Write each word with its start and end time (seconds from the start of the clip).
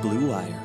Blue 0.00 0.28
Wire. 0.28 0.62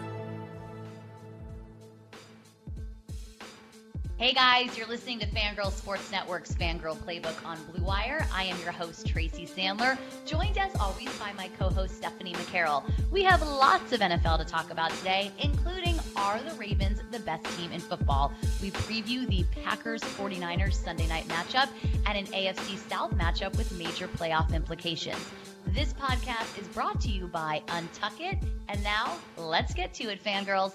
Hey 4.18 4.32
guys, 4.32 4.78
you're 4.78 4.88
listening 4.88 5.20
to 5.20 5.26
Fangirl 5.26 5.72
Sports 5.72 6.12
Network's 6.12 6.54
Fangirl 6.54 6.96
Playbook 6.98 7.44
on 7.44 7.58
Blue 7.66 7.84
Wire. 7.84 8.28
I 8.32 8.44
am 8.44 8.58
your 8.62 8.72
host, 8.72 9.08
Tracy 9.08 9.48
Sandler, 9.48 9.98
joined 10.26 10.60
as 10.60 10.76
always 10.76 11.10
by 11.18 11.34
my 11.34 11.50
co 11.58 11.70
host, 11.70 11.98
Stephanie 11.98 12.34
McCarroll. 12.34 12.84
We 13.12 13.24
have 13.24 13.42
lots 13.42 13.92
of 13.92 14.02
NFL 14.02 14.38
to 14.38 14.46
talk 14.46 14.70
about 14.70 14.92
today, 14.92 15.32
including 15.40 15.93
Are 16.24 16.42
the 16.42 16.56
Ravens 16.56 17.02
the 17.12 17.20
best 17.20 17.44
team 17.58 17.74
in 17.74 17.82
football? 17.82 18.32
We 18.62 18.72
preview 18.72 19.28
the 19.28 19.44
Packers 19.62 20.02
49ers 20.02 20.74
Sunday 20.74 21.06
night 21.06 21.28
matchup 21.28 21.68
and 22.06 22.18
an 22.18 22.28
AFC 22.28 22.78
South 22.90 23.14
matchup 23.14 23.58
with 23.58 23.78
major 23.78 24.08
playoff 24.08 24.54
implications. 24.54 25.20
This 25.68 25.92
podcast 25.92 26.58
is 26.58 26.66
brought 26.70 27.02
to 27.02 27.10
you 27.10 27.28
by 27.28 27.62
Untuckit. 27.68 28.42
And 28.70 28.82
now, 28.86 29.18
let's 29.36 29.74
get 29.74 29.94
to 29.96 30.06
it, 30.06 30.24
fangirls. 30.24 30.74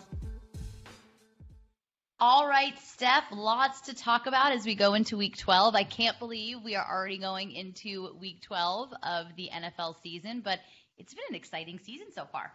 All 2.20 2.46
right, 2.46 2.78
Steph, 2.80 3.24
lots 3.32 3.80
to 3.82 3.94
talk 3.94 4.26
about 4.26 4.52
as 4.52 4.66
we 4.66 4.74
go 4.74 4.92
into 4.92 5.16
week 5.16 5.38
12. 5.38 5.74
I 5.74 5.84
can't 5.84 6.18
believe 6.18 6.62
we 6.62 6.76
are 6.76 6.86
already 6.86 7.16
going 7.16 7.52
into 7.52 8.14
week 8.20 8.42
12 8.42 8.92
of 9.02 9.26
the 9.34 9.48
NFL 9.50 9.94
season, 10.02 10.42
but 10.42 10.58
it's 10.98 11.14
been 11.14 11.24
an 11.30 11.36
exciting 11.36 11.78
season 11.78 12.08
so 12.14 12.26
far. 12.26 12.52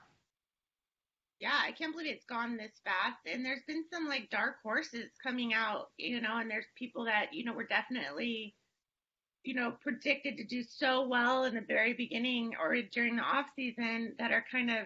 Yeah, 1.40 1.60
I 1.62 1.72
can't 1.74 1.94
believe 1.94 2.12
it's 2.12 2.26
gone 2.26 2.58
this 2.58 2.80
fast. 2.84 3.20
And 3.26 3.46
there's 3.46 3.64
been 3.68 3.84
some 3.92 4.08
like 4.08 4.30
dark 4.30 4.58
horses 4.64 5.12
coming 5.22 5.54
out, 5.54 5.90
you 5.98 6.22
know, 6.22 6.38
and 6.38 6.50
there's 6.50 6.66
people 6.78 7.06
that, 7.06 7.34
you 7.34 7.44
know, 7.44 7.54
were 7.54 7.66
definitely, 7.66 8.56
you 9.44 9.54
know, 9.56 9.72
predicted 9.82 10.38
to 10.38 10.46
do 10.46 10.64
so 10.64 11.08
well 11.08 11.44
in 11.46 11.56
the 11.56 11.62
very 11.62 11.94
beginning 11.94 12.54
or 12.60 12.76
during 12.94 13.18
the 13.18 13.24
off 13.24 13.48
season 13.56 14.16
that 14.20 14.32
are 14.32 14.46
kind 14.52 14.70
of 14.72 14.86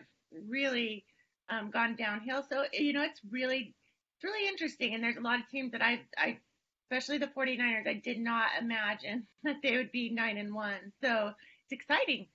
really 0.49 1.05
um, 1.49 1.69
gone 1.71 1.95
downhill. 1.95 2.43
So, 2.49 2.65
you 2.73 2.93
know, 2.93 3.03
it's 3.03 3.21
really 3.31 3.75
it's 4.15 4.23
really 4.23 4.47
interesting. 4.47 4.95
And 4.95 5.03
there's 5.03 5.17
a 5.17 5.21
lot 5.21 5.39
of 5.39 5.47
teams 5.49 5.73
that 5.73 5.83
I, 5.83 6.01
I, 6.17 6.39
especially 6.85 7.19
the 7.19 7.27
49ers, 7.27 7.87
I 7.87 8.01
did 8.03 8.19
not 8.19 8.49
imagine 8.59 9.27
that 9.43 9.57
they 9.61 9.77
would 9.77 9.91
be 9.91 10.09
nine 10.11 10.37
and 10.37 10.53
one. 10.53 10.91
So 11.03 11.33
it's 11.69 11.71
exciting. 11.81 12.27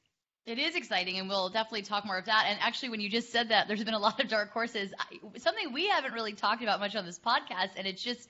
It 0.44 0.58
is 0.58 0.74
exciting, 0.74 1.18
and 1.18 1.28
we'll 1.28 1.50
definitely 1.50 1.82
talk 1.82 2.04
more 2.04 2.18
of 2.18 2.24
that. 2.26 2.46
And 2.48 2.58
actually, 2.60 2.88
when 2.88 3.00
you 3.00 3.08
just 3.08 3.30
said 3.30 3.50
that, 3.50 3.68
there's 3.68 3.84
been 3.84 3.94
a 3.94 3.98
lot 3.98 4.20
of 4.20 4.28
dark 4.28 4.50
horses. 4.50 4.92
Something 5.38 5.72
we 5.72 5.88
haven't 5.88 6.12
really 6.12 6.32
talked 6.32 6.62
about 6.62 6.80
much 6.80 6.96
on 6.96 7.06
this 7.06 7.18
podcast, 7.18 7.70
and 7.76 7.86
it 7.86 7.96
just 7.96 8.28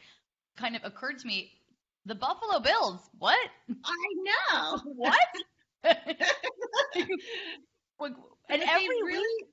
kind 0.56 0.76
of 0.76 0.84
occurred 0.84 1.18
to 1.20 1.26
me: 1.26 1.52
the 2.04 2.14
Buffalo 2.14 2.60
Bills. 2.60 3.00
What? 3.18 3.38
I 3.84 3.96
know. 4.24 4.78
what? 4.96 5.18
and 5.84 5.96
every 8.62 9.02
really, 9.02 9.46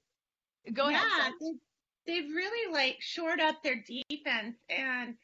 go 0.74 0.90
yeah, 0.90 1.06
ahead 1.06 1.34
they've 2.10 2.36
really 2.36 2.74
like 2.74 2.98
shored 3.00 3.40
up 3.40 3.62
their 3.64 3.76
defense 3.76 4.56
and 4.70 5.16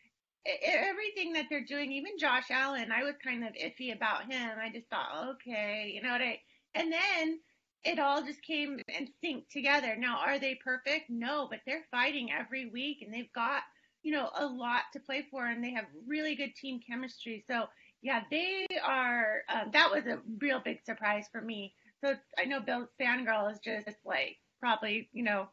everything 0.46 1.34
that 1.34 1.46
they're 1.50 1.66
doing. 1.66 1.92
Even 1.92 2.18
Josh 2.20 2.46
Allen, 2.52 2.92
I 2.92 3.04
was 3.04 3.16
kind 3.24 3.44
of 3.44 3.54
iffy 3.54 3.94
about 3.94 4.32
him. 4.32 4.52
I 4.62 4.70
just 4.72 4.88
thought, 4.90 5.36
okay, 5.36 5.92
you 5.94 6.02
know 6.02 6.12
what 6.12 6.22
I? 6.22 6.40
And 6.76 6.92
then 6.92 7.40
it 7.84 8.00
all 8.00 8.24
just 8.24 8.42
came 8.42 8.80
and 8.94 9.10
synced 9.24 9.50
together. 9.50 9.96
Now, 9.98 10.20
are 10.26 10.40
they 10.40 10.56
perfect? 10.56 11.10
No, 11.10 11.48
but 11.50 11.60
they're 11.66 11.86
fighting 11.92 12.30
every 12.32 12.66
week, 12.66 12.98
and 13.02 13.14
they've 13.14 13.32
got 13.34 13.62
you 14.04 14.12
know 14.12 14.30
a 14.38 14.46
lot 14.46 14.84
to 14.94 15.00
play 15.00 15.26
for, 15.32 15.46
and 15.46 15.64
they 15.64 15.72
have 15.74 15.86
really 16.08 16.36
good 16.36 16.56
team 16.56 16.80
chemistry. 16.88 17.44
So 17.48 17.66
yeah, 18.02 18.22
they 18.30 18.68
are. 18.84 19.42
Um, 19.54 19.72
that 19.74 19.92
was 19.92 20.06
a 20.06 20.20
real 20.40 20.60
big 20.64 20.84
surprise 20.86 21.26
for 21.32 21.42
me. 21.42 21.74
So 22.04 22.16
I 22.38 22.46
know 22.46 22.60
Bill 22.60 22.88
Fangirl 23.00 23.52
is 23.52 23.60
just 23.64 23.98
like 24.06 24.38
probably 24.60 25.10
you 25.14 25.24
know 25.24 25.48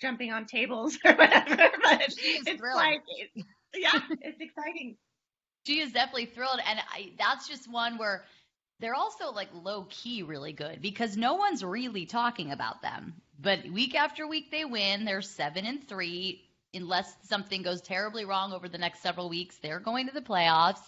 jumping 0.00 0.32
on 0.32 0.46
tables 0.46 0.98
or 1.04 1.12
whatever. 1.14 1.56
But 1.82 2.02
it's 2.02 2.58
thrilled. 2.58 2.76
like, 2.76 3.02
yeah, 3.74 4.00
it's 4.20 4.40
exciting. 4.40 4.96
She 5.66 5.80
is 5.80 5.92
definitely 5.92 6.26
thrilled, 6.26 6.60
and 6.66 6.78
I, 6.92 7.12
that's 7.18 7.46
just 7.46 7.70
one 7.70 7.98
where 7.98 8.24
they're 8.80 8.94
also 8.94 9.32
like 9.32 9.48
low 9.52 9.86
key 9.88 10.22
really 10.22 10.52
good 10.52 10.80
because 10.80 11.16
no 11.16 11.34
one's 11.34 11.64
really 11.64 12.06
talking 12.06 12.52
about 12.52 12.82
them. 12.82 13.14
But 13.40 13.64
week 13.70 13.94
after 13.94 14.26
week 14.26 14.50
they 14.50 14.64
win. 14.64 15.04
They're 15.04 15.22
seven 15.22 15.66
and 15.66 15.86
three. 15.86 16.44
Unless 16.74 17.12
something 17.24 17.62
goes 17.62 17.80
terribly 17.80 18.24
wrong 18.24 18.52
over 18.52 18.68
the 18.68 18.78
next 18.78 19.02
several 19.02 19.28
weeks, 19.28 19.56
they're 19.62 19.80
going 19.80 20.06
to 20.06 20.12
the 20.12 20.20
playoffs, 20.20 20.82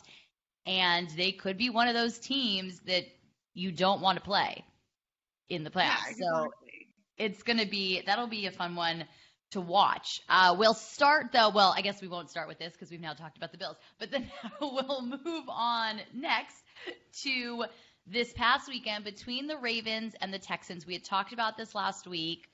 and 0.67 1.09
they 1.17 1.33
could 1.33 1.56
be 1.56 1.71
one 1.71 1.89
of 1.89 1.95
those 1.95 2.19
teams 2.19 2.81
that 2.81 3.05
you 3.55 3.73
don't 3.73 4.03
want 4.03 4.19
to 4.19 4.22
play 4.22 4.62
in 5.49 5.65
the 5.65 5.71
playoffs. 5.71 6.05
Yeah, 6.05 6.11
exactly. 6.11 6.27
So 6.33 6.51
it's 7.17 7.43
going 7.43 7.59
to 7.59 7.67
be 7.67 8.03
that'll 8.07 8.27
be 8.27 8.47
a 8.47 8.51
fun 8.51 8.77
one 8.77 9.05
to 9.53 9.61
watch. 9.61 10.21
Uh, 10.28 10.55
we'll 10.59 10.75
start 10.75 11.33
though. 11.33 11.51
Well, 11.51 11.75
I 11.77 11.81
guess 11.81 12.03
we 12.03 12.09
won't 12.09 12.31
start 12.31 12.47
with 12.47 12.59
this 12.59 12.72
because 12.72 12.91
we've 12.91 13.01
now 13.01 13.15
talked 13.15 13.37
about 13.39 13.51
the 13.53 13.59
Bills, 13.59 13.77
but 13.99 14.11
then 14.11 14.31
we'll 14.61 15.03
move 15.03 15.45
on 15.49 16.01
next 16.15 16.57
to 17.22 17.64
this 18.06 18.32
past 18.32 18.68
weekend 18.68 19.04
between 19.04 19.46
the 19.46 19.56
Ravens 19.56 20.14
and 20.20 20.32
the 20.32 20.38
Texans. 20.38 20.86
We 20.86 20.94
had 20.94 21.04
talked 21.04 21.32
about 21.32 21.56
this 21.56 21.74
last 21.74 22.06
week. 22.06 22.46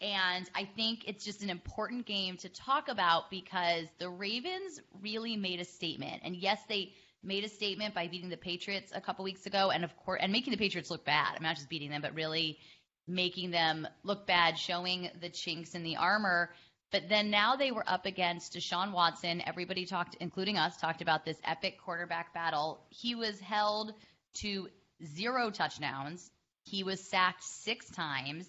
And 0.00 0.48
I 0.54 0.64
think 0.64 1.04
it's 1.06 1.24
just 1.24 1.42
an 1.42 1.50
important 1.50 2.04
game 2.04 2.36
to 2.38 2.48
talk 2.48 2.88
about 2.88 3.30
because 3.30 3.86
the 3.98 4.08
Ravens 4.08 4.80
really 5.00 5.36
made 5.36 5.60
a 5.60 5.64
statement. 5.64 6.22
And 6.24 6.36
yes, 6.36 6.60
they 6.68 6.92
made 7.22 7.44
a 7.44 7.48
statement 7.48 7.94
by 7.94 8.08
beating 8.08 8.28
the 8.28 8.36
Patriots 8.36 8.92
a 8.94 9.00
couple 9.00 9.24
weeks 9.24 9.46
ago, 9.46 9.70
and 9.70 9.84
of 9.84 9.96
course, 9.96 10.20
and 10.22 10.30
making 10.30 10.50
the 10.50 10.58
Patriots 10.58 10.90
look 10.90 11.04
bad. 11.04 11.34
I'm 11.36 11.42
not 11.42 11.56
just 11.56 11.70
beating 11.70 11.90
them, 11.90 12.02
but 12.02 12.14
really 12.14 12.58
making 13.06 13.50
them 13.50 13.86
look 14.02 14.26
bad, 14.26 14.58
showing 14.58 15.10
the 15.20 15.28
chinks 15.28 15.74
in 15.74 15.82
the 15.82 15.96
armor. 15.96 16.50
But 16.94 17.08
then 17.08 17.28
now 17.28 17.56
they 17.56 17.72
were 17.72 17.82
up 17.88 18.06
against 18.06 18.54
Deshaun 18.54 18.92
Watson. 18.92 19.42
Everybody 19.44 19.84
talked, 19.84 20.16
including 20.20 20.58
us, 20.58 20.76
talked 20.76 21.02
about 21.02 21.24
this 21.24 21.36
epic 21.42 21.76
quarterback 21.84 22.32
battle. 22.32 22.86
He 22.88 23.16
was 23.16 23.40
held 23.40 23.94
to 24.34 24.68
zero 25.04 25.50
touchdowns. 25.50 26.30
He 26.62 26.84
was 26.84 27.02
sacked 27.02 27.42
six 27.42 27.90
times. 27.90 28.48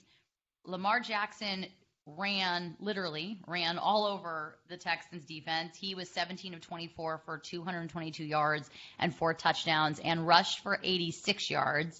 Lamar 0.63 0.99
Jackson 0.99 1.65
ran, 2.05 2.75
literally 2.79 3.39
ran 3.47 3.79
all 3.79 4.05
over 4.05 4.59
the 4.69 4.77
Texans 4.77 5.25
defense. 5.25 5.75
He 5.75 5.95
was 5.95 6.07
17 6.09 6.53
of 6.53 6.61
24 6.61 7.23
for 7.25 7.39
222 7.39 8.23
yards 8.23 8.69
and 8.99 9.15
four 9.15 9.33
touchdowns 9.33 9.97
and 9.97 10.27
rushed 10.27 10.59
for 10.59 10.79
86 10.83 11.49
yards. 11.49 11.99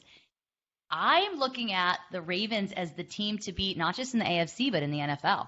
I'm 0.92 1.40
looking 1.40 1.74
at 1.74 1.98
the 2.12 2.22
Ravens 2.22 2.72
as 2.72 2.94
the 2.94 3.04
team 3.04 3.40
to 3.40 3.52
beat, 3.52 3.80
not 3.80 3.96
just 3.96 4.14
in 4.14 4.20
the 4.20 4.26
AFC, 4.26 4.72
but 4.72 4.84
in 4.84 4.92
the 4.92 5.00
NFL. 5.00 5.48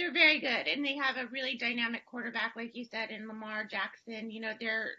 They're 0.00 0.12
very 0.14 0.40
good, 0.40 0.66
and 0.66 0.82
they 0.82 0.96
have 0.96 1.18
a 1.18 1.28
really 1.30 1.58
dynamic 1.58 2.06
quarterback, 2.06 2.54
like 2.56 2.74
you 2.74 2.86
said, 2.86 3.10
in 3.10 3.28
Lamar 3.28 3.64
Jackson. 3.64 4.30
You 4.30 4.40
know, 4.40 4.52
they're 4.58 4.92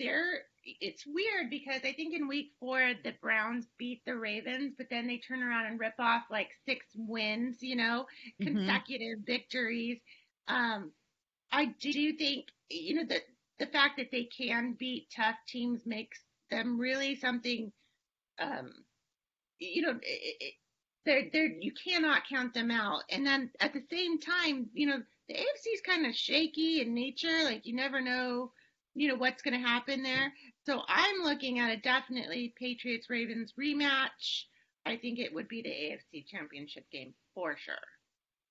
they're 0.00 0.40
it's 0.64 1.06
weird 1.06 1.48
because 1.48 1.82
I 1.84 1.92
think 1.92 2.12
in 2.12 2.26
week 2.26 2.50
four 2.58 2.92
the 3.04 3.14
Browns 3.22 3.68
beat 3.78 4.02
the 4.04 4.16
Ravens, 4.16 4.74
but 4.76 4.88
then 4.90 5.06
they 5.06 5.18
turn 5.18 5.44
around 5.44 5.66
and 5.66 5.78
rip 5.78 5.94
off 6.00 6.24
like 6.28 6.48
six 6.66 6.86
wins, 6.96 7.58
you 7.62 7.76
know, 7.76 8.06
mm-hmm. 8.42 8.56
consecutive 8.56 9.20
victories. 9.24 10.00
Um, 10.48 10.90
I 11.52 11.66
do 11.80 12.14
think 12.14 12.46
you 12.68 12.96
know 12.96 13.04
that 13.10 13.22
the 13.60 13.66
fact 13.66 13.96
that 13.98 14.10
they 14.10 14.24
can 14.24 14.72
beat 14.76 15.06
tough 15.14 15.36
teams 15.46 15.86
makes 15.86 16.18
them 16.50 16.80
really 16.80 17.14
something 17.14 17.70
um, 18.40 18.72
you 19.60 19.82
know, 19.82 19.98
they're, 21.08 21.24
they're, 21.32 21.52
you 21.58 21.72
cannot 21.72 22.28
count 22.28 22.52
them 22.52 22.70
out. 22.70 23.02
And 23.08 23.26
then 23.26 23.50
at 23.60 23.72
the 23.72 23.82
same 23.90 24.20
time, 24.20 24.68
you 24.74 24.86
know, 24.86 24.98
the 25.28 25.34
AFC 25.34 25.74
is 25.74 25.80
kind 25.80 26.06
of 26.06 26.14
shaky 26.14 26.82
in 26.82 26.94
nature. 26.94 27.44
Like 27.44 27.64
you 27.64 27.74
never 27.74 28.02
know, 28.02 28.52
you 28.94 29.08
know, 29.08 29.14
what's 29.14 29.42
going 29.42 29.60
to 29.60 29.66
happen 29.66 30.02
there. 30.02 30.32
So 30.66 30.82
I'm 30.86 31.22
looking 31.22 31.60
at 31.60 31.72
a 31.72 31.78
definitely 31.78 32.52
Patriots 32.58 33.08
Ravens 33.08 33.54
rematch. 33.58 34.44
I 34.84 34.96
think 34.96 35.18
it 35.18 35.32
would 35.32 35.48
be 35.48 35.62
the 35.62 35.70
AFC 35.70 36.26
championship 36.26 36.84
game 36.92 37.14
for 37.34 37.56
sure. 37.56 37.74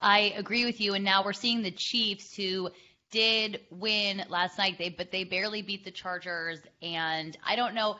I 0.01 0.33
agree 0.35 0.65
with 0.65 0.81
you. 0.81 0.95
And 0.95 1.05
now 1.05 1.23
we're 1.23 1.33
seeing 1.33 1.61
the 1.61 1.71
Chiefs 1.71 2.35
who 2.35 2.71
did 3.11 3.61
win 3.69 4.23
last 4.29 4.57
night, 4.57 4.77
they 4.79 4.89
but 4.89 5.11
they 5.11 5.23
barely 5.23 5.61
beat 5.61 5.85
the 5.85 5.91
Chargers. 5.91 6.59
And 6.81 7.37
I 7.45 7.55
don't 7.55 7.75
know. 7.75 7.97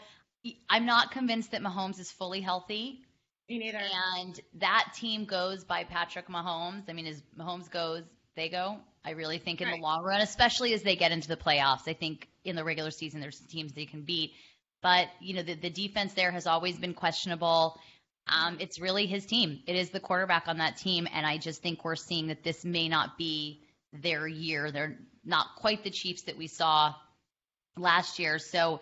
I'm 0.68 0.86
not 0.88 1.12
convinced 1.12 1.51
that 1.51 1.62
Mahomes 1.62 2.00
is 2.00 2.12
fully 2.12 2.42
healthy. 2.42 3.01
Me 3.49 3.59
neither. 3.59 3.81
And 4.17 4.39
that 4.55 4.94
team 4.95 5.25
goes 5.25 5.63
by 5.63 5.83
Patrick 5.83 6.27
Mahomes. 6.27 6.89
I 6.89 6.94
mean, 6.94 7.07
as 7.07 7.21
Mahomes 7.39 7.69
goes, 7.69 8.03
they 8.35 8.49
go. 8.49 8.77
I 9.05 9.11
really 9.11 9.38
think 9.38 9.61
in 9.61 9.67
right. 9.67 9.77
the 9.77 9.81
long 9.81 10.03
run, 10.03 10.21
especially 10.21 10.73
as 10.73 10.83
they 10.83 10.97
get 10.97 11.11
into 11.11 11.29
the 11.29 11.38
playoffs. 11.38 11.88
I 11.88 11.94
think 11.94 12.27
in 12.44 12.55
the 12.55 12.63
regular 12.63 12.91
season, 12.91 13.21
there's 13.21 13.39
teams 13.39 13.71
they 13.71 13.85
can 13.85 14.01
beat. 14.01 14.33
But, 14.81 15.07
you 15.21 15.33
know, 15.33 15.44
the, 15.44 15.55
the 15.55 15.69
defense 15.69 16.13
there 16.13 16.31
has 16.31 16.45
always 16.45 16.77
been 16.77 16.94
questionable. 16.94 17.79
Um, 18.27 18.57
it's 18.59 18.79
really 18.79 19.05
his 19.05 19.25
team. 19.25 19.61
It 19.65 19.75
is 19.75 19.89
the 19.91 20.01
quarterback 20.01 20.47
on 20.47 20.57
that 20.57 20.77
team. 20.77 21.07
And 21.11 21.25
I 21.25 21.38
just 21.38 21.61
think 21.61 21.85
we're 21.85 21.95
seeing 21.95 22.27
that 22.27 22.43
this 22.43 22.65
may 22.65 22.89
not 22.89 23.17
be 23.17 23.63
their 23.93 24.27
year. 24.27 24.71
They're 24.71 24.97
not 25.23 25.55
quite 25.55 25.83
the 25.83 25.89
Chiefs 25.89 26.23
that 26.23 26.38
we 26.38 26.47
saw 26.47 26.93
last 27.77 28.19
year. 28.19 28.39
So 28.39 28.81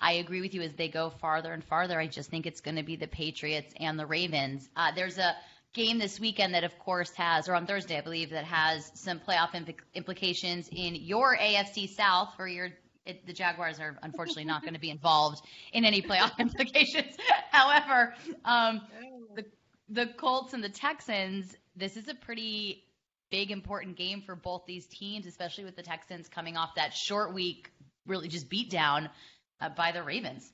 I 0.00 0.14
agree 0.14 0.40
with 0.40 0.54
you 0.54 0.62
as 0.62 0.74
they 0.74 0.88
go 0.88 1.10
farther 1.10 1.52
and 1.52 1.64
farther. 1.64 1.98
I 1.98 2.06
just 2.06 2.30
think 2.30 2.46
it's 2.46 2.60
going 2.60 2.76
to 2.76 2.82
be 2.82 2.96
the 2.96 3.06
Patriots 3.06 3.72
and 3.78 3.98
the 3.98 4.06
Ravens. 4.06 4.68
Uh, 4.76 4.92
there's 4.94 5.18
a 5.18 5.34
game 5.72 5.98
this 5.98 6.20
weekend 6.20 6.54
that, 6.54 6.64
of 6.64 6.78
course, 6.78 7.12
has, 7.14 7.48
or 7.48 7.54
on 7.54 7.66
Thursday, 7.66 7.98
I 7.98 8.00
believe, 8.00 8.30
that 8.30 8.44
has 8.44 8.90
some 8.94 9.20
playoff 9.20 9.52
impl- 9.52 9.74
implications 9.94 10.68
in 10.70 10.94
your 10.94 11.36
AFC 11.36 11.88
South, 11.88 12.32
where 12.36 12.48
your 12.48 12.70
it, 13.06 13.26
the 13.26 13.34
Jaguars 13.34 13.80
are 13.80 13.98
unfortunately 14.02 14.46
not 14.46 14.62
going 14.62 14.72
to 14.72 14.80
be 14.80 14.88
involved 14.88 15.44
in 15.72 15.84
any 15.84 16.00
playoff 16.00 16.32
implications. 16.38 17.16
However, 17.50 18.14
um, 18.44 18.80
the 19.34 19.44
the 19.90 20.06
Colts 20.06 20.54
and 20.54 20.64
the 20.64 20.70
Texans, 20.70 21.54
this 21.76 21.96
is 21.96 22.08
a 22.08 22.14
pretty 22.14 22.84
big 23.30 23.50
important 23.50 23.96
game 23.96 24.22
for 24.22 24.34
both 24.34 24.64
these 24.66 24.86
teams, 24.86 25.26
especially 25.26 25.64
with 25.64 25.76
the 25.76 25.82
Texans 25.82 26.28
coming 26.28 26.56
off 26.56 26.76
that 26.76 26.94
short 26.94 27.34
week, 27.34 27.70
really 28.06 28.28
just 28.28 28.48
beat 28.48 28.70
down 28.70 29.10
uh, 29.60 29.68
by 29.70 29.92
the 29.92 30.02
Ravens. 30.02 30.52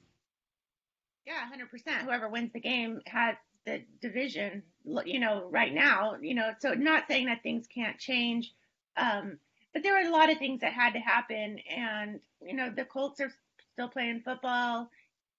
Yeah, 1.27 1.47
100%. 1.53 2.05
Whoever 2.05 2.29
wins 2.29 2.53
the 2.53 2.61
game 2.61 3.01
had 3.07 3.37
the 3.67 3.83
division, 4.01 4.63
you 5.05 5.21
know, 5.21 5.49
right 5.51 5.73
now, 5.73 6.17
you 6.21 6.35
know, 6.35 6.51
so 6.61 6.75
not 6.75 7.05
saying 7.09 7.27
that 7.27 7.43
things 7.43 7.67
can't 7.67 7.99
change. 7.99 8.53
Um, 8.97 9.39
but 9.73 9.83
there 9.83 9.93
were 9.93 10.09
a 10.09 10.13
lot 10.13 10.31
of 10.31 10.39
things 10.39 10.61
that 10.63 10.73
had 10.73 10.95
to 10.95 10.99
happen. 10.99 11.59
And, 11.71 12.21
you 12.43 12.55
know, 12.55 12.71
the 12.71 12.85
Colts 12.85 13.21
are 13.21 13.33
still 13.73 13.89
playing 13.89 14.23
football. 14.25 14.91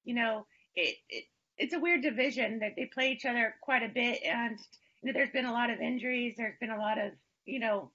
You 0.06 0.16
know, 0.16 0.46
it, 0.76 0.98
it 1.10 1.26
it's 1.58 1.74
a 1.74 1.80
weird 1.80 2.02
division 2.02 2.60
that 2.60 2.76
they 2.76 2.86
play 2.86 3.12
each 3.12 3.26
other 3.26 3.56
quite 3.62 3.84
a 3.84 3.90
bit. 3.90 4.22
And, 4.24 4.58
you 5.02 5.12
know, 5.12 5.14
there's 5.14 5.32
been 5.32 5.46
a 5.46 5.54
lot 5.54 5.70
of 5.70 5.80
injuries. 5.80 6.36
There's 6.38 6.58
been 6.60 6.72
a 6.72 6.80
lot 6.80 6.98
of, 6.98 7.12
you 7.46 7.60
know, 7.60 7.92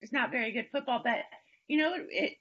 it's 0.00 0.12
not 0.12 0.30
very 0.30 0.52
good 0.52 0.68
football, 0.70 1.00
but, 1.02 1.18
you 1.68 1.78
know, 1.78 1.94
it, 2.08 2.36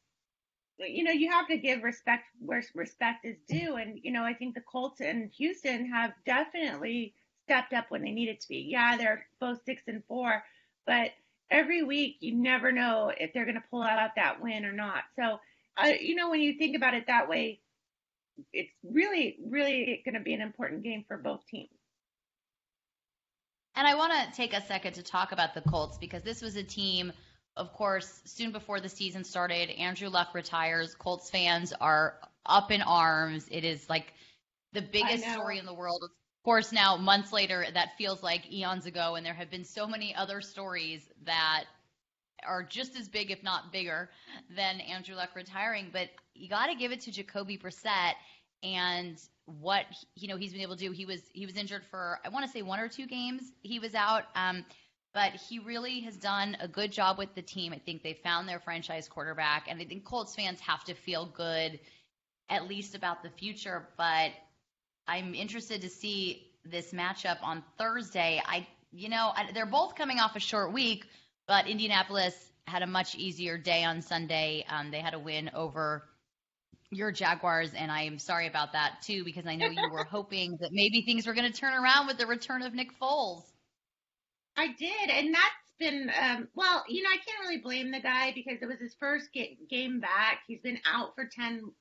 you 0.78 1.04
know, 1.04 1.12
you 1.12 1.32
have 1.32 1.48
to 1.48 1.58
give 1.58 1.84
respect 1.84 2.26
where 2.40 2.64
respect 2.74 3.26
is 3.26 3.38
due. 3.48 3.76
And, 3.76 4.00
you 4.04 4.12
know, 4.12 4.24
I 4.24 4.34
think 4.34 4.56
the 4.56 4.62
Colts 4.62 5.00
and 5.02 5.32
Houston 5.38 5.90
have 5.90 6.14
definitely 6.26 7.14
stepped 7.44 7.74
up 7.74 7.86
when 7.90 8.02
they 8.02 8.12
needed 8.12 8.42
to 8.42 8.48
be. 8.48 8.68
Yeah, 8.70 8.98
they're 8.98 9.26
both 9.40 9.64
six 9.66 9.84
and 9.88 10.04
four, 10.08 10.44
but 10.86 11.12
every 11.50 11.84
week 11.84 12.18
you 12.20 12.36
never 12.36 12.72
know 12.72 13.12
if 13.18 13.34
they're 13.34 13.46
going 13.46 13.56
to 13.56 13.64
pull 13.70 13.84
out 13.84 14.12
that 14.16 14.42
win 14.42 14.66
or 14.66 14.74
not. 14.74 15.04
So, 15.16 15.40
uh, 15.78 15.92
you 16.00 16.16
know, 16.16 16.30
when 16.30 16.42
you 16.42 16.58
think 16.58 16.76
about 16.76 16.94
it 16.94 17.08
that 17.08 17.30
way, 17.30 17.62
it's 18.52 18.74
really, 18.84 19.38
really 19.48 20.02
going 20.04 20.16
to 20.16 20.22
be 20.22 20.34
an 20.34 20.42
important 20.42 20.84
game 20.84 21.06
for 21.08 21.18
both 21.18 21.46
teams. 21.48 21.70
And 23.76 23.88
I 23.88 23.96
want 23.96 24.14
to 24.14 24.36
take 24.36 24.54
a 24.54 24.66
second 24.66 24.94
to 24.94 25.04
talk 25.04 25.32
about 25.32 25.54
the 25.54 25.62
Colts 25.62 25.98
because 25.98 26.24
this 26.24 26.42
was 26.42 26.56
a 26.58 26.64
team– 26.64 27.14
of 27.58 27.74
course, 27.74 28.22
soon 28.26 28.52
before 28.52 28.80
the 28.80 28.90
season 28.90 29.24
started, 29.24 29.70
Andrew 29.70 30.10
Luck 30.10 30.34
retires. 30.34 30.94
Colts 30.96 31.30
fans 31.30 31.74
are 31.80 32.16
up 32.46 32.72
in 32.72 32.82
arms. 32.82 33.48
It 33.50 33.64
is 33.64 33.90
like 33.90 34.14
the 34.74 34.82
biggest 34.82 35.30
story 35.32 35.58
in 35.58 35.66
the 35.66 35.74
world. 35.74 36.04
Of 36.04 36.10
course, 36.44 36.72
now 36.72 36.98
months 36.98 37.32
later, 37.32 37.66
that 37.74 37.98
feels 37.98 38.22
like 38.22 38.52
eons 38.52 38.86
ago, 38.86 39.16
and 39.16 39.26
there 39.26 39.34
have 39.34 39.50
been 39.50 39.64
so 39.64 39.88
many 39.88 40.14
other 40.14 40.42
stories 40.42 41.02
that 41.26 41.64
are 42.46 42.62
just 42.62 42.98
as 42.98 43.08
big, 43.08 43.32
if 43.32 43.42
not 43.42 43.72
bigger, 43.72 44.10
than 44.56 44.82
Andrew 44.82 45.16
Luck 45.16 45.30
retiring. 45.36 45.90
But 45.92 46.10
you 46.34 46.50
got 46.50 46.68
to 46.68 46.76
give 46.76 46.92
it 46.92 47.02
to 47.02 47.12
Jacoby 47.12 47.58
Brissett 47.58 48.14
and 48.64 49.18
what 49.46 49.86
you 50.16 50.28
know 50.28 50.38
he's 50.38 50.52
been 50.52 50.62
able 50.62 50.76
to 50.76 50.86
do. 50.86 50.92
He 50.92 51.06
was 51.06 51.22
he 51.34 51.46
was 51.46 51.56
injured 51.56 51.84
for 51.90 52.20
I 52.26 52.30
want 52.30 52.46
to 52.46 52.52
say 52.52 52.62
one 52.62 52.80
or 52.80 52.90
two 52.90 53.08
games. 53.08 53.44
He 53.62 53.80
was 53.80 53.96
out. 53.96 54.24
Um, 54.36 54.66
but 55.16 55.32
he 55.32 55.60
really 55.60 56.02
has 56.02 56.18
done 56.18 56.58
a 56.60 56.68
good 56.68 56.92
job 56.92 57.18
with 57.18 57.34
the 57.36 57.42
team. 57.42 57.72
I 57.72 57.80
think 57.80 58.04
they 58.04 58.14
found 58.14 58.50
their 58.50 58.60
franchise 58.60 59.08
quarterback, 59.08 59.68
and 59.70 59.82
I 59.82 59.86
think 59.86 60.04
Colts 60.04 60.36
fans 60.36 60.60
have 60.60 60.84
to 60.84 60.94
feel 60.94 61.26
good, 61.26 61.80
at 62.50 62.68
least 62.68 62.96
about 62.96 63.24
the 63.24 63.30
future. 63.30 63.88
But 63.98 64.32
I'm 65.08 65.34
interested 65.34 65.82
to 65.84 65.90
see 65.90 66.52
this 66.66 66.92
matchup 66.92 67.38
on 67.42 67.64
Thursday. 67.78 68.42
I, 68.46 68.68
you 68.92 69.08
know, 69.08 69.32
they're 69.54 69.66
both 69.66 69.96
coming 69.96 70.20
off 70.20 70.36
a 70.36 70.42
short 70.42 70.74
week, 70.74 71.06
but 71.48 71.66
Indianapolis 71.66 72.36
had 72.68 72.82
a 72.82 72.88
much 72.88 73.16
easier 73.16 73.58
day 73.58 73.86
on 73.86 74.02
Sunday. 74.02 74.66
Um, 74.68 74.92
they 74.92 75.00
had 75.00 75.14
a 75.14 75.20
win 75.20 75.50
over 75.54 76.04
your 76.92 77.14
Jaguars, 77.14 77.74
and 77.74 77.90
I 77.90 78.02
am 78.02 78.20
sorry 78.20 78.48
about 78.48 78.74
that 78.74 79.04
too, 79.04 79.24
because 79.24 79.48
I 79.48 79.56
know 79.56 79.68
you 79.68 79.90
were 79.90 80.04
hoping 80.12 80.58
that 80.60 80.74
maybe 80.74 81.04
things 81.04 81.26
were 81.26 81.34
going 81.34 81.50
to 81.50 81.58
turn 81.58 81.74
around 81.74 82.08
with 82.08 82.18
the 82.18 82.28
return 82.28 82.64
of 82.64 82.74
Nick 82.74 83.00
Foles. 83.00 83.44
I 84.58 84.68
did, 84.74 85.10
and 85.10 85.34
that's 85.34 85.74
been 85.80 86.10
um, 86.22 86.48
well. 86.56 86.84
You 86.88 87.04
know, 87.04 87.10
I 87.10 87.18
can't 87.18 87.40
really 87.42 87.58
blame 87.58 87.92
the 87.92 88.00
guy 88.00 88.32
because 88.34 88.62
it 88.62 88.68
was 88.68 88.80
his 88.80 88.96
first 89.00 89.30
ga- 89.34 89.58
game 89.70 90.00
back. 90.00 90.42
He's 90.48 90.62
been 90.62 90.80
out 90.86 91.16
for 91.16 91.26
ten 91.26 91.72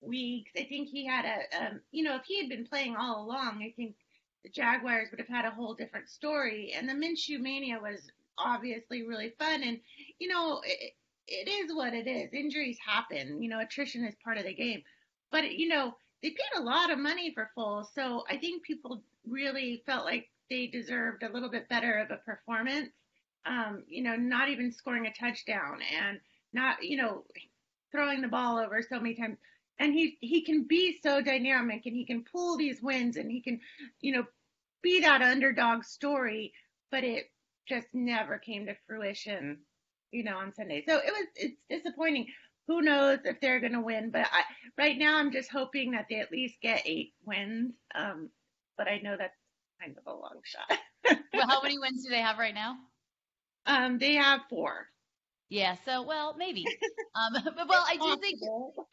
weeks. 0.00 0.50
I 0.56 0.64
think 0.64 0.88
he 0.88 1.06
had 1.06 1.24
a, 1.24 1.64
um, 1.64 1.80
you 1.90 2.04
know, 2.04 2.16
if 2.16 2.22
he 2.24 2.38
had 2.38 2.48
been 2.48 2.66
playing 2.66 2.96
all 2.96 3.24
along, 3.24 3.62
I 3.62 3.72
think 3.76 3.94
the 4.42 4.50
Jaguars 4.50 5.08
would 5.10 5.20
have 5.20 5.28
had 5.28 5.44
a 5.44 5.50
whole 5.50 5.74
different 5.74 6.08
story. 6.08 6.72
And 6.76 6.88
the 6.88 6.94
Minshew 6.94 7.40
mania 7.40 7.78
was 7.80 8.10
obviously 8.38 9.02
really 9.06 9.34
fun, 9.38 9.62
and 9.62 9.78
you 10.18 10.28
know, 10.28 10.60
it, 10.64 10.92
it 11.28 11.48
is 11.48 11.74
what 11.74 11.94
it 11.94 12.06
is. 12.06 12.32
Injuries 12.32 12.78
happen. 12.84 13.42
You 13.42 13.48
know, 13.48 13.60
attrition 13.60 14.04
is 14.04 14.14
part 14.24 14.38
of 14.38 14.44
the 14.44 14.54
game. 14.54 14.82
But 15.30 15.52
you 15.52 15.68
know, 15.68 15.94
they 16.22 16.30
paid 16.30 16.58
a 16.58 16.62
lot 16.62 16.90
of 16.90 16.98
money 16.98 17.32
for 17.34 17.50
Foles, 17.56 17.86
so 17.94 18.24
I 18.28 18.38
think 18.38 18.62
people 18.62 19.02
really 19.26 19.82
felt 19.86 20.04
like 20.04 20.28
they 20.52 20.66
deserved 20.66 21.22
a 21.22 21.32
little 21.32 21.48
bit 21.48 21.68
better 21.68 21.98
of 21.98 22.10
a 22.10 22.22
performance. 22.22 22.90
Um, 23.46 23.84
you 23.88 24.02
know, 24.02 24.14
not 24.14 24.50
even 24.50 24.70
scoring 24.70 25.06
a 25.06 25.12
touchdown 25.12 25.78
and 25.98 26.20
not, 26.52 26.84
you 26.84 26.96
know, 26.96 27.24
throwing 27.90 28.20
the 28.20 28.28
ball 28.28 28.58
over 28.58 28.82
so 28.82 29.00
many 29.00 29.14
times. 29.14 29.38
And 29.78 29.94
he 29.94 30.18
he 30.20 30.42
can 30.42 30.64
be 30.64 30.98
so 31.02 31.22
dynamic 31.22 31.86
and 31.86 31.96
he 31.96 32.04
can 32.04 32.24
pull 32.30 32.56
these 32.56 32.82
wins 32.82 33.16
and 33.16 33.30
he 33.30 33.40
can, 33.40 33.60
you 34.00 34.12
know, 34.12 34.24
be 34.82 35.00
that 35.00 35.22
underdog 35.22 35.84
story, 35.84 36.52
but 36.90 37.02
it 37.02 37.30
just 37.66 37.88
never 37.94 38.38
came 38.38 38.66
to 38.66 38.76
fruition, 38.86 39.58
you 40.12 40.22
know, 40.22 40.36
on 40.36 40.54
Sunday. 40.54 40.84
So 40.86 40.96
it 40.98 41.12
was 41.12 41.26
it's 41.34 41.60
disappointing. 41.70 42.26
Who 42.68 42.82
knows 42.82 43.20
if 43.24 43.40
they're 43.40 43.60
going 43.60 43.72
to 43.72 43.80
win? 43.80 44.10
But 44.10 44.26
I, 44.30 44.42
right 44.78 44.96
now, 44.98 45.16
I'm 45.16 45.32
just 45.32 45.50
hoping 45.50 45.92
that 45.92 46.06
they 46.08 46.20
at 46.20 46.30
least 46.30 46.56
get 46.62 46.82
eight 46.84 47.14
wins. 47.24 47.72
Um, 47.94 48.28
but 48.76 48.86
I 48.86 48.98
know 48.98 49.16
that's 49.18 49.36
kind 49.82 49.96
of 49.98 50.06
a 50.06 50.16
long 50.16 50.40
shot. 50.44 50.78
well, 51.34 51.48
how 51.48 51.62
many 51.62 51.78
wins 51.78 52.04
do 52.04 52.10
they 52.10 52.20
have 52.20 52.38
right 52.38 52.54
now? 52.54 52.76
Um, 53.66 53.98
they 53.98 54.14
have 54.14 54.40
four. 54.48 54.86
Yeah, 55.48 55.76
so 55.84 56.02
well, 56.02 56.34
maybe. 56.38 56.64
Um, 57.14 57.34
but 57.44 57.68
well, 57.68 57.84
I 57.86 57.96
do 57.96 58.16
think 58.22 58.38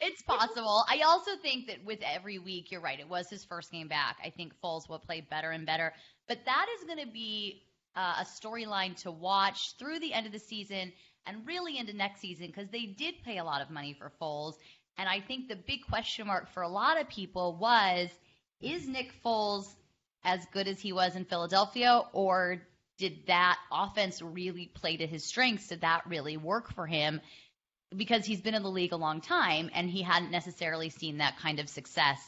it's 0.01 0.21
possible. 0.23 0.83
I 0.89 1.03
also 1.05 1.31
think 1.41 1.67
that 1.67 1.85
with 1.85 1.99
every 2.03 2.37
week, 2.37 2.69
you're 2.69 2.81
right. 2.81 2.99
It 2.99 3.07
was 3.07 3.29
his 3.29 3.45
first 3.45 3.71
game 3.71 3.87
back. 3.87 4.17
I 4.21 4.29
think 4.29 4.51
Foles 4.61 4.89
will 4.89 4.99
play 4.99 5.21
better 5.21 5.51
and 5.51 5.65
better. 5.65 5.93
But 6.27 6.39
that 6.43 6.65
is 6.77 6.83
going 6.83 6.99
to 6.99 7.09
be 7.09 7.61
uh, 7.95 8.15
a 8.19 8.25
storyline 8.25 8.97
to 9.03 9.09
watch 9.09 9.77
through 9.79 9.99
the 9.99 10.13
end 10.13 10.25
of 10.25 10.33
the 10.33 10.39
season 10.39 10.91
and 11.25 11.47
really 11.47 11.77
into 11.77 11.93
next 11.93 12.19
season 12.19 12.47
because 12.47 12.67
they 12.71 12.87
did 12.87 13.15
pay 13.23 13.37
a 13.37 13.43
lot 13.45 13.61
of 13.61 13.69
money 13.69 13.95
for 13.97 14.11
Foles. 14.21 14.55
And 14.97 15.07
I 15.07 15.21
think 15.21 15.47
the 15.47 15.55
big 15.55 15.85
question 15.87 16.27
mark 16.27 16.51
for 16.53 16.63
a 16.63 16.67
lot 16.69 16.99
of 16.99 17.07
people 17.07 17.55
was, 17.55 18.09
is 18.59 18.85
Nick 18.85 19.13
Foles 19.23 19.75
as 20.23 20.45
good 20.51 20.67
as 20.67 20.79
he 20.79 20.91
was 20.91 21.15
in 21.15 21.25
Philadelphia, 21.25 22.01
or 22.13 22.61
did 22.97 23.25
that 23.27 23.57
offense 23.71 24.21
really 24.21 24.67
play 24.67 24.97
to 24.97 25.07
his 25.07 25.23
strengths? 25.23 25.67
Did 25.67 25.81
that 25.81 26.05
really 26.05 26.37
work 26.37 26.73
for 26.73 26.85
him? 26.85 27.21
Because 27.95 28.25
he's 28.25 28.41
been 28.41 28.53
in 28.53 28.61
the 28.61 28.69
league 28.69 28.91
a 28.91 28.97
long 28.97 29.21
time 29.21 29.69
and 29.73 29.89
he 29.89 30.01
hadn't 30.01 30.31
necessarily 30.31 30.89
seen 30.89 31.17
that 31.17 31.37
kind 31.39 31.59
of 31.59 31.69
success 31.69 32.19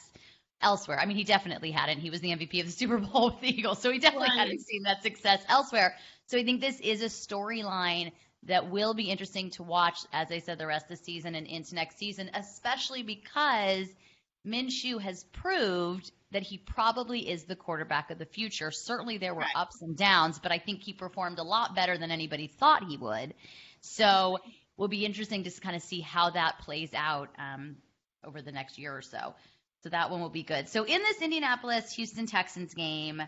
elsewhere. 0.61 0.99
I 0.99 1.05
mean, 1.05 1.17
he 1.17 1.23
definitely 1.23 1.71
hadn't. 1.71 1.99
He 1.99 2.09
was 2.09 2.21
the 2.21 2.29
MVP 2.29 2.61
of 2.61 2.67
the 2.67 2.71
Super 2.71 2.97
Bowl 2.97 3.31
with 3.31 3.41
the 3.41 3.49
Eagles, 3.49 3.81
so 3.81 3.91
he 3.91 3.99
definitely 3.99 4.29
right. 4.29 4.39
hadn't 4.39 4.61
seen 4.61 4.83
that 4.83 5.03
success 5.03 5.43
elsewhere. 5.47 5.95
So 6.27 6.37
I 6.37 6.43
think 6.43 6.61
this 6.61 6.79
is 6.79 7.01
a 7.01 7.05
storyline 7.05 8.11
that 8.43 8.71
will 8.71 8.93
be 8.93 9.11
interesting 9.11 9.51
to 9.51 9.63
watch, 9.63 9.99
as 10.13 10.31
I 10.31 10.39
said, 10.39 10.57
the 10.57 10.65
rest 10.65 10.89
of 10.89 10.97
the 10.97 11.03
season 11.03 11.35
and 11.35 11.45
into 11.45 11.75
next 11.75 11.97
season, 11.97 12.31
especially 12.33 13.03
because 13.03 13.87
Minshew 14.45 14.99
has 15.01 15.23
proved 15.25 16.11
that 16.31 16.43
he 16.43 16.57
probably 16.57 17.29
is 17.29 17.43
the 17.43 17.55
quarterback 17.55 18.09
of 18.09 18.17
the 18.17 18.25
future. 18.25 18.71
Certainly 18.71 19.17
there 19.17 19.33
were 19.33 19.41
right. 19.41 19.55
ups 19.55 19.81
and 19.81 19.95
downs, 19.97 20.39
but 20.39 20.51
I 20.51 20.57
think 20.59 20.81
he 20.81 20.93
performed 20.93 21.39
a 21.39 21.43
lot 21.43 21.75
better 21.75 21.97
than 21.97 22.09
anybody 22.09 22.47
thought 22.47 22.85
he 22.87 22.97
would. 22.97 23.33
So 23.81 24.37
it 24.37 24.51
will 24.77 24.87
be 24.87 25.05
interesting 25.05 25.43
to 25.43 25.51
kind 25.61 25.75
of 25.75 25.81
see 25.81 26.01
how 26.01 26.31
that 26.31 26.59
plays 26.59 26.91
out 26.95 27.29
um, 27.37 27.75
over 28.23 28.41
the 28.41 28.51
next 28.51 28.79
year 28.79 28.95
or 28.95 29.01
so. 29.01 29.35
So 29.83 29.89
that 29.89 30.09
one 30.09 30.21
will 30.21 30.29
be 30.29 30.43
good. 30.43 30.69
So 30.69 30.83
in 30.85 31.01
this 31.01 31.21
Indianapolis 31.21 31.93
Houston 31.93 32.27
Texans 32.27 32.73
game, 32.73 33.21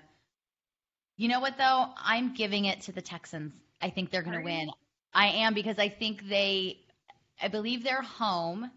you 1.17 1.27
know 1.27 1.39
what 1.39 1.57
though? 1.57 1.87
I'm 1.97 2.33
giving 2.33 2.65
it 2.65 2.81
to 2.81 2.91
the 2.91 3.01
Texans. 3.01 3.53
I 3.81 3.89
think 3.89 4.11
they're 4.11 4.23
going 4.23 4.37
to 4.37 4.43
win. 4.43 4.69
I 5.13 5.27
am 5.27 5.53
because 5.53 5.77
I 5.77 5.89
think 5.89 6.27
they, 6.27 6.79
I 7.41 7.49
believe 7.49 7.83
they're 7.83 8.01
home. 8.01 8.71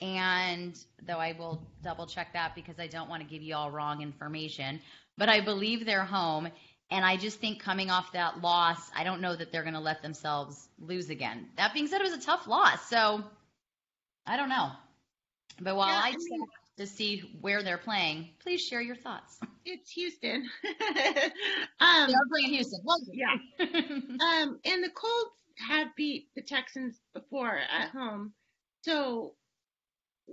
And 0.00 0.78
though 1.06 1.18
I 1.18 1.32
will 1.32 1.66
double 1.82 2.06
check 2.06 2.32
that 2.32 2.54
because 2.54 2.78
I 2.78 2.86
don't 2.86 3.08
want 3.08 3.22
to 3.22 3.28
give 3.28 3.42
you 3.42 3.54
all 3.54 3.70
wrong 3.70 4.00
information, 4.02 4.80
but 5.18 5.28
I 5.28 5.40
believe 5.40 5.84
they're 5.84 6.04
home. 6.04 6.48
And 6.90 7.04
I 7.04 7.16
just 7.16 7.38
think 7.38 7.60
coming 7.62 7.90
off 7.90 8.12
that 8.12 8.40
loss, 8.40 8.90
I 8.96 9.04
don't 9.04 9.20
know 9.20 9.36
that 9.36 9.52
they're 9.52 9.62
going 9.62 9.74
to 9.74 9.80
let 9.80 10.02
themselves 10.02 10.68
lose 10.78 11.10
again. 11.10 11.48
That 11.56 11.72
being 11.72 11.86
said, 11.86 12.00
it 12.00 12.04
was 12.04 12.14
a 12.14 12.20
tough 12.20 12.46
loss. 12.46 12.88
So 12.88 13.22
I 14.26 14.36
don't 14.36 14.48
know. 14.48 14.70
But 15.60 15.76
while 15.76 15.88
yeah, 15.88 16.00
I, 16.02 16.08
I 16.08 16.16
mean, 16.16 16.46
to 16.78 16.86
see 16.86 17.22
where 17.40 17.62
they're 17.62 17.78
playing, 17.78 18.30
please 18.42 18.62
share 18.62 18.80
your 18.80 18.96
thoughts. 18.96 19.38
It's 19.64 19.90
Houston. 19.90 20.48
um, 21.80 22.08
they 22.08 22.14
are 22.14 22.28
playing 22.30 22.54
Houston. 22.54 22.80
Well, 22.82 22.98
yeah. 23.12 23.36
um, 23.60 24.58
and 24.64 24.82
the 24.82 24.90
Colts 24.94 25.42
have 25.68 25.88
beat 25.96 26.28
the 26.34 26.42
Texans 26.42 26.98
before 27.12 27.58
at 27.58 27.90
home, 27.90 28.32
so 28.82 29.34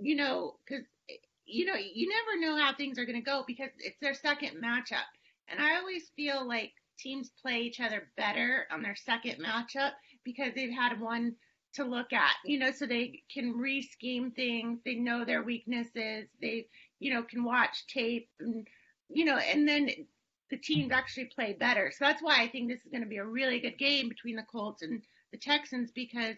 you 0.00 0.16
know, 0.16 0.54
because 0.66 0.84
you 1.46 1.64
know, 1.64 1.74
you 1.76 2.08
never 2.08 2.40
know 2.40 2.62
how 2.62 2.74
things 2.74 2.98
are 2.98 3.06
going 3.06 3.18
to 3.18 3.24
go 3.24 3.42
because 3.46 3.70
it's 3.78 3.98
their 4.00 4.14
second 4.14 4.62
matchup, 4.62 5.08
and 5.48 5.60
I 5.60 5.76
always 5.76 6.10
feel 6.16 6.46
like 6.46 6.72
teams 6.98 7.30
play 7.40 7.60
each 7.60 7.80
other 7.80 8.08
better 8.16 8.66
on 8.70 8.82
their 8.82 8.96
second 8.96 9.36
matchup 9.42 9.92
because 10.24 10.52
they've 10.54 10.74
had 10.74 11.00
one 11.00 11.34
to 11.74 11.84
look 11.84 12.12
at, 12.12 12.32
you 12.44 12.58
know, 12.58 12.72
so 12.72 12.86
they 12.86 13.22
can 13.32 13.52
re-scheme 13.56 14.32
things. 14.32 14.80
They 14.84 14.94
know 14.94 15.24
their 15.24 15.42
weaknesses. 15.42 16.26
They, 16.40 16.66
you 16.98 17.12
know, 17.12 17.22
can 17.22 17.44
watch 17.44 17.86
tape 17.86 18.28
and, 18.40 18.66
you 19.08 19.24
know, 19.24 19.36
and 19.36 19.68
then 19.68 19.90
the 20.50 20.56
teams 20.56 20.92
actually 20.92 21.26
play 21.26 21.52
better. 21.52 21.92
So 21.96 22.04
that's 22.04 22.22
why 22.22 22.42
I 22.42 22.48
think 22.48 22.68
this 22.68 22.80
is 22.80 22.90
going 22.90 23.02
to 23.02 23.08
be 23.08 23.18
a 23.18 23.24
really 23.24 23.60
good 23.60 23.78
game 23.78 24.08
between 24.08 24.36
the 24.36 24.46
Colts 24.50 24.82
and 24.82 25.02
the 25.30 25.38
Texans 25.38 25.90
because, 25.94 26.36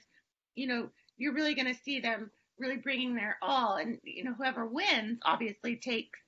you 0.57 0.67
know, 0.67 0.91
you're 1.17 1.35
really 1.35 1.55
going 1.55 1.73
to 1.73 1.81
see 1.81 2.01
them 2.01 2.31
really 2.61 2.77
bringing 2.77 3.15
their 3.15 3.37
all 3.43 3.77
and, 3.77 3.99
you 4.05 4.23
know, 4.23 4.35
whoever 4.35 4.67
wins 4.67 5.19
obviously 5.25 5.77
takes, 5.77 6.19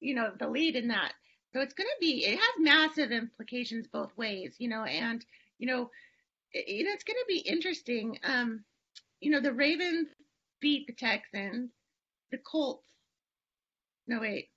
you 0.00 0.14
know, 0.14 0.32
the 0.38 0.48
lead 0.48 0.76
in 0.76 0.88
that. 0.88 1.12
So 1.52 1.60
it's 1.60 1.74
going 1.74 1.88
to 1.88 2.00
be, 2.00 2.24
it 2.24 2.38
has 2.38 2.48
massive 2.58 3.10
implications 3.10 3.86
both 3.86 4.16
ways, 4.16 4.54
you 4.58 4.68
know, 4.68 4.84
and, 4.84 5.24
you 5.58 5.66
know, 5.66 5.90
you 6.52 6.84
know, 6.84 6.92
it's 6.92 7.04
going 7.04 7.16
to 7.16 7.26
be 7.28 7.38
interesting. 7.38 8.18
Um, 8.24 8.64
you 9.20 9.30
know, 9.30 9.40
the 9.40 9.52
Ravens 9.52 10.08
beat 10.60 10.86
the 10.86 10.92
Texans. 10.92 11.70
The 12.32 12.38
Colts. 12.38 12.86
No, 14.06 14.20
wait. 14.20 14.48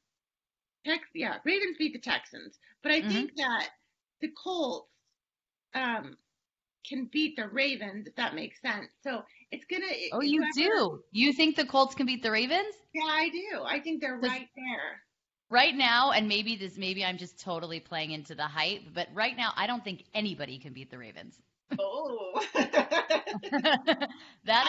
Tex, 0.85 1.07
yeah, 1.13 1.37
Ravens 1.45 1.77
beat 1.77 1.93
the 1.93 1.99
Texans. 1.99 2.57
But 2.81 2.91
I 2.91 2.99
mm-hmm. 2.99 3.09
think 3.09 3.35
that 3.37 3.69
the 4.21 4.29
Colts 4.43 4.89
um, 5.73 6.17
can 6.87 7.09
beat 7.11 7.35
the 7.35 7.47
Ravens, 7.47 8.07
if 8.07 8.15
that 8.15 8.35
makes 8.35 8.61
sense. 8.61 8.91
So 9.03 9.23
it's 9.53 9.65
gonna. 9.65 9.85
Oh, 10.13 10.21
you 10.21 10.43
do. 10.55 11.03
You 11.11 11.31
think 11.31 11.55
the 11.55 11.65
Colts 11.65 11.93
can 11.93 12.07
beat 12.07 12.23
the 12.23 12.31
Ravens? 12.31 12.73
Yeah, 12.93 13.05
I 13.05 13.29
do. 13.29 13.61
I 13.63 13.79
think 13.79 14.01
they're 14.01 14.17
right 14.17 14.47
there. 14.55 15.01
Right 15.51 15.75
now, 15.75 16.11
and 16.11 16.27
maybe 16.27 16.55
this, 16.55 16.77
maybe 16.77 17.05
I'm 17.05 17.17
just 17.17 17.39
totally 17.39 17.79
playing 17.79 18.11
into 18.11 18.33
the 18.33 18.43
hype, 18.43 18.81
but 18.95 19.09
right 19.13 19.37
now, 19.37 19.51
I 19.55 19.67
don't 19.67 19.83
think 19.83 20.05
anybody 20.15 20.57
can 20.57 20.73
beat 20.73 20.89
the 20.89 20.97
Ravens. 20.97 21.39
Oh. 21.79 22.41
that 22.55 24.07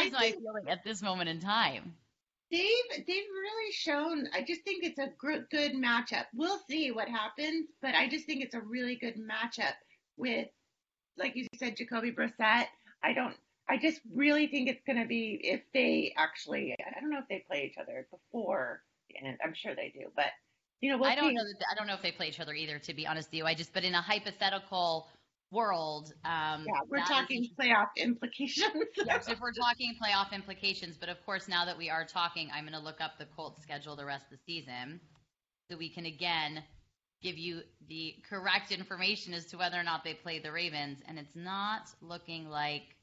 is 0.02 0.12
my 0.12 0.32
feeling 0.32 0.68
at 0.68 0.84
this 0.84 1.00
moment 1.00 1.30
in 1.30 1.40
time. 1.40 1.94
They've 2.50 3.06
they've 3.06 3.06
really 3.06 3.72
shown. 3.72 4.28
I 4.34 4.42
just 4.42 4.64
think 4.64 4.84
it's 4.84 4.98
a 4.98 5.08
good 5.18 5.46
good 5.50 5.72
matchup. 5.72 6.26
We'll 6.34 6.60
see 6.68 6.92
what 6.92 7.08
happens, 7.08 7.68
but 7.80 7.94
I 7.94 8.06
just 8.06 8.26
think 8.26 8.44
it's 8.44 8.54
a 8.54 8.60
really 8.60 8.96
good 8.96 9.16
matchup 9.16 9.72
with, 10.18 10.48
like 11.16 11.36
you 11.36 11.46
said, 11.56 11.78
Jacoby 11.78 12.12
Brissett. 12.12 12.66
I 13.02 13.14
don't. 13.14 13.34
I 13.68 13.78
just 13.78 14.00
really 14.14 14.46
think 14.46 14.68
it's 14.68 14.82
going 14.86 15.00
to 15.00 15.06
be 15.06 15.40
if 15.42 15.62
they 15.72 16.12
actually. 16.16 16.74
I 16.78 17.00
don't 17.00 17.10
know 17.10 17.18
if 17.18 17.28
they 17.28 17.44
play 17.48 17.70
each 17.70 17.78
other 17.80 18.06
before, 18.10 18.82
and 19.22 19.36
I'm 19.42 19.54
sure 19.54 19.74
they 19.74 19.92
do, 19.94 20.06
but 20.14 20.26
you 20.80 20.90
know, 20.90 20.98
we'll 20.98 21.10
I 21.10 21.14
don't 21.14 21.30
see. 21.30 21.34
know. 21.34 21.44
That, 21.44 21.66
I 21.72 21.74
don't 21.74 21.86
know 21.86 21.94
if 21.94 22.02
they 22.02 22.12
play 22.12 22.28
each 22.28 22.40
other 22.40 22.52
either. 22.52 22.78
To 22.78 22.94
be 22.94 23.06
honest 23.06 23.30
with 23.30 23.38
you, 23.38 23.46
I 23.46 23.54
just. 23.54 23.72
But 23.72 23.84
in 23.84 23.94
a 23.94 24.02
hypothetical 24.02 25.08
world. 25.54 26.12
Um, 26.24 26.66
yeah, 26.66 26.80
we're 26.88 27.04
talking 27.04 27.48
playoff 27.58 27.88
implications. 27.96 28.84
yes, 29.06 29.28
if 29.28 29.40
we're 29.40 29.52
talking 29.52 29.94
playoff 30.02 30.32
implications, 30.32 30.96
but 30.98 31.08
of 31.08 31.24
course, 31.24 31.48
now 31.48 31.64
that 31.64 31.78
we 31.78 31.88
are 31.88 32.04
talking, 32.04 32.50
I'm 32.52 32.64
going 32.64 32.78
to 32.78 32.84
look 32.84 33.00
up 33.00 33.18
the 33.18 33.26
Colts 33.36 33.62
schedule 33.62 33.96
the 33.96 34.04
rest 34.04 34.26
of 34.30 34.38
the 34.38 34.52
season, 34.52 35.00
so 35.70 35.78
we 35.78 35.88
can 35.88 36.04
again 36.04 36.62
give 37.22 37.38
you 37.38 37.62
the 37.88 38.16
correct 38.28 38.70
information 38.70 39.32
as 39.32 39.46
to 39.46 39.56
whether 39.56 39.78
or 39.78 39.82
not 39.82 40.04
they 40.04 40.12
play 40.12 40.38
the 40.40 40.52
Ravens, 40.52 40.98
and 41.08 41.18
it's 41.18 41.34
not 41.34 41.88
looking 42.02 42.50
like 42.50 42.93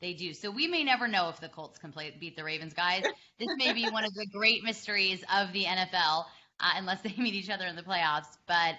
they 0.00 0.14
do. 0.14 0.32
So 0.32 0.50
we 0.50 0.66
may 0.66 0.82
never 0.84 1.08
know 1.08 1.28
if 1.28 1.40
the 1.40 1.48
Colts 1.48 1.78
can 1.78 1.92
play 1.92 2.14
beat 2.18 2.36
the 2.36 2.44
Ravens, 2.44 2.74
guys. 2.74 3.04
This 3.38 3.48
may 3.56 3.72
be 3.72 3.88
one 3.88 4.04
of 4.04 4.14
the 4.14 4.26
great 4.32 4.64
mysteries 4.64 5.22
of 5.34 5.52
the 5.52 5.64
NFL 5.64 6.24
uh, 6.60 6.72
unless 6.76 7.02
they 7.02 7.14
meet 7.18 7.34
each 7.34 7.50
other 7.50 7.66
in 7.66 7.76
the 7.76 7.82
playoffs. 7.82 8.26
But 8.46 8.76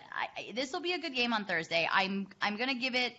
this 0.55 0.71
will 0.71 0.81
be 0.81 0.93
a 0.93 0.99
good 0.99 1.13
game 1.15 1.33
on 1.33 1.45
Thursday. 1.45 1.87
I'm 1.91 2.27
I'm 2.41 2.57
going 2.57 2.69
to 2.69 2.75
give 2.75 2.95
it 2.95 3.13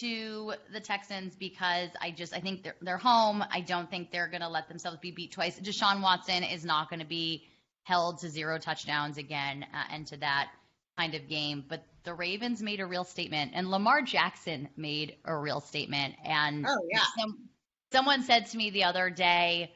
to 0.00 0.54
the 0.72 0.80
Texans 0.80 1.36
because 1.36 1.90
I 2.00 2.10
just 2.10 2.34
I 2.34 2.40
think 2.40 2.62
they're 2.62 2.76
they're 2.80 2.98
home. 2.98 3.44
I 3.50 3.60
don't 3.60 3.90
think 3.90 4.10
they're 4.10 4.28
going 4.28 4.42
to 4.42 4.48
let 4.48 4.68
themselves 4.68 4.98
be 4.98 5.10
beat 5.10 5.32
twice. 5.32 5.58
Deshaun 5.60 6.02
Watson 6.02 6.42
is 6.42 6.64
not 6.64 6.90
going 6.90 7.00
to 7.00 7.06
be 7.06 7.46
held 7.84 8.18
to 8.18 8.28
zero 8.28 8.58
touchdowns 8.58 9.16
again 9.16 9.64
uh, 9.72 9.84
and 9.92 10.06
to 10.08 10.16
that 10.16 10.50
kind 10.96 11.14
of 11.14 11.28
game. 11.28 11.64
But 11.66 11.84
the 12.04 12.14
Ravens 12.14 12.62
made 12.62 12.80
a 12.80 12.86
real 12.86 13.04
statement, 13.04 13.52
and 13.54 13.70
Lamar 13.70 14.02
Jackson 14.02 14.68
made 14.76 15.16
a 15.24 15.36
real 15.36 15.60
statement. 15.60 16.14
And 16.24 16.66
oh 16.66 16.78
yeah, 16.90 17.02
some, 17.18 17.48
someone 17.92 18.22
said 18.22 18.46
to 18.46 18.56
me 18.56 18.70
the 18.70 18.84
other 18.84 19.10
day, 19.10 19.72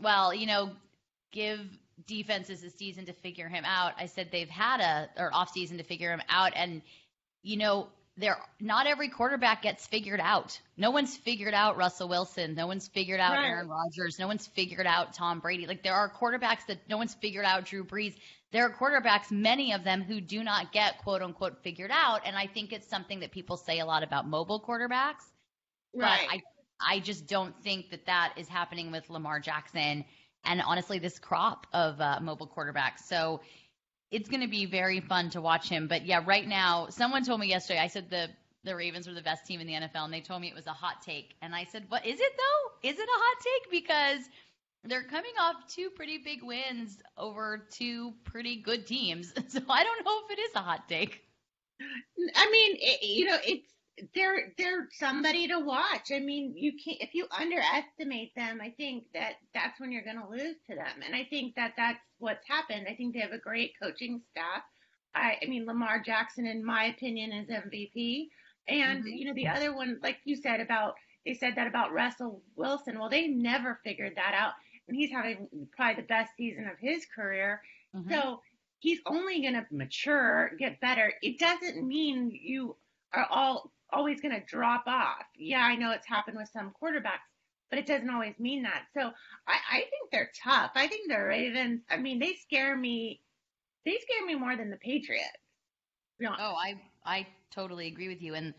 "Well, 0.00 0.34
you 0.34 0.46
know, 0.46 0.70
give 1.32 1.60
defenses 2.06 2.62
a 2.62 2.70
season 2.70 3.06
to 3.06 3.12
figure 3.12 3.48
him 3.48 3.64
out. 3.64 3.92
I 3.98 4.06
said 4.06 4.28
they've 4.30 4.48
had 4.48 4.80
a 4.80 5.08
or 5.20 5.32
off 5.34 5.50
season 5.50 5.78
to 5.78 5.84
figure 5.84 6.10
him 6.10 6.22
out, 6.28 6.52
and 6.56 6.82
you 7.42 7.56
know 7.56 7.88
there 8.16 8.38
not 8.60 8.86
every 8.86 9.08
quarterback 9.08 9.62
gets 9.62 9.86
figured 9.86 10.20
out. 10.20 10.58
No 10.76 10.90
one's 10.90 11.16
figured 11.16 11.54
out 11.54 11.76
Russell 11.76 12.08
Wilson. 12.08 12.54
No 12.54 12.66
one's 12.66 12.86
figured 12.86 13.20
out 13.20 13.32
right. 13.32 13.46
Aaron 13.46 13.68
Rodgers. 13.68 14.18
No 14.18 14.26
one's 14.26 14.46
figured 14.46 14.86
out 14.86 15.14
Tom 15.14 15.40
Brady. 15.40 15.66
Like 15.66 15.82
there 15.82 15.94
are 15.94 16.08
quarterbacks 16.08 16.66
that 16.66 16.78
no 16.88 16.96
one's 16.96 17.14
figured 17.14 17.44
out 17.44 17.64
Drew 17.64 17.84
Brees. 17.84 18.14
There 18.52 18.64
are 18.64 18.70
quarterbacks, 18.70 19.32
many 19.32 19.72
of 19.72 19.82
them 19.82 20.02
who 20.02 20.20
do 20.20 20.44
not 20.44 20.72
get 20.72 20.98
quote 20.98 21.22
unquote 21.22 21.62
figured 21.62 21.90
out, 21.92 22.20
and 22.24 22.36
I 22.36 22.46
think 22.46 22.72
it's 22.72 22.88
something 22.88 23.20
that 23.20 23.32
people 23.32 23.56
say 23.56 23.80
a 23.80 23.86
lot 23.86 24.02
about 24.02 24.28
mobile 24.28 24.60
quarterbacks. 24.60 25.24
Right. 25.94 26.26
But 26.28 26.34
I 26.34 26.42
I 26.80 27.00
just 27.00 27.26
don't 27.26 27.54
think 27.62 27.90
that 27.90 28.06
that 28.06 28.34
is 28.36 28.48
happening 28.48 28.92
with 28.92 29.10
Lamar 29.10 29.40
Jackson 29.40 30.04
and 30.44 30.60
honestly, 30.62 30.98
this 30.98 31.18
crop 31.18 31.66
of 31.72 32.00
uh, 32.00 32.20
mobile 32.20 32.46
quarterbacks. 32.46 33.00
So 33.06 33.40
it's 34.14 34.28
going 34.28 34.42
to 34.42 34.48
be 34.48 34.64
very 34.64 35.00
fun 35.00 35.28
to 35.30 35.40
watch 35.40 35.68
him. 35.68 35.88
But 35.88 36.06
yeah, 36.06 36.22
right 36.24 36.46
now, 36.46 36.86
someone 36.88 37.24
told 37.24 37.40
me 37.40 37.48
yesterday. 37.48 37.80
I 37.80 37.88
said 37.88 38.10
the 38.10 38.28
the 38.62 38.76
Ravens 38.76 39.08
were 39.08 39.12
the 39.12 39.22
best 39.22 39.44
team 39.44 39.60
in 39.60 39.66
the 39.66 39.72
NFL, 39.74 40.04
and 40.04 40.12
they 40.12 40.20
told 40.20 40.40
me 40.40 40.48
it 40.48 40.54
was 40.54 40.68
a 40.68 40.72
hot 40.72 41.02
take. 41.02 41.34
And 41.42 41.52
I 41.52 41.64
said, 41.64 41.86
"What 41.88 42.06
is 42.06 42.20
it 42.20 42.32
though? 42.36 42.88
Is 42.88 42.96
it 42.96 43.08
a 43.08 43.12
hot 43.12 43.36
take? 43.42 43.70
Because 43.72 44.20
they're 44.84 45.02
coming 45.02 45.32
off 45.40 45.56
two 45.68 45.90
pretty 45.90 46.18
big 46.18 46.44
wins 46.44 46.96
over 47.18 47.66
two 47.72 48.12
pretty 48.22 48.56
good 48.62 48.86
teams. 48.86 49.32
So 49.48 49.60
I 49.68 49.82
don't 49.82 50.04
know 50.04 50.20
if 50.24 50.38
it 50.38 50.40
is 50.40 50.54
a 50.54 50.60
hot 50.60 50.88
take." 50.88 51.24
I 52.36 52.50
mean, 52.50 52.76
it, 52.80 53.02
you 53.02 53.24
know, 53.26 53.36
it's 53.44 53.73
they're 54.14 54.52
they're 54.58 54.88
somebody 54.92 55.46
to 55.48 55.60
watch. 55.60 56.10
I 56.12 56.18
mean, 56.18 56.54
you 56.56 56.72
can't 56.72 57.00
if 57.00 57.14
you 57.14 57.26
underestimate 57.30 58.34
them. 58.34 58.60
I 58.60 58.70
think 58.70 59.04
that 59.14 59.34
that's 59.54 59.78
when 59.78 59.92
you're 59.92 60.04
going 60.04 60.20
to 60.20 60.28
lose 60.28 60.56
to 60.68 60.74
them, 60.74 61.02
and 61.04 61.14
I 61.14 61.24
think 61.24 61.54
that 61.54 61.74
that's 61.76 62.00
what's 62.18 62.46
happened. 62.48 62.86
I 62.88 62.94
think 62.94 63.14
they 63.14 63.20
have 63.20 63.32
a 63.32 63.38
great 63.38 63.72
coaching 63.80 64.20
staff. 64.30 64.62
I, 65.14 65.36
I 65.42 65.46
mean, 65.46 65.64
Lamar 65.64 66.00
Jackson, 66.00 66.46
in 66.46 66.64
my 66.64 66.84
opinion, 66.84 67.32
is 67.32 67.48
MVP, 67.48 68.28
and 68.66 69.00
mm-hmm. 69.00 69.08
you 69.08 69.26
know 69.26 69.34
the 69.34 69.48
other 69.48 69.74
one, 69.74 70.00
like 70.02 70.18
you 70.24 70.36
said 70.36 70.60
about 70.60 70.94
they 71.24 71.34
said 71.34 71.54
that 71.56 71.66
about 71.66 71.92
Russell 71.92 72.42
Wilson. 72.56 72.98
Well, 72.98 73.08
they 73.08 73.28
never 73.28 73.78
figured 73.84 74.14
that 74.16 74.34
out, 74.34 74.52
and 74.88 74.96
he's 74.96 75.10
having 75.12 75.48
probably 75.76 76.02
the 76.02 76.08
best 76.08 76.32
season 76.36 76.66
of 76.66 76.78
his 76.80 77.06
career. 77.14 77.62
Mm-hmm. 77.94 78.10
So 78.10 78.40
he's 78.80 79.00
only 79.06 79.40
going 79.40 79.54
to 79.54 79.66
mature, 79.70 80.50
get 80.58 80.80
better. 80.80 81.12
It 81.22 81.38
doesn't 81.38 81.86
mean 81.86 82.36
you 82.42 82.76
are 83.12 83.26
all 83.30 83.70
always 83.94 84.20
going 84.20 84.34
to 84.34 84.44
drop 84.46 84.84
off. 84.86 85.24
Yeah, 85.36 85.60
I 85.60 85.76
know 85.76 85.92
it's 85.92 86.06
happened 86.06 86.36
with 86.36 86.48
some 86.52 86.72
quarterbacks, 86.82 87.26
but 87.70 87.78
it 87.78 87.86
doesn't 87.86 88.10
always 88.10 88.34
mean 88.38 88.62
that. 88.64 88.82
So 88.96 89.10
I, 89.46 89.56
I 89.72 89.78
think 89.78 90.10
they're 90.10 90.30
tough. 90.42 90.72
I 90.74 90.86
think 90.86 91.10
the 91.10 91.22
Ravens, 91.22 91.82
I 91.90 91.96
mean, 91.96 92.18
they 92.18 92.34
scare 92.34 92.76
me. 92.76 93.20
They 93.84 93.98
scare 94.00 94.26
me 94.26 94.34
more 94.34 94.56
than 94.56 94.70
the 94.70 94.76
Patriots. 94.76 95.28
Oh, 96.22 96.54
I, 96.54 96.80
I 97.04 97.26
totally 97.50 97.86
agree 97.88 98.08
with 98.08 98.22
you. 98.22 98.34
And 98.34 98.54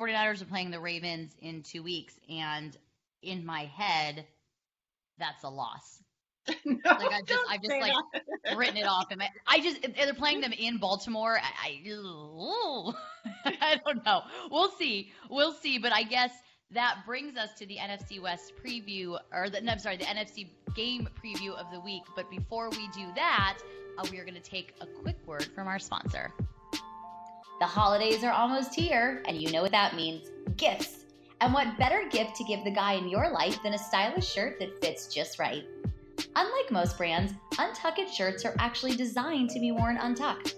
49ers 0.00 0.42
are 0.42 0.46
playing 0.46 0.70
the 0.70 0.80
Ravens 0.80 1.34
in 1.40 1.62
two 1.62 1.82
weeks. 1.82 2.14
And 2.28 2.76
in 3.22 3.44
my 3.44 3.66
head, 3.66 4.26
that's 5.18 5.44
a 5.44 5.50
loss. 5.50 6.02
no, 6.64 6.78
like 6.84 7.12
I 7.12 7.22
just, 7.26 7.44
I 7.48 7.58
just 7.58 7.70
like 7.70 7.92
that. 8.44 8.56
written 8.56 8.76
it 8.76 8.86
off. 8.86 9.06
And 9.10 9.22
I 9.46 9.60
just, 9.60 9.80
they're 9.96 10.14
playing 10.14 10.40
them 10.40 10.52
in 10.52 10.78
Baltimore. 10.78 11.38
I, 11.38 11.80
I, 11.84 12.92
I 13.60 13.80
don't 13.84 14.04
know. 14.04 14.22
We'll 14.50 14.70
see. 14.70 15.12
We'll 15.28 15.52
see. 15.52 15.78
But 15.78 15.92
I 15.92 16.02
guess 16.02 16.32
that 16.72 16.98
brings 17.04 17.36
us 17.36 17.50
to 17.58 17.66
the 17.66 17.76
NFC 17.76 18.20
West 18.20 18.52
preview, 18.62 19.18
or 19.32 19.50
the, 19.50 19.60
no, 19.60 19.72
I'm 19.72 19.78
sorry, 19.78 19.96
the 19.96 20.04
NFC 20.04 20.48
game 20.74 21.08
preview 21.22 21.50
of 21.54 21.66
the 21.72 21.80
week. 21.80 22.02
But 22.14 22.30
before 22.30 22.70
we 22.70 22.88
do 22.88 23.06
that, 23.14 23.58
uh, 23.98 24.06
we 24.10 24.18
are 24.18 24.24
going 24.24 24.40
to 24.40 24.40
take 24.40 24.74
a 24.80 24.86
quick 24.86 25.16
word 25.26 25.48
from 25.54 25.66
our 25.66 25.78
sponsor. 25.78 26.32
The 27.60 27.66
holidays 27.66 28.24
are 28.24 28.32
almost 28.32 28.74
here, 28.74 29.22
and 29.26 29.40
you 29.40 29.50
know 29.50 29.62
what 29.62 29.72
that 29.72 29.94
means 29.94 30.30
gifts. 30.56 31.04
And 31.42 31.54
what 31.54 31.78
better 31.78 32.06
gift 32.10 32.36
to 32.36 32.44
give 32.44 32.64
the 32.64 32.70
guy 32.70 32.94
in 32.94 33.08
your 33.08 33.30
life 33.30 33.62
than 33.62 33.74
a 33.74 33.78
stylish 33.78 34.30
shirt 34.30 34.58
that 34.60 34.80
fits 34.80 35.12
just 35.12 35.38
right? 35.38 35.64
Unlike 36.36 36.70
most 36.70 36.96
brands, 36.96 37.34
Untuckit 37.54 38.08
shirts 38.08 38.44
are 38.44 38.54
actually 38.58 38.96
designed 38.96 39.50
to 39.50 39.60
be 39.60 39.72
worn 39.72 39.96
untucked. 39.96 40.56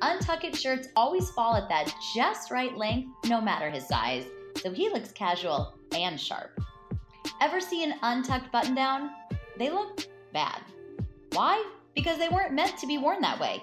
Untuckit 0.00 0.56
shirts 0.56 0.88
always 0.96 1.30
fall 1.30 1.54
at 1.54 1.68
that 1.68 1.94
just 2.14 2.50
right 2.50 2.76
length, 2.76 3.10
no 3.26 3.40
matter 3.40 3.70
his 3.70 3.86
size, 3.86 4.24
so 4.56 4.72
he 4.72 4.88
looks 4.88 5.12
casual 5.12 5.74
and 5.94 6.18
sharp. 6.18 6.58
Ever 7.40 7.60
see 7.60 7.84
an 7.84 7.94
untucked 8.02 8.50
button 8.50 8.74
down? 8.74 9.10
They 9.58 9.70
look 9.70 10.06
bad. 10.32 10.60
Why? 11.32 11.64
Because 11.94 12.18
they 12.18 12.28
weren't 12.28 12.54
meant 12.54 12.76
to 12.78 12.86
be 12.86 12.98
worn 12.98 13.20
that 13.20 13.38
way. 13.38 13.62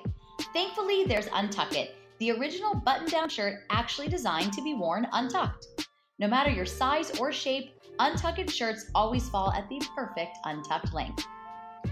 Thankfully, 0.53 1.05
there's 1.05 1.27
Untuckit, 1.27 1.91
the 2.19 2.31
original 2.31 2.75
button 2.75 3.07
down 3.07 3.29
shirt 3.29 3.63
actually 3.69 4.07
designed 4.07 4.53
to 4.53 4.61
be 4.61 4.73
worn 4.73 5.07
untucked. 5.11 5.89
No 6.19 6.27
matter 6.27 6.51
your 6.51 6.65
size 6.65 7.17
or 7.19 7.31
shape, 7.31 7.73
Untuckit 7.99 8.49
shirts 8.49 8.89
always 8.95 9.29
fall 9.29 9.51
at 9.51 9.67
the 9.69 9.81
perfect 9.95 10.37
untucked 10.45 10.93
length. 10.93 11.25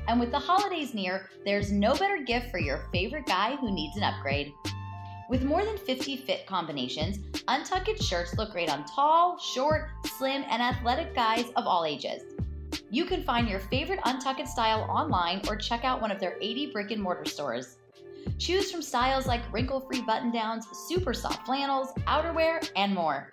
And 0.08 0.20
with 0.20 0.32
the 0.32 0.40
holidays 0.40 0.94
near, 0.94 1.30
there's 1.46 1.72
no 1.72 1.94
better 1.96 2.24
gift 2.24 2.52
for 2.52 2.60
your 2.60 2.88
favorite 2.92 3.26
guy 3.26 3.56
who 3.58 3.72
needs 3.72 3.98
an 3.98 4.04
upgrade. 4.04 4.54
With 5.30 5.44
more 5.44 5.64
than 5.64 5.78
50 5.78 6.18
fit 6.18 6.48
combinations, 6.48 7.20
untucked 7.48 8.02
shirts 8.02 8.36
look 8.36 8.52
great 8.52 8.70
on 8.70 8.86
tall, 8.86 9.38
short, 9.38 9.90
slim, 10.18 10.44
and 10.50 10.62
athletic 10.62 11.14
guys 11.14 11.46
of 11.56 11.68
all 11.68 11.86
ages. 11.86 12.24
You 12.90 13.06
can 13.06 13.24
find 13.24 13.48
your 13.48 13.60
favorite 13.60 14.00
untucked 14.06 14.48
style 14.48 14.88
online 14.90 15.42
or 15.48 15.56
check 15.56 15.84
out 15.84 16.02
one 16.02 16.12
of 16.12 16.20
their 16.20 16.38
80 16.42 16.72
brick 16.72 16.90
and 16.90 17.02
mortar 17.02 17.30
stores. 17.30 17.78
Choose 18.40 18.72
from 18.72 18.82
styles 18.82 19.28
like 19.28 19.42
wrinkle 19.54 19.82
free 19.82 20.02
button 20.02 20.32
downs, 20.32 20.66
super 20.88 21.14
soft 21.14 21.46
flannels, 21.46 21.94
outerwear, 22.08 22.68
and 22.76 22.94
more. 22.94 23.32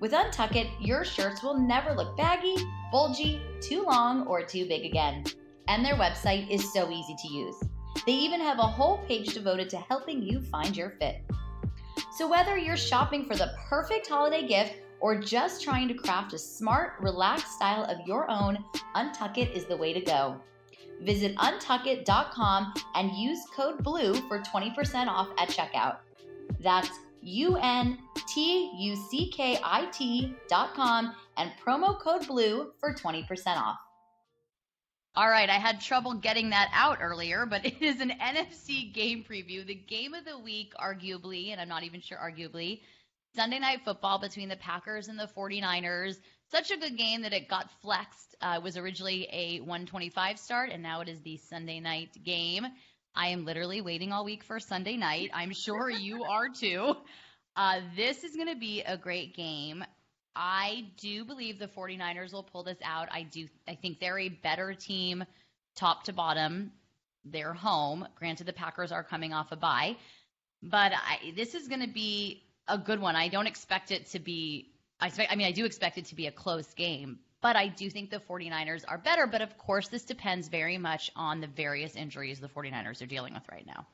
With 0.00 0.12
Untuckit, 0.12 0.70
your 0.80 1.04
shirts 1.04 1.42
will 1.42 1.58
never 1.58 1.94
look 1.94 2.16
baggy, 2.16 2.56
bulgy, 2.92 3.40
too 3.60 3.82
long, 3.82 4.26
or 4.26 4.44
too 4.44 4.66
big 4.66 4.84
again. 4.84 5.24
And 5.68 5.84
their 5.84 5.96
website 5.96 6.50
is 6.50 6.72
so 6.72 6.90
easy 6.90 7.14
to 7.16 7.28
use. 7.28 7.56
They 8.06 8.12
even 8.12 8.40
have 8.40 8.58
a 8.58 8.62
whole 8.62 8.98
page 9.06 9.34
devoted 9.34 9.70
to 9.70 9.78
helping 9.78 10.22
you 10.22 10.40
find 10.40 10.76
your 10.76 10.90
fit. 11.00 11.24
So, 12.16 12.28
whether 12.28 12.56
you're 12.56 12.76
shopping 12.76 13.24
for 13.26 13.36
the 13.36 13.54
perfect 13.68 14.06
holiday 14.06 14.46
gift 14.46 14.74
or 15.00 15.18
just 15.18 15.62
trying 15.62 15.88
to 15.88 15.94
craft 15.94 16.32
a 16.32 16.38
smart, 16.38 16.94
relaxed 17.00 17.52
style 17.52 17.84
of 17.84 18.06
your 18.06 18.30
own, 18.30 18.64
Untuckit 18.94 19.52
is 19.52 19.64
the 19.64 19.76
way 19.76 19.92
to 19.92 20.00
go. 20.00 20.40
Visit 21.02 21.36
untuckit.com 21.36 22.74
and 22.94 23.12
use 23.12 23.40
code 23.54 23.82
BLUE 23.82 24.14
for 24.28 24.40
20% 24.40 25.08
off 25.08 25.28
at 25.38 25.48
checkout. 25.48 25.98
That's 26.60 26.90
U 27.22 27.56
N 27.56 27.98
T 28.26 28.70
U 28.76 28.96
C 28.96 29.30
K 29.30 29.58
I 29.62 29.86
T.com 29.86 31.14
and 31.36 31.50
promo 31.64 31.98
code 31.98 32.26
BLUE 32.26 32.72
for 32.80 32.94
20% 32.94 33.56
off. 33.56 33.78
All 35.14 35.30
right, 35.30 35.48
I 35.48 35.54
had 35.54 35.80
trouble 35.80 36.12
getting 36.12 36.50
that 36.50 36.68
out 36.74 36.98
earlier, 37.00 37.46
but 37.46 37.64
it 37.64 37.80
is 37.80 38.00
an 38.00 38.12
NFC 38.20 38.92
game 38.92 39.24
preview. 39.28 39.66
The 39.66 39.74
game 39.74 40.12
of 40.12 40.24
the 40.24 40.38
week, 40.38 40.74
arguably, 40.78 41.52
and 41.52 41.60
I'm 41.60 41.68
not 41.68 41.84
even 41.84 42.00
sure 42.00 42.18
arguably, 42.18 42.80
Sunday 43.34 43.58
night 43.58 43.80
football 43.84 44.18
between 44.18 44.48
the 44.48 44.56
Packers 44.56 45.08
and 45.08 45.18
the 45.18 45.28
49ers. 45.36 46.16
Such 46.50 46.70
a 46.70 46.76
good 46.76 46.96
game 46.96 47.22
that 47.22 47.32
it 47.32 47.48
got 47.48 47.70
flexed. 47.82 48.36
Uh, 48.40 48.56
it 48.58 48.62
was 48.62 48.76
originally 48.76 49.26
a 49.32 49.60
125 49.60 50.38
start, 50.38 50.70
and 50.70 50.82
now 50.82 51.00
it 51.00 51.08
is 51.08 51.20
the 51.22 51.38
Sunday 51.38 51.80
night 51.80 52.10
game. 52.22 52.66
I 53.14 53.28
am 53.28 53.46
literally 53.46 53.80
waiting 53.80 54.12
all 54.12 54.24
week 54.24 54.44
for 54.44 54.60
Sunday 54.60 54.96
night. 54.96 55.30
I'm 55.32 55.52
sure 55.52 55.88
you 55.88 56.24
are 56.24 56.48
too. 56.50 56.94
Uh, 57.56 57.80
this 57.96 58.22
is 58.22 58.36
going 58.36 58.48
to 58.48 58.56
be 58.56 58.82
a 58.82 58.96
great 58.98 59.34
game. 59.34 59.82
I 60.34 60.84
do 60.98 61.24
believe 61.24 61.58
the 61.58 61.68
49ers 61.68 62.32
will 62.32 62.42
pull 62.42 62.62
this 62.62 62.76
out. 62.84 63.08
I 63.10 63.22
do. 63.22 63.48
I 63.66 63.74
think 63.74 63.98
they're 63.98 64.18
a 64.18 64.28
better 64.28 64.74
team, 64.74 65.24
top 65.74 66.04
to 66.04 66.12
bottom. 66.12 66.72
They're 67.24 67.54
home. 67.54 68.06
Granted, 68.16 68.46
the 68.46 68.52
Packers 68.52 68.92
are 68.92 69.02
coming 69.02 69.32
off 69.32 69.50
a 69.50 69.56
bye, 69.56 69.96
but 70.62 70.92
I, 70.92 71.32
this 71.34 71.54
is 71.54 71.66
going 71.66 71.80
to 71.80 71.88
be 71.88 72.44
a 72.68 72.76
good 72.76 73.00
one. 73.00 73.16
I 73.16 73.28
don't 73.28 73.46
expect 73.46 73.90
it 73.90 74.06
to 74.08 74.18
be. 74.18 74.72
I 75.00 75.06
expect. 75.06 75.32
I 75.32 75.36
mean, 75.36 75.46
I 75.46 75.52
do 75.52 75.64
expect 75.64 75.96
it 75.96 76.04
to 76.06 76.14
be 76.14 76.26
a 76.26 76.32
close 76.32 76.74
game, 76.74 77.18
but 77.40 77.56
I 77.56 77.68
do 77.68 77.88
think 77.88 78.10
the 78.10 78.20
49ers 78.20 78.84
are 78.86 78.98
better. 78.98 79.26
But 79.26 79.40
of 79.40 79.56
course, 79.56 79.88
this 79.88 80.04
depends 80.04 80.48
very 80.48 80.76
much 80.76 81.10
on 81.16 81.40
the 81.40 81.46
various 81.46 81.96
injuries 81.96 82.38
the 82.38 82.48
49ers 82.48 83.02
are 83.02 83.06
dealing 83.06 83.32
with 83.32 83.48
right 83.50 83.66
now. 83.66 83.86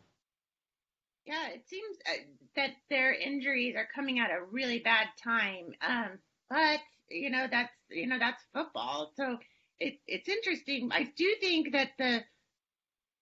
Yeah, 1.25 1.49
it 1.49 1.63
seems 1.69 1.97
uh, 2.07 2.23
that 2.57 2.71
their 2.91 3.13
injuries 3.15 3.77
are 3.77 3.89
coming 3.95 4.19
at 4.19 4.31
a 4.31 4.45
really 4.51 4.81
bad 4.81 5.07
time. 5.23 5.73
Um, 5.87 6.19
but 6.51 6.81
you 7.09 7.31
know 7.31 7.47
that's 7.51 7.73
you 7.91 8.07
know 8.07 8.19
that's 8.19 8.43
football. 8.53 9.13
So 9.17 9.39
it, 9.79 9.99
it's 10.07 10.29
interesting. 10.29 10.91
I 10.93 11.13
do 11.17 11.35
think 11.41 11.73
that 11.73 11.91
the 11.99 12.23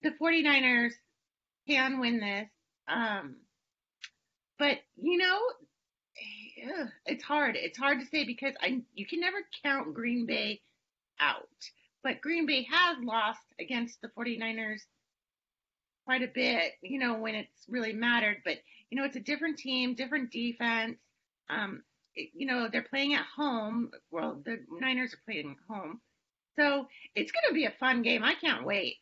the 0.03 0.11
49ers 0.19 0.93
can 1.67 1.99
win 1.99 2.19
this. 2.19 2.49
Um, 2.87 3.35
but 4.57 4.77
you 4.95 5.17
know, 5.17 5.39
it's 7.05 7.23
hard. 7.23 7.55
It's 7.55 7.77
hard 7.77 7.99
to 7.99 8.05
say 8.07 8.25
because 8.25 8.53
I 8.61 8.81
you 8.93 9.05
can 9.05 9.19
never 9.19 9.37
count 9.63 9.93
Green 9.93 10.25
Bay 10.25 10.61
out. 11.19 11.47
But 12.03 12.21
Green 12.21 12.47
Bay 12.47 12.67
has 12.71 12.97
lost 13.03 13.45
against 13.59 14.01
the 14.01 14.09
49ers 14.09 14.81
quite 16.11 16.23
a 16.23 16.27
bit, 16.27 16.73
you 16.81 16.99
know, 16.99 17.19
when 17.19 17.35
it's 17.35 17.65
really 17.69 17.93
mattered. 17.93 18.41
But 18.43 18.57
you 18.89 18.97
know, 18.97 19.05
it's 19.05 19.15
a 19.15 19.21
different 19.21 19.57
team, 19.57 19.95
different 19.95 20.29
defense. 20.29 20.97
Um, 21.49 21.83
you 22.13 22.45
know, 22.45 22.67
they're 22.69 22.81
playing 22.81 23.13
at 23.13 23.25
home. 23.37 23.91
Well, 24.11 24.41
the 24.43 24.59
Niners 24.81 25.13
are 25.13 25.21
playing 25.25 25.51
at 25.51 25.73
home. 25.73 26.01
So 26.57 26.87
it's 27.15 27.31
going 27.31 27.45
to 27.47 27.53
be 27.53 27.63
a 27.63 27.73
fun 27.79 28.01
game. 28.01 28.25
I 28.25 28.33
can't 28.33 28.65
wait. 28.65 28.97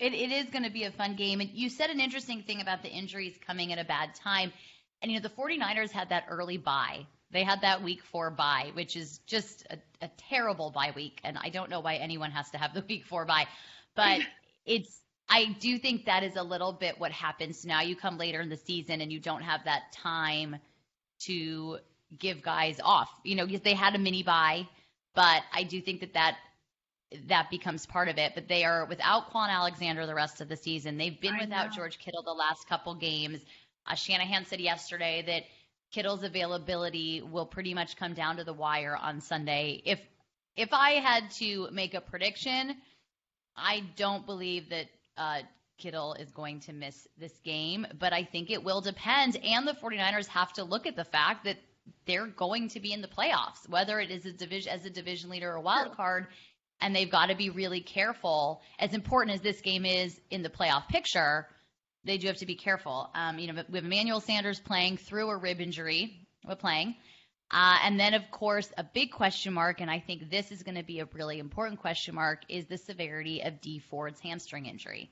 It, 0.00 0.12
it 0.12 0.32
is 0.32 0.50
going 0.50 0.64
to 0.64 0.72
be 0.72 0.82
a 0.82 0.90
fun 0.90 1.14
game. 1.14 1.40
And 1.40 1.50
you 1.50 1.70
said 1.70 1.90
an 1.90 2.00
interesting 2.00 2.42
thing 2.42 2.60
about 2.60 2.82
the 2.82 2.88
injuries 2.88 3.38
coming 3.46 3.72
at 3.72 3.78
a 3.78 3.84
bad 3.84 4.16
time. 4.16 4.52
And, 5.00 5.12
you 5.12 5.20
know, 5.20 5.28
the 5.28 5.34
49ers 5.34 5.92
had 5.92 6.08
that 6.08 6.24
early 6.28 6.56
bye. 6.56 7.06
They 7.30 7.44
had 7.44 7.60
that 7.60 7.84
week 7.84 8.02
four 8.02 8.32
bye, 8.32 8.72
which 8.74 8.96
is 8.96 9.18
just 9.18 9.64
a, 9.70 9.78
a 10.02 10.10
terrible 10.28 10.72
bye 10.72 10.92
week. 10.96 11.20
And 11.22 11.38
I 11.40 11.50
don't 11.50 11.70
know 11.70 11.78
why 11.78 11.94
anyone 11.94 12.32
has 12.32 12.50
to 12.50 12.58
have 12.58 12.74
the 12.74 12.84
week 12.88 13.06
four 13.06 13.24
bye. 13.24 13.46
But 13.94 14.20
it's, 14.66 15.03
I 15.28 15.56
do 15.60 15.78
think 15.78 16.04
that 16.04 16.22
is 16.22 16.36
a 16.36 16.42
little 16.42 16.72
bit 16.72 16.98
what 16.98 17.12
happens 17.12 17.64
now. 17.64 17.80
You 17.80 17.96
come 17.96 18.18
later 18.18 18.40
in 18.40 18.48
the 18.48 18.56
season 18.56 19.00
and 19.00 19.12
you 19.12 19.20
don't 19.20 19.42
have 19.42 19.64
that 19.64 19.92
time– 19.92 20.56
to 21.20 21.78
give 22.16 22.42
guys 22.42 22.80
off. 22.82 23.10
You 23.24 23.36
know, 23.36 23.46
they 23.46 23.74
had 23.74 23.94
a 23.94 23.98
mini 23.98 24.22
bye, 24.22 24.66
but 25.14 25.42
I 25.52 25.64
do 25.64 25.80
think 25.80 26.00
that 26.00 26.14
that 26.14 26.36
that 27.28 27.48
becomes 27.50 27.86
part 27.86 28.08
of 28.08 28.18
it. 28.18 28.32
But 28.34 28.48
they 28.48 28.64
are 28.64 28.86
without 28.86 29.32
Kwon 29.32 29.48
Alexander 29.48 30.06
the 30.06 30.14
rest 30.14 30.40
of 30.40 30.48
the 30.48 30.56
season. 30.56 30.96
They've 30.96 31.20
been 31.20 31.34
I 31.34 31.44
without 31.44 31.70
know. 31.70 31.76
George 31.76 31.98
Kittle 31.98 32.22
the 32.22 32.32
last 32.32 32.68
couple 32.68 32.94
games. 32.94 33.40
Uh, 33.86 33.94
Shanahan 33.94 34.46
said 34.46 34.60
yesterday 34.60 35.22
that 35.26 35.44
Kittle's 35.92 36.24
availability 36.24 37.20
will 37.20 37.46
pretty 37.46 37.74
much 37.74 37.96
come 37.96 38.14
down 38.14 38.36
to 38.36 38.44
the 38.44 38.52
wire 38.52 38.96
on 38.96 39.20
Sunday. 39.20 39.82
If 39.84 40.00
if 40.56 40.72
I 40.72 40.92
had 40.92 41.30
to 41.32 41.68
make 41.72 41.94
a 41.94 42.00
prediction, 42.00 42.76
I 43.56 43.82
don't 43.96 44.26
believe 44.26 44.70
that 44.70 44.86
uh, 45.16 45.40
Kittle 45.78 46.14
is 46.14 46.30
going 46.30 46.60
to 46.60 46.72
miss 46.72 47.08
this 47.18 47.32
game, 47.44 47.86
but 47.98 48.12
I 48.12 48.24
think 48.24 48.50
it 48.50 48.62
will 48.62 48.80
depend. 48.80 49.36
And 49.36 49.66
the 49.66 49.72
49ers 49.72 50.28
have 50.28 50.52
to 50.54 50.64
look 50.64 50.86
at 50.86 50.96
the 50.96 51.04
fact 51.04 51.44
that 51.44 51.58
they're 52.06 52.26
going 52.26 52.68
to 52.68 52.80
be 52.80 52.92
in 52.92 53.00
the 53.00 53.08
playoffs, 53.08 53.68
whether 53.68 54.00
it 54.00 54.10
is 54.10 54.24
a 54.24 54.32
division 54.32 54.72
as 54.72 54.84
a 54.86 54.90
division 54.90 55.30
leader 55.30 55.50
or 55.52 55.56
a 55.56 55.60
wild 55.60 55.96
card, 55.96 56.26
and 56.80 56.94
they've 56.94 57.10
got 57.10 57.26
to 57.26 57.34
be 57.34 57.50
really 57.50 57.80
careful. 57.80 58.62
As 58.78 58.94
important 58.94 59.34
as 59.34 59.40
this 59.40 59.60
game 59.60 59.84
is 59.84 60.18
in 60.30 60.42
the 60.42 60.48
playoff 60.48 60.88
picture, 60.88 61.46
they 62.04 62.18
do 62.18 62.26
have 62.28 62.36
to 62.38 62.46
be 62.46 62.56
careful. 62.56 63.10
Um, 63.14 63.38
you 63.38 63.52
know, 63.52 63.62
we 63.68 63.78
have 63.78 63.84
Emmanuel 63.84 64.20
Sanders 64.20 64.60
playing 64.60 64.98
through 64.98 65.30
a 65.30 65.36
rib 65.36 65.60
injury, 65.60 66.26
We're 66.46 66.56
playing. 66.56 66.96
Uh, 67.50 67.78
and 67.84 68.00
then, 68.00 68.14
of 68.14 68.30
course, 68.30 68.72
a 68.76 68.84
big 68.84 69.12
question 69.12 69.52
mark, 69.52 69.80
and 69.80 69.90
I 69.90 70.00
think 70.00 70.30
this 70.30 70.50
is 70.50 70.62
going 70.62 70.76
to 70.76 70.82
be 70.82 71.00
a 71.00 71.08
really 71.12 71.38
important 71.38 71.80
question 71.80 72.14
mark, 72.14 72.42
is 72.48 72.66
the 72.66 72.78
severity 72.78 73.42
of 73.42 73.60
Dee 73.60 73.78
Ford's 73.78 74.20
hamstring 74.20 74.66
injury. 74.66 75.10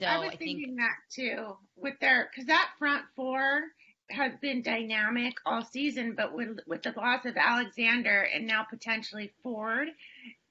So 0.00 0.06
I 0.06 0.18
was 0.18 0.28
I 0.28 0.36
thinking 0.36 0.76
think... 0.76 0.78
that 0.78 0.96
too 1.10 1.56
with 1.76 1.98
their 2.00 2.30
because 2.30 2.46
that 2.46 2.70
front 2.78 3.04
four 3.16 3.62
has 4.10 4.32
been 4.40 4.62
dynamic 4.62 5.34
all 5.44 5.64
season, 5.64 6.14
but 6.16 6.34
with 6.34 6.60
with 6.66 6.82
the 6.82 6.92
loss 6.96 7.24
of 7.24 7.36
Alexander 7.36 8.28
and 8.32 8.46
now 8.46 8.64
potentially 8.68 9.32
Ford, 9.42 9.88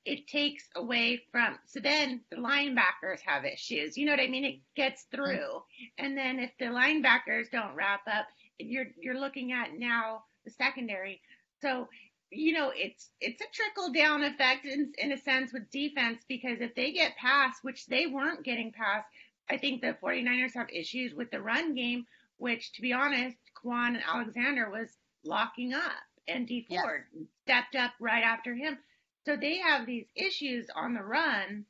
it 0.06 0.28
takes 0.28 0.68
away 0.76 1.22
from 1.32 1.58
so 1.66 1.80
then 1.80 2.22
the 2.30 2.38
linebackers 2.38 3.22
have 3.26 3.46
issues. 3.46 3.98
You 3.98 4.06
know 4.06 4.12
what 4.12 4.20
I 4.20 4.28
mean? 4.28 4.46
It 4.46 4.60
gets 4.76 5.04
through. 5.12 5.64
And 5.98 6.18
then 6.18 6.40
if 6.40 6.52
the 6.60 6.66
linebackers 6.66 7.50
don't 7.52 7.76
wrap 7.76 8.02
up, 8.06 8.28
you're 8.60 8.88
you're 9.00 9.20
looking 9.20 9.54
at 9.54 9.78
now 9.78 10.24
secondary. 10.52 11.22
So 11.62 11.88
you 12.30 12.52
know, 12.52 12.72
it's 12.76 13.10
it's 13.22 13.42
a 13.42 13.46
trickle 13.54 13.94
down 13.94 14.24
effect 14.24 14.66
in 14.66 14.94
in 14.98 15.12
a 15.12 15.18
sense 15.18 15.54
with 15.54 15.70
defense 15.72 16.24
because 16.28 16.60
if 16.60 16.76
they 16.76 16.92
get 16.92 17.16
past, 17.16 17.64
which 17.64 17.86
they 17.86 18.06
weren't 18.06 18.44
getting 18.44 18.72
past, 18.72 19.08
I 19.50 19.58
think 19.58 19.82
the 19.82 19.98
49ers 20.04 20.54
have 20.56 20.70
issues 20.70 21.14
with 21.14 21.32
the 21.32 21.42
run 21.42 21.74
game, 21.74 22.06
which, 22.38 22.74
to 22.74 22.82
be 22.82 22.94
honest, 22.94 23.38
Kwon 23.64 24.02
Alexander 24.04 24.70
was 24.70 24.98
locking 25.24 25.74
up, 25.74 25.94
and 26.28 26.48
Dee 26.48 26.66
Ford 26.70 27.06
yes. 27.14 27.28
stepped 27.44 27.76
up 27.76 27.94
right 28.00 28.24
after 28.24 28.54
him. 28.54 28.78
So 29.26 29.36
they 29.36 29.58
have 29.58 29.86
these 29.86 30.06
issues 30.16 30.68
on 30.76 30.94
the 30.94 31.04
run. 31.04 31.66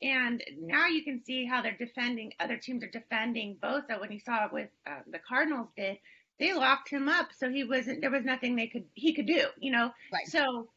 And 0.00 0.42
now 0.60 0.86
you 0.86 1.02
can 1.02 1.24
see 1.24 1.44
how 1.44 1.60
they're 1.60 1.76
defending, 1.76 2.32
other 2.38 2.56
teams 2.56 2.84
are 2.84 2.90
defending 2.90 3.56
Bosa 3.56 4.00
when 4.00 4.12
you 4.12 4.20
saw 4.20 4.46
it 4.46 4.52
with 4.52 4.68
uh, 4.86 5.00
the 5.10 5.18
Cardinals 5.18 5.68
did. 5.76 5.98
They 6.38 6.52
locked 6.54 6.88
him 6.88 7.08
up 7.08 7.28
so 7.36 7.50
he 7.50 7.64
wasn't, 7.64 8.00
there 8.00 8.10
was 8.10 8.24
nothing 8.24 8.56
they 8.56 8.68
could, 8.68 8.84
he 8.94 9.12
could 9.14 9.26
do, 9.26 9.46
you 9.58 9.72
know? 9.72 9.90
Right. 10.12 10.26
So 10.26 10.68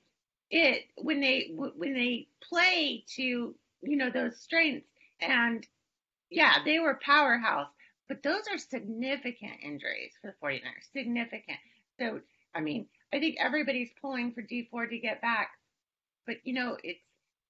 it, 0.49 0.85
when 0.97 1.21
they, 1.21 1.51
when 1.55 1.93
they 1.93 2.27
play 2.41 3.03
to, 3.15 3.21
you 3.83 3.97
know, 3.97 4.09
those 4.09 4.37
strengths 4.39 4.87
and 5.21 5.65
yeah, 6.31 6.59
they 6.65 6.79
were 6.79 6.99
powerhouse, 7.03 7.67
but 8.07 8.23
those 8.23 8.43
are 8.51 8.57
significant 8.57 9.53
injuries 9.61 10.13
for 10.21 10.27
the 10.27 10.45
49ers, 10.47 10.91
significant. 10.93 11.57
So, 11.99 12.21
I 12.55 12.61
mean, 12.61 12.87
I 13.13 13.19
think 13.19 13.35
everybody's 13.39 13.91
pulling 14.01 14.31
for 14.33 14.41
Dee 14.41 14.67
Ford 14.71 14.89
to 14.89 14.97
get 14.97 15.21
back, 15.21 15.51
but 16.25 16.37
you 16.43 16.53
know, 16.53 16.77
it's 16.83 17.03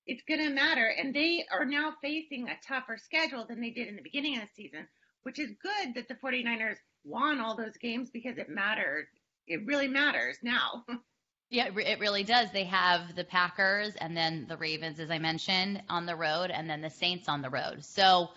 it's 0.07 0.23
going 0.27 0.41
to 0.41 0.49
matter. 0.49 0.87
And 0.87 1.13
they 1.13 1.45
are 1.51 1.65
now 1.65 1.93
facing 2.01 2.49
a 2.49 2.57
tougher 2.67 2.97
schedule 2.97 3.45
than 3.47 3.61
they 3.61 3.69
did 3.69 3.87
in 3.87 3.95
the 3.95 4.01
beginning 4.01 4.37
of 4.37 4.43
the 4.43 4.63
season, 4.63 4.87
which 5.23 5.39
is 5.39 5.51
good 5.61 5.95
that 5.95 6.07
the 6.07 6.15
49ers 6.15 6.77
won 7.03 7.39
all 7.39 7.55
those 7.55 7.77
games 7.77 8.09
because 8.11 8.37
it 8.37 8.49
mattered. 8.49 9.07
It 9.47 9.65
really 9.65 9.87
matters 9.87 10.37
now. 10.41 10.85
Yeah, 11.53 11.67
it 11.67 11.99
really 11.99 12.23
does. 12.23 12.49
They 12.53 12.63
have 12.63 13.13
the 13.13 13.25
Packers 13.25 13.97
and 13.97 14.15
then 14.15 14.45
the 14.47 14.55
Ravens, 14.55 15.01
as 15.01 15.11
I 15.11 15.19
mentioned, 15.19 15.83
on 15.89 16.05
the 16.05 16.15
road, 16.15 16.49
and 16.49 16.69
then 16.69 16.79
the 16.79 16.89
Saints 16.89 17.27
on 17.27 17.41
the 17.41 17.49
road. 17.49 17.83
So 17.83 18.29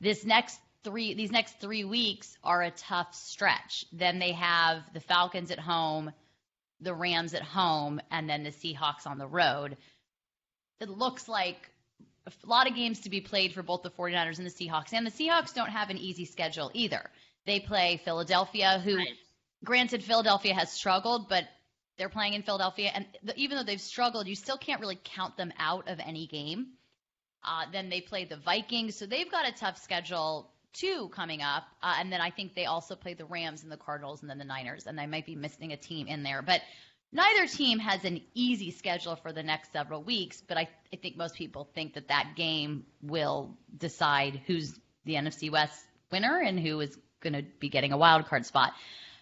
this 0.00 0.24
next 0.24 0.60
three, 0.84 1.14
these 1.14 1.32
next 1.32 1.60
three 1.60 1.82
weeks 1.82 2.38
are 2.44 2.62
a 2.62 2.70
tough 2.70 3.16
stretch. 3.16 3.84
Then 3.92 4.20
they 4.20 4.30
have 4.30 4.84
the 4.94 5.00
Falcons 5.00 5.50
at 5.50 5.58
home, 5.58 6.12
the 6.80 6.94
Rams 6.94 7.34
at 7.34 7.42
home, 7.42 8.00
and 8.12 8.30
then 8.30 8.44
the 8.44 8.50
Seahawks 8.50 9.08
on 9.08 9.18
the 9.18 9.26
road. 9.26 9.76
It 10.78 10.88
looks 10.88 11.28
like 11.28 11.68
a 12.26 12.46
lot 12.46 12.68
of 12.68 12.74
games 12.74 13.00
to 13.00 13.10
be 13.10 13.20
played 13.20 13.52
for 13.52 13.62
both 13.62 13.82
the 13.82 13.90
49ers 13.90 14.38
and 14.38 14.46
the 14.46 14.50
Seahawks. 14.50 14.92
And 14.92 15.06
the 15.06 15.10
Seahawks 15.10 15.54
don't 15.54 15.70
have 15.70 15.90
an 15.90 15.98
easy 15.98 16.24
schedule 16.24 16.70
either. 16.74 17.10
They 17.46 17.60
play 17.60 18.00
Philadelphia, 18.04 18.80
who, 18.84 18.96
right. 18.96 19.08
granted, 19.64 20.04
Philadelphia 20.04 20.54
has 20.54 20.70
struggled, 20.70 21.28
but 21.28 21.44
they're 21.98 22.08
playing 22.08 22.34
in 22.34 22.42
Philadelphia. 22.42 22.90
And 22.94 23.06
the, 23.22 23.36
even 23.36 23.56
though 23.56 23.64
they've 23.64 23.80
struggled, 23.80 24.28
you 24.28 24.36
still 24.36 24.56
can't 24.56 24.80
really 24.80 24.98
count 25.02 25.36
them 25.36 25.52
out 25.58 25.88
of 25.88 25.98
any 26.00 26.26
game. 26.26 26.68
Uh, 27.44 27.64
then 27.72 27.90
they 27.90 28.00
play 28.00 28.24
the 28.24 28.36
Vikings. 28.36 28.96
So 28.96 29.06
they've 29.06 29.30
got 29.30 29.48
a 29.48 29.52
tough 29.52 29.82
schedule 29.82 30.52
too 30.72 31.10
coming 31.12 31.42
up. 31.42 31.64
Uh, 31.82 31.96
and 31.98 32.12
then 32.12 32.20
I 32.20 32.30
think 32.30 32.54
they 32.54 32.66
also 32.66 32.94
play 32.94 33.14
the 33.14 33.24
Rams 33.24 33.62
and 33.64 33.72
the 33.72 33.76
Cardinals 33.76 34.22
and 34.22 34.30
then 34.30 34.38
the 34.38 34.44
Niners. 34.44 34.86
And 34.86 35.00
I 35.00 35.06
might 35.06 35.26
be 35.26 35.34
missing 35.34 35.72
a 35.72 35.76
team 35.76 36.06
in 36.06 36.22
there. 36.22 36.40
But 36.40 36.62
neither 37.12 37.46
team 37.46 37.78
has 37.78 38.04
an 38.04 38.20
easy 38.34 38.70
schedule 38.70 39.16
for 39.16 39.32
the 39.32 39.42
next 39.42 39.72
several 39.72 40.02
weeks. 40.02 40.42
But 40.46 40.56
I, 40.56 40.68
I 40.92 40.96
think 40.96 41.16
most 41.16 41.34
people 41.34 41.68
think 41.74 41.94
that 41.94 42.08
that 42.08 42.32
game 42.36 42.84
will 43.02 43.56
decide 43.78 44.40
who's 44.46 44.78
the 45.04 45.14
NFC 45.14 45.50
West 45.50 45.84
winner 46.10 46.40
and 46.40 46.58
who 46.58 46.80
is 46.80 46.98
going 47.20 47.32
to 47.34 47.42
be 47.60 47.68
getting 47.68 47.92
a 47.92 47.96
wild 47.96 48.26
card 48.26 48.46
spot. 48.46 48.72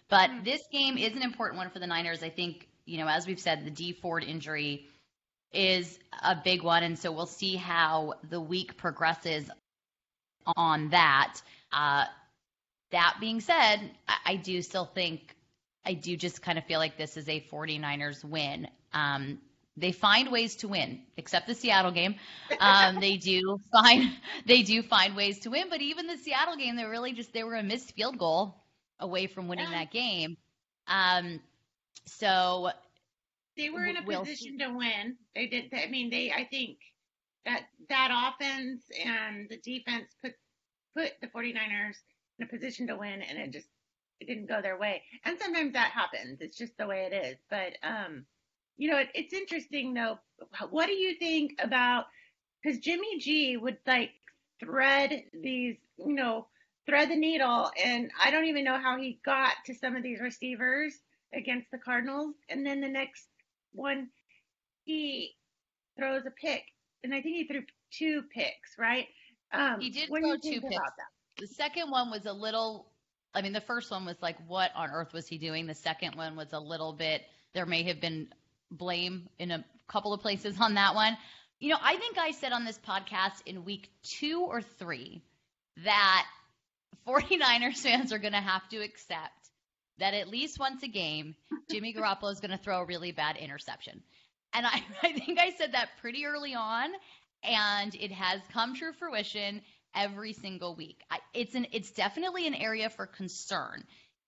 But 0.09 0.29
mm-hmm. 0.29 0.43
this 0.43 0.61
game 0.71 0.97
is 0.97 1.15
an 1.15 1.23
important 1.23 1.57
one 1.57 1.69
for 1.69 1.79
the 1.79 1.87
Niners. 1.87 2.23
I 2.23 2.29
think, 2.29 2.67
you 2.85 2.97
know, 2.97 3.07
as 3.07 3.27
we've 3.27 3.39
said, 3.39 3.65
the 3.65 3.71
Dee 3.71 3.93
Ford 3.93 4.23
injury 4.23 4.87
is 5.53 5.99
a 6.23 6.35
big 6.35 6.63
one. 6.63 6.83
And 6.83 6.97
so 6.97 7.11
we'll 7.11 7.25
see 7.25 7.55
how 7.55 8.15
the 8.29 8.39
week 8.39 8.77
progresses 8.77 9.49
on 10.55 10.89
that. 10.89 11.41
Uh, 11.71 12.05
that 12.91 13.17
being 13.19 13.39
said, 13.39 13.79
I, 14.07 14.17
I, 14.25 14.35
do 14.35 14.61
still 14.61 14.85
think, 14.85 15.35
I 15.85 15.93
do 15.93 16.15
just 16.15 16.41
kind 16.41 16.57
of 16.57 16.65
feel 16.65 16.79
like 16.79 16.97
this 16.97 17.17
is 17.17 17.27
a 17.27 17.41
49ers 17.51 18.23
win. 18.23 18.67
Um, 18.93 19.39
they 19.77 19.91
find 19.91 20.31
ways 20.31 20.57
to 20.57 20.67
win, 20.67 21.01
except 21.17 21.47
the 21.47 21.55
Seattle 21.55 21.91
game. 21.91 22.15
Um, 22.59 22.99
they 22.99 23.17
do 23.17 23.59
find 23.71 24.11
they 24.45 24.63
do 24.63 24.83
find 24.83 25.15
ways 25.15 25.39
to 25.39 25.49
win, 25.49 25.69
but 25.69 25.81
even 25.81 26.07
the 26.07 26.17
Seattle 26.17 26.57
game, 26.57 26.75
they 26.75 26.85
really 26.85 27.13
just 27.13 27.33
they 27.33 27.43
were 27.43 27.55
a 27.55 27.63
missed 27.63 27.93
field 27.95 28.17
goal 28.17 28.63
away 28.99 29.27
from 29.27 29.47
winning 29.47 29.71
yeah. 29.71 29.79
that 29.79 29.91
game. 29.91 30.37
Um, 30.87 31.39
so 32.05 32.69
they 33.57 33.69
were 33.69 33.85
in 33.85 33.97
a 33.97 34.01
we'll 34.05 34.21
position 34.21 34.57
see. 34.59 34.65
to 34.65 34.73
win. 34.73 35.17
They 35.35 35.47
did. 35.47 35.73
I 35.73 35.87
mean, 35.89 36.09
they. 36.09 36.31
I 36.31 36.45
think 36.45 36.77
that 37.45 37.63
that 37.89 38.33
offense 38.35 38.83
and 39.03 39.49
the 39.49 39.57
defense 39.57 40.13
put 40.21 40.33
put 40.95 41.13
the 41.21 41.27
49ers 41.27 41.95
in 42.39 42.45
a 42.45 42.49
position 42.49 42.87
to 42.87 42.97
win, 42.97 43.21
and 43.21 43.37
it 43.37 43.51
just 43.51 43.67
it 44.21 44.27
didn't 44.27 44.47
go 44.47 44.61
their 44.61 44.77
way. 44.77 45.01
And 45.25 45.37
sometimes 45.39 45.73
that 45.73 45.91
happens. 45.91 46.39
It's 46.41 46.57
just 46.57 46.77
the 46.77 46.87
way 46.87 47.09
it 47.11 47.15
is. 47.15 47.37
But 47.49 47.73
um, 47.83 48.25
you 48.77 48.89
know, 48.89 48.97
it, 48.97 49.09
it's 49.13 49.33
interesting 49.33 49.93
though. 49.93 50.19
What 50.69 50.85
do 50.85 50.93
you 50.93 51.15
think 51.15 51.59
about? 51.61 52.05
Because 52.61 52.79
Jimmy 52.79 53.19
G 53.19 53.57
would 53.57 53.77
like 53.87 54.11
thread 54.59 55.23
these, 55.33 55.77
you 55.97 56.13
know, 56.13 56.47
thread 56.85 57.09
the 57.09 57.15
needle, 57.15 57.71
and 57.83 58.11
I 58.23 58.31
don't 58.31 58.45
even 58.45 58.63
know 58.63 58.77
how 58.77 58.97
he 58.97 59.19
got 59.25 59.53
to 59.65 59.73
some 59.73 59.95
of 59.95 60.03
these 60.03 60.19
receivers 60.19 60.99
against 61.33 61.71
the 61.71 61.79
Cardinals. 61.79 62.35
And 62.49 62.65
then 62.65 62.81
the 62.81 62.87
next 62.87 63.27
one, 63.73 64.09
he 64.83 65.35
throws 65.97 66.25
a 66.27 66.31
pick, 66.31 66.63
and 67.03 67.13
I 67.13 67.21
think 67.21 67.35
he 67.35 67.47
threw 67.47 67.63
two 67.91 68.23
picks, 68.33 68.77
right? 68.77 69.07
Um, 69.51 69.79
he 69.79 69.89
did 69.89 70.09
throw 70.09 70.37
two 70.37 70.61
picks. 70.61 70.91
The 71.39 71.47
second 71.47 71.89
one 71.89 72.11
was 72.11 72.25
a 72.27 72.33
little. 72.33 72.90
I 73.33 73.41
mean, 73.41 73.53
the 73.53 73.61
first 73.61 73.89
one 73.91 74.05
was 74.05 74.21
like, 74.21 74.37
what 74.47 74.71
on 74.75 74.89
earth 74.89 75.13
was 75.13 75.27
he 75.27 75.37
doing? 75.37 75.67
The 75.67 75.75
second 75.75 76.15
one 76.15 76.35
was 76.35 76.51
a 76.53 76.59
little 76.59 76.93
bit. 76.93 77.21
There 77.53 77.65
may 77.65 77.83
have 77.83 78.01
been 78.01 78.27
blame 78.69 79.29
in 79.39 79.51
a 79.51 79.65
couple 79.87 80.13
of 80.13 80.21
places 80.21 80.55
on 80.59 80.75
that 80.75 80.95
one. 80.95 81.17
You 81.59 81.69
know, 81.69 81.77
I 81.81 81.95
think 81.97 82.17
I 82.17 82.31
said 82.31 82.51
on 82.51 82.65
this 82.65 82.79
podcast 82.79 83.45
in 83.45 83.65
week 83.65 83.89
two 84.03 84.41
or 84.41 84.61
three 84.61 85.21
that 85.83 86.25
49ers 87.07 87.77
fans 87.83 88.11
are 88.11 88.19
going 88.19 88.33
to 88.33 88.39
have 88.39 88.67
to 88.69 88.77
accept 88.77 89.31
that 89.99 90.13
at 90.13 90.27
least 90.27 90.59
once 90.59 90.81
a 90.83 90.87
game, 90.87 91.35
Jimmy 91.69 91.93
Garoppolo 91.93 92.31
is 92.31 92.39
going 92.39 92.51
to 92.51 92.57
throw 92.57 92.81
a 92.81 92.85
really 92.85 93.11
bad 93.11 93.37
interception. 93.37 94.01
And 94.53 94.65
I, 94.65 94.83
I 95.03 95.13
think 95.13 95.39
I 95.39 95.51
said 95.51 95.73
that 95.73 95.89
pretty 96.01 96.25
early 96.25 96.55
on, 96.55 96.89
and 97.43 97.93
it 97.95 98.11
has 98.11 98.41
come 98.51 98.75
true 98.75 98.93
fruition 98.93 99.61
every 99.95 100.33
single 100.33 100.75
week. 100.75 101.01
I, 101.09 101.19
it's 101.33 101.55
an 101.55 101.67
it's 101.71 101.91
definitely 101.91 102.47
an 102.47 102.55
area 102.55 102.89
for 102.89 103.05
concern. 103.05 103.83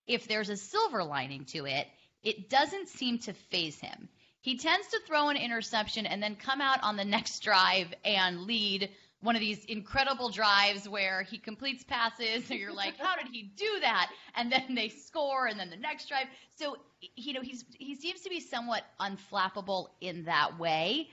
If 0.07 0.27
there's 0.27 0.49
a 0.49 0.57
silver 0.57 1.03
lining 1.03 1.45
to 1.45 1.65
it, 1.65 1.87
it 2.23 2.49
doesn't 2.49 2.89
seem 2.89 3.19
to 3.19 3.33
faze 3.33 3.79
him. 3.79 4.09
He 4.41 4.57
tends 4.57 4.87
to 4.87 4.99
throw 5.07 5.29
an 5.29 5.37
interception 5.37 6.05
and 6.05 6.21
then 6.21 6.35
come 6.35 6.59
out 6.59 6.83
on 6.83 6.97
the 6.97 7.05
next 7.05 7.39
drive 7.39 7.93
and 8.03 8.41
lead 8.41 8.89
one 9.23 9.37
of 9.37 9.39
these 9.39 9.63
incredible 9.65 10.29
drives 10.29 10.87
where 10.87 11.23
he 11.23 11.37
completes 11.37 11.83
passes 11.85 12.49
and 12.51 12.59
you're 12.59 12.73
like 12.73 12.97
how 12.97 13.15
did 13.15 13.27
he 13.31 13.43
do 13.55 13.79
that 13.79 14.11
and 14.35 14.51
then 14.51 14.75
they 14.75 14.89
score 14.89 15.47
and 15.47 15.57
then 15.57 15.69
the 15.69 15.77
next 15.77 16.09
drive 16.09 16.27
so 16.57 16.75
you 17.15 17.31
know 17.31 17.41
he's 17.41 17.63
he 17.77 17.95
seems 17.95 18.19
to 18.21 18.29
be 18.29 18.41
somewhat 18.41 18.83
unflappable 18.99 19.87
in 20.01 20.25
that 20.25 20.59
way 20.59 21.07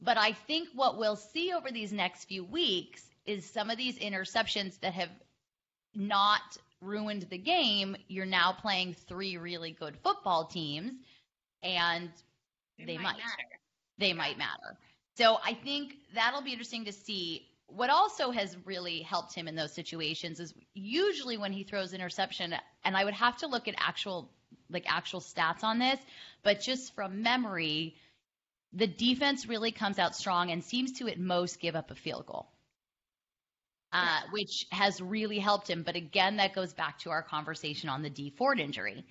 but 0.00 0.18
i 0.18 0.32
think 0.32 0.68
what 0.74 0.98
we'll 0.98 1.14
see 1.14 1.52
over 1.52 1.70
these 1.70 1.92
next 1.92 2.24
few 2.24 2.44
weeks 2.44 3.02
is 3.26 3.44
some 3.44 3.70
of 3.70 3.76
these 3.76 3.98
interceptions 3.98 4.78
that 4.80 4.94
have 4.94 5.10
not 5.94 6.40
ruined 6.80 7.22
the 7.30 7.38
game 7.38 7.96
you're 8.06 8.26
now 8.26 8.52
playing 8.52 8.94
three 9.08 9.36
really 9.38 9.72
good 9.72 9.96
football 10.02 10.44
teams 10.44 10.92
and 11.62 12.10
they, 12.78 12.84
they 12.84 12.96
might, 12.96 13.14
might 13.14 13.22
they 13.98 14.08
yeah. 14.08 14.14
might 14.14 14.36
matter 14.36 14.76
so 15.16 15.38
I 15.42 15.54
think 15.54 15.94
that'll 16.14 16.42
be 16.42 16.52
interesting 16.52 16.84
to 16.84 16.92
see. 16.92 17.46
What 17.68 17.90
also 17.90 18.30
has 18.30 18.56
really 18.64 19.00
helped 19.00 19.34
him 19.34 19.48
in 19.48 19.56
those 19.56 19.72
situations 19.72 20.38
is 20.38 20.54
usually 20.74 21.36
when 21.36 21.52
he 21.52 21.64
throws 21.64 21.94
interception, 21.94 22.54
and 22.84 22.96
I 22.96 23.04
would 23.04 23.14
have 23.14 23.38
to 23.38 23.46
look 23.46 23.66
at 23.66 23.74
actual 23.78 24.30
like 24.70 24.84
actual 24.86 25.20
stats 25.20 25.64
on 25.64 25.78
this, 25.78 25.98
but 26.42 26.60
just 26.60 26.94
from 26.94 27.22
memory, 27.22 27.96
the 28.72 28.86
defense 28.86 29.46
really 29.46 29.72
comes 29.72 29.98
out 29.98 30.14
strong 30.14 30.50
and 30.50 30.62
seems 30.62 30.92
to 30.98 31.08
at 31.08 31.18
most 31.18 31.60
give 31.60 31.76
up 31.76 31.90
a 31.90 31.94
field 31.94 32.26
goal. 32.26 32.48
Uh, 33.96 34.20
which 34.30 34.66
has 34.70 35.00
really 35.00 35.38
helped 35.38 35.70
him. 35.70 35.82
But 35.82 35.96
again, 35.96 36.36
that 36.36 36.54
goes 36.54 36.74
back 36.74 36.98
to 36.98 37.10
our 37.10 37.22
conversation 37.22 37.88
on 37.88 38.02
the 38.02 38.10
Dee 38.10 38.28
Ford 38.28 38.60
injury. 38.60 39.06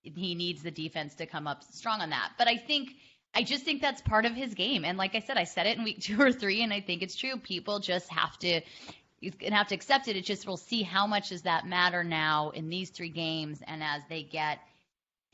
He 0.00 0.34
needs 0.34 0.62
the 0.62 0.70
defense 0.70 1.14
to 1.16 1.26
come 1.26 1.46
up 1.46 1.62
strong 1.62 2.00
on 2.00 2.08
that. 2.08 2.32
But 2.38 2.48
I 2.48 2.56
think 2.56 2.92
I 3.34 3.42
just 3.42 3.66
think 3.66 3.82
that's 3.82 4.00
part 4.00 4.24
of 4.24 4.34
his 4.34 4.54
game. 4.54 4.82
And 4.86 4.96
like 4.96 5.14
I 5.14 5.18
said, 5.18 5.36
I 5.36 5.44
said 5.44 5.66
it 5.66 5.76
in 5.76 5.84
week 5.84 6.00
two 6.00 6.18
or 6.18 6.32
three, 6.32 6.62
and 6.62 6.72
I 6.72 6.80
think 6.80 7.02
it's 7.02 7.16
true. 7.16 7.36
People 7.36 7.80
just 7.80 8.08
have 8.08 8.38
to 8.38 8.62
you 9.20 9.30
have 9.50 9.68
to 9.68 9.74
accept 9.74 10.08
it. 10.08 10.16
It 10.16 10.24
just 10.24 10.46
we'll 10.46 10.56
see 10.56 10.82
how 10.82 11.06
much 11.06 11.28
does 11.28 11.42
that 11.42 11.66
matter 11.66 12.02
now 12.02 12.48
in 12.48 12.70
these 12.70 12.88
three 12.88 13.10
games 13.10 13.60
and 13.66 13.82
as 13.82 14.00
they 14.08 14.22
get 14.22 14.58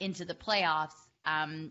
into 0.01 0.25
the 0.25 0.35
playoffs. 0.35 0.97
Um, 1.25 1.71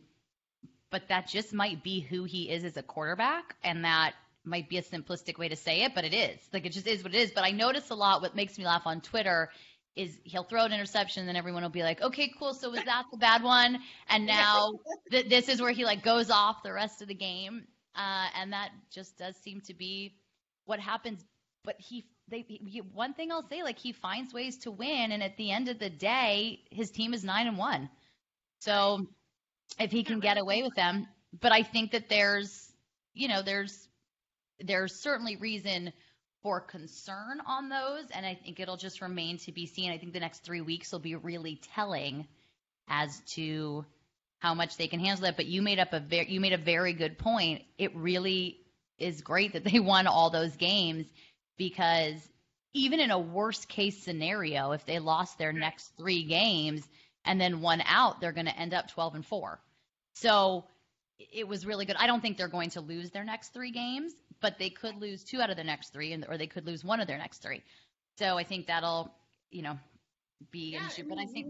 but 0.90 1.10
that 1.10 1.28
just 1.28 1.54
might 1.54 1.84
be 1.84 2.00
who 2.00 2.24
he 2.24 2.50
is 2.50 2.64
as 2.64 2.78
a 2.78 2.84
quarterback, 2.84 3.58
and 3.62 3.84
that 3.84 4.14
might 4.50 4.70
be 4.70 4.78
a 4.78 4.84
simplistic 4.84 5.38
way 5.40 5.50
to 5.50 5.56
say 5.58 5.84
it, 5.84 5.96
but 5.96 6.06
it 6.06 6.14
is. 6.14 6.40
Like 6.54 6.66
it 6.66 6.74
just 6.74 6.88
is 6.88 7.04
what 7.04 7.16
it 7.16 7.20
is. 7.20 7.32
But 7.32 7.46
I 7.46 7.52
notice 7.52 7.92
a 7.92 7.96
lot. 7.96 8.22
What 8.22 8.36
makes 8.36 8.58
me 8.58 8.66
laugh 8.66 8.84
on 8.88 9.02
Twitter 9.02 9.52
is 9.96 10.20
he'll 10.26 10.44
throw 10.44 10.66
an 10.66 10.74
interception, 10.74 11.22
and 11.22 11.30
then 11.30 11.38
everyone 11.38 11.64
will 11.64 11.70
be 11.70 11.84
like, 11.84 12.02
"Okay, 12.02 12.34
cool. 12.40 12.54
So 12.54 12.72
was 12.72 12.84
that 12.86 13.06
the 13.12 13.18
bad 13.18 13.44
one?" 13.44 13.80
And 14.10 14.28
now 14.28 14.74
th- 15.12 15.30
this 15.30 15.50
is 15.50 15.62
where 15.62 15.72
he 15.72 15.86
like 15.86 16.04
goes 16.04 16.32
off 16.32 16.64
the 16.64 16.74
rest 16.74 17.02
of 17.02 17.10
the 17.10 17.16
game. 17.16 17.68
uh, 17.96 18.28
and 18.36 18.54
that 18.54 18.72
just 18.92 19.18
does 19.18 19.36
seem 19.38 19.62
to 19.62 19.74
be 19.76 20.16
what 20.66 20.80
happens. 20.80 21.26
But 21.66 21.76
he, 21.80 22.06
they, 22.30 22.46
he, 22.48 22.82
one 22.82 23.14
thing 23.14 23.32
I'll 23.32 23.48
say, 23.50 23.64
like 23.64 23.80
he 23.80 23.94
finds 23.94 24.34
ways 24.34 24.60
to 24.60 24.72
win, 24.72 25.12
and 25.12 25.24
at 25.24 25.38
the 25.38 25.52
end 25.52 25.70
of 25.70 25.80
the 25.80 25.90
day, 25.90 26.62
his 26.72 26.92
team 26.92 27.14
is 27.14 27.24
nine 27.26 27.48
and 27.48 27.58
one. 27.58 27.90
So 28.60 29.08
if 29.80 29.92
he 29.92 30.04
can 30.04 30.22
get 30.22 30.38
away 30.38 30.64
with 30.64 30.76
them, 30.76 31.08
but 31.42 31.54
I 31.54 31.64
think 31.64 31.92
that 31.92 32.10
there's, 32.10 32.74
you 33.14 33.30
know, 33.30 33.44
there's 33.44 33.89
there's 34.62 34.96
certainly 34.96 35.36
reason 35.36 35.94
for 36.42 36.62
concern 36.62 37.42
on 37.46 37.70
those, 37.70 38.06
and 38.12 38.26
I 38.26 38.36
think 38.36 38.60
it'll 38.60 38.78
just 38.78 39.02
remain 39.02 39.38
to 39.40 39.52
be 39.52 39.66
seen. 39.66 39.92
I 39.92 39.98
think 39.98 40.14
the 40.14 40.20
next 40.20 40.44
three 40.44 40.62
weeks 40.62 40.92
will 40.92 41.00
be 41.00 41.16
really 41.16 41.60
telling 41.76 42.28
as 42.88 43.20
to 43.34 43.86
how 44.40 44.54
much 44.54 44.78
they 44.78 44.88
can 44.88 45.00
handle 45.00 45.26
it. 45.26 45.36
But 45.36 45.48
you 45.48 45.62
made 45.62 45.80
up 45.80 45.94
a 45.94 46.00
very 46.00 46.32
you 46.32 46.40
made 46.40 46.54
a 46.54 46.58
very 46.58 46.94
good 46.94 47.18
point. 47.18 47.64
It 47.78 47.96
really 47.96 48.60
is 48.98 49.22
great 49.22 49.54
that 49.54 49.64
they 49.64 49.80
won 49.82 50.08
all 50.08 50.30
those 50.30 50.56
games 50.56 51.06
because 51.58 52.16
even 52.74 53.00
in 53.00 53.12
a 53.12 53.20
worst 53.20 53.68
case 53.68 54.02
scenario, 54.02 54.72
if 54.72 54.86
they 54.86 55.00
lost 55.00 55.38
their 55.38 55.52
next 55.52 55.92
three 55.98 56.24
games 56.24 56.88
and 57.26 57.40
then 57.40 57.62
one 57.62 57.82
out, 57.86 58.22
they're 58.22 58.32
going 58.32 58.46
to 58.46 58.58
end 58.58 58.74
up 58.74 58.90
12 58.90 59.16
and 59.16 59.26
four. 59.26 59.60
So 60.14 60.66
it 61.18 61.48
was 61.48 61.66
really 61.66 61.86
good. 61.86 61.96
I 61.98 62.08
don't 62.08 62.22
think 62.22 62.38
they're 62.38 62.48
going 62.48 62.70
to 62.72 62.82
lose 62.82 63.10
their 63.12 63.24
next 63.24 63.54
three 63.54 63.72
games, 63.72 64.14
but 64.42 64.58
they 64.60 64.70
could 64.70 64.96
lose 64.98 65.24
two 65.24 65.42
out 65.42 65.50
of 65.50 65.58
the 65.58 65.64
next 65.64 65.92
three, 65.94 66.14
and 66.14 66.26
or 66.30 66.38
they 66.38 66.48
could 66.48 66.66
lose 66.66 66.84
one 66.84 67.00
of 67.00 67.08
their 67.08 67.18
next 67.18 67.40
three. 67.40 67.64
So 68.18 68.38
I 68.38 68.44
think 68.44 68.68
that'll, 68.68 69.14
you 69.52 69.62
know, 69.62 69.80
be 70.52 70.74
Yeah, 70.74 70.80
an 70.80 70.86
issue. 70.86 71.04
But 71.08 71.20
I 71.20 71.26
think 71.28 71.48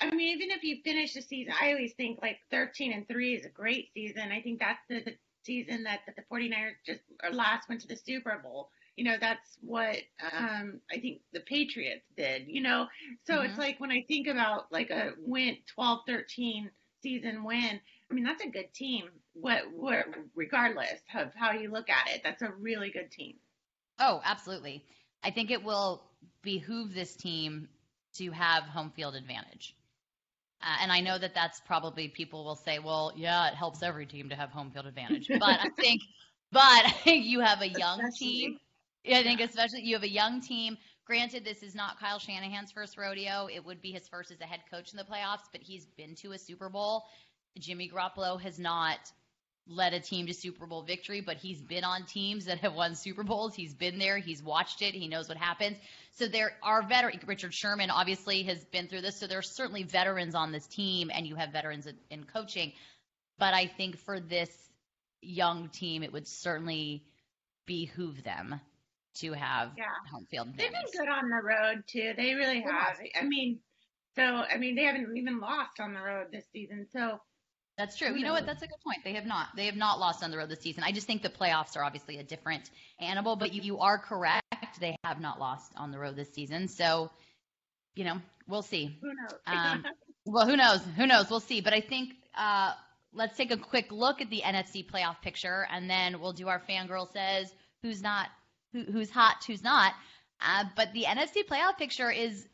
I 0.00 0.10
mean, 0.10 0.36
even 0.36 0.50
if 0.50 0.62
you 0.62 0.82
finish 0.82 1.14
the 1.14 1.22
season, 1.22 1.54
I 1.60 1.70
always 1.72 1.94
think 1.94 2.20
like 2.22 2.40
13 2.50 2.92
and 2.92 3.08
3 3.08 3.34
is 3.34 3.46
a 3.46 3.50
great 3.50 3.92
season. 3.94 4.30
I 4.32 4.42
think 4.42 4.60
that's 4.60 4.82
the, 4.88 5.00
the 5.02 5.16
season 5.44 5.84
that, 5.84 6.00
that 6.06 6.16
the 6.16 6.22
49ers 6.30 6.76
just 6.84 7.02
or 7.22 7.32
last 7.32 7.68
went 7.68 7.80
to 7.82 7.88
the 7.88 7.96
Super 7.96 8.38
Bowl. 8.42 8.70
You 8.96 9.04
know, 9.04 9.16
that's 9.20 9.58
what 9.60 9.96
um, 10.32 10.80
I 10.92 10.98
think 11.00 11.22
the 11.32 11.40
Patriots 11.40 12.06
did, 12.16 12.46
you 12.48 12.62
know. 12.62 12.88
So 13.24 13.42
it's 13.42 13.56
Mhm. 13.56 13.58
like 13.58 13.80
when 13.80 13.90
I 13.90 14.04
think 14.08 14.26
about 14.26 14.70
like 14.72 14.90
a 14.90 15.12
win 15.24 15.58
12 15.66 16.00
13 16.06 16.70
season 17.02 17.44
win, 17.44 17.80
I 18.10 18.14
mean, 18.14 18.24
that's 18.24 18.44
a 18.44 18.48
good 18.50 18.72
team. 18.74 19.10
What, 19.40 19.62
what, 19.74 20.06
regardless 20.34 21.00
of 21.14 21.32
how 21.34 21.52
you 21.52 21.70
look 21.70 21.88
at 21.90 22.08
it, 22.14 22.22
that's 22.24 22.42
a 22.42 22.50
really 22.58 22.90
good 22.90 23.10
team. 23.10 23.34
Oh, 23.98 24.20
absolutely. 24.24 24.84
I 25.22 25.30
think 25.30 25.50
it 25.50 25.62
will 25.62 26.02
behoove 26.42 26.94
this 26.94 27.14
team 27.16 27.68
to 28.14 28.30
have 28.30 28.64
home 28.64 28.92
field 28.94 29.14
advantage. 29.14 29.76
Uh, 30.62 30.76
and 30.82 30.90
I 30.90 31.00
know 31.00 31.18
that 31.18 31.34
that's 31.34 31.60
probably 31.60 32.08
people 32.08 32.44
will 32.44 32.56
say, 32.56 32.78
well, 32.78 33.12
yeah, 33.14 33.48
it 33.48 33.54
helps 33.54 33.82
every 33.82 34.06
team 34.06 34.30
to 34.30 34.34
have 34.36 34.50
home 34.50 34.70
field 34.70 34.86
advantage. 34.86 35.28
But 35.38 35.60
I 35.60 35.68
think, 35.78 36.00
but 36.50 36.62
I 36.62 36.90
think 37.04 37.26
you 37.26 37.40
have 37.40 37.60
a 37.60 37.68
young 37.68 38.00
Especially- 38.00 38.26
team. 38.26 38.58
I 39.08 39.22
think 39.22 39.40
especially 39.40 39.82
you 39.82 39.94
have 39.94 40.02
a 40.02 40.10
young 40.10 40.40
team. 40.40 40.76
Granted, 41.06 41.44
this 41.44 41.62
is 41.62 41.76
not 41.76 42.00
Kyle 42.00 42.18
Shanahan's 42.18 42.72
first 42.72 42.98
rodeo. 42.98 43.46
It 43.54 43.64
would 43.64 43.80
be 43.80 43.92
his 43.92 44.08
first 44.08 44.32
as 44.32 44.40
a 44.40 44.44
head 44.44 44.60
coach 44.68 44.90
in 44.92 44.96
the 44.96 45.04
playoffs, 45.04 45.44
but 45.52 45.60
he's 45.62 45.86
been 45.96 46.16
to 46.16 46.32
a 46.32 46.38
Super 46.38 46.68
Bowl. 46.68 47.04
Jimmy 47.56 47.88
Garoppolo 47.88 48.40
has 48.40 48.58
not 48.58 48.98
led 49.68 49.92
a 49.94 50.00
team 50.00 50.26
to 50.26 50.34
Super 50.34 50.66
Bowl 50.66 50.82
victory, 50.82 51.20
but 51.20 51.36
he's 51.38 51.60
been 51.60 51.84
on 51.84 52.04
teams 52.04 52.44
that 52.44 52.58
have 52.58 52.74
won 52.74 52.94
Super 52.94 53.24
Bowls. 53.24 53.54
He's 53.54 53.74
been 53.74 53.98
there. 53.98 54.18
He's 54.18 54.42
watched 54.42 54.80
it. 54.82 54.94
He 54.94 55.08
knows 55.08 55.28
what 55.28 55.36
happens. 55.36 55.76
So 56.12 56.26
there 56.28 56.52
are 56.62 56.82
veteran. 56.82 57.20
Richard 57.26 57.52
Sherman 57.52 57.90
obviously 57.90 58.44
has 58.44 58.64
been 58.66 58.86
through 58.86 59.00
this. 59.02 59.18
So 59.18 59.26
there 59.26 59.38
are 59.38 59.42
certainly 59.42 59.82
veterans 59.82 60.34
on 60.34 60.52
this 60.52 60.66
team, 60.66 61.10
and 61.12 61.26
you 61.26 61.34
have 61.34 61.50
veterans 61.50 61.86
in, 61.86 61.96
in 62.10 62.24
coaching. 62.24 62.72
But 63.38 63.54
I 63.54 63.66
think 63.66 63.98
for 63.98 64.20
this 64.20 64.50
young 65.20 65.68
team, 65.68 66.02
it 66.02 66.12
would 66.12 66.28
certainly 66.28 67.02
behoove 67.66 68.22
them 68.22 68.60
to 69.14 69.32
have 69.32 69.72
Yeah. 69.76 69.84
home 70.12 70.26
field 70.26 70.48
They've 70.56 70.70
been 70.70 70.82
good 70.92 71.08
on 71.08 71.28
the 71.28 71.42
road 71.42 71.84
too. 71.86 72.12
They 72.16 72.34
really 72.34 72.60
They 72.60 72.70
have. 72.70 72.98
I 73.20 73.24
mean, 73.24 73.58
so 74.14 74.22
I 74.22 74.58
mean, 74.58 74.76
they 74.76 74.84
haven't 74.84 75.16
even 75.16 75.40
lost 75.40 75.80
on 75.80 75.92
the 75.94 76.00
road 76.00 76.28
this 76.30 76.44
season. 76.52 76.86
So 76.92 77.20
That's 77.78 77.96
true. 77.96 78.08
Who 78.08 78.16
You 78.16 78.24
know 78.24 78.32
what? 78.32 78.46
That's 78.46 78.62
a 78.62 78.66
good 78.66 78.80
point. 78.82 79.04
They 79.04 79.12
have 79.14 79.26
not. 79.26 79.48
They 79.54 79.66
have 79.66 79.76
not 79.76 79.98
lost 79.98 80.24
on 80.24 80.30
the 80.30 80.38
road 80.38 80.48
this 80.48 80.60
season. 80.60 80.82
I 80.82 80.92
just 80.92 81.06
think 81.06 81.22
the 81.22 81.28
playoffs 81.28 81.76
are 81.76 81.84
obviously 81.84 82.18
a 82.18 82.22
different 82.22 82.70
animal, 83.00 83.36
but 83.36 83.52
you, 83.52 83.60
you 83.62 83.78
are 83.80 83.98
correct. 83.98 84.42
They 84.80 84.96
have 85.04 85.20
not 85.20 85.38
lost 85.38 85.72
on 85.76 85.90
the 85.90 85.98
road 85.98 86.16
this 86.16 86.32
season. 86.32 86.68
So, 86.68 87.10
you 87.94 88.04
know, 88.04 88.20
we'll 88.48 88.62
see. 88.62 88.96
who 89.00 89.08
knows? 89.08 89.38
Um, 89.46 89.84
Well, 90.24 90.46
who 90.46 90.56
knows? 90.56 90.80
Who 90.96 91.06
knows? 91.06 91.30
We'll 91.30 91.40
see. 91.40 91.60
But 91.60 91.72
I 91.72 91.80
think 91.80 92.14
uh, 92.36 92.72
let's 93.12 93.36
take 93.36 93.50
a 93.52 93.56
quick 93.56 93.92
look 93.92 94.20
at 94.20 94.30
the 94.30 94.42
NFC 94.44 94.84
playoff 94.84 95.20
picture, 95.22 95.66
and 95.70 95.88
then 95.88 96.20
we'll 96.20 96.32
do 96.32 96.48
our 96.48 96.60
fangirl 96.68 97.12
says 97.12 97.52
who's 97.82 98.02
not, 98.02 98.28
who, 98.72 98.82
who's 98.84 99.10
hot, 99.10 99.36
who's 99.46 99.62
not. 99.62 99.92
Uh, 100.40 100.64
but 100.76 100.92
the 100.94 101.04
NFC 101.04 101.46
playoff 101.46 101.78
picture 101.78 102.10
is 102.10 102.46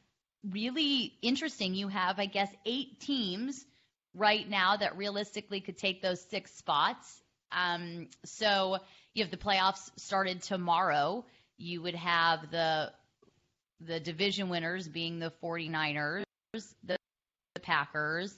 really 0.51 1.15
interesting. 1.23 1.75
You 1.75 1.89
have, 1.89 2.19
I 2.19 2.27
guess, 2.27 2.51
eight 2.67 3.01
teams 3.01 3.65
right 4.14 4.48
now 4.48 4.77
that 4.77 4.96
realistically 4.96 5.61
could 5.61 5.79
take 5.79 6.03
those 6.03 6.20
six 6.20 6.55
spots. 6.55 7.22
Um, 7.51 8.09
so 8.25 8.79
have 9.22 9.31
the 9.31 9.37
playoffs 9.37 9.90
started 9.96 10.42
tomorrow. 10.42 11.25
You 11.59 11.83
would 11.83 11.94
have 11.94 12.51
the 12.51 12.92
the 13.81 14.01
division 14.01 14.48
winners 14.48 14.87
being 14.87 15.18
the 15.18 15.33
49ers, 15.42 16.22
the, 16.53 16.96
the 17.55 17.61
Packers, 17.61 18.33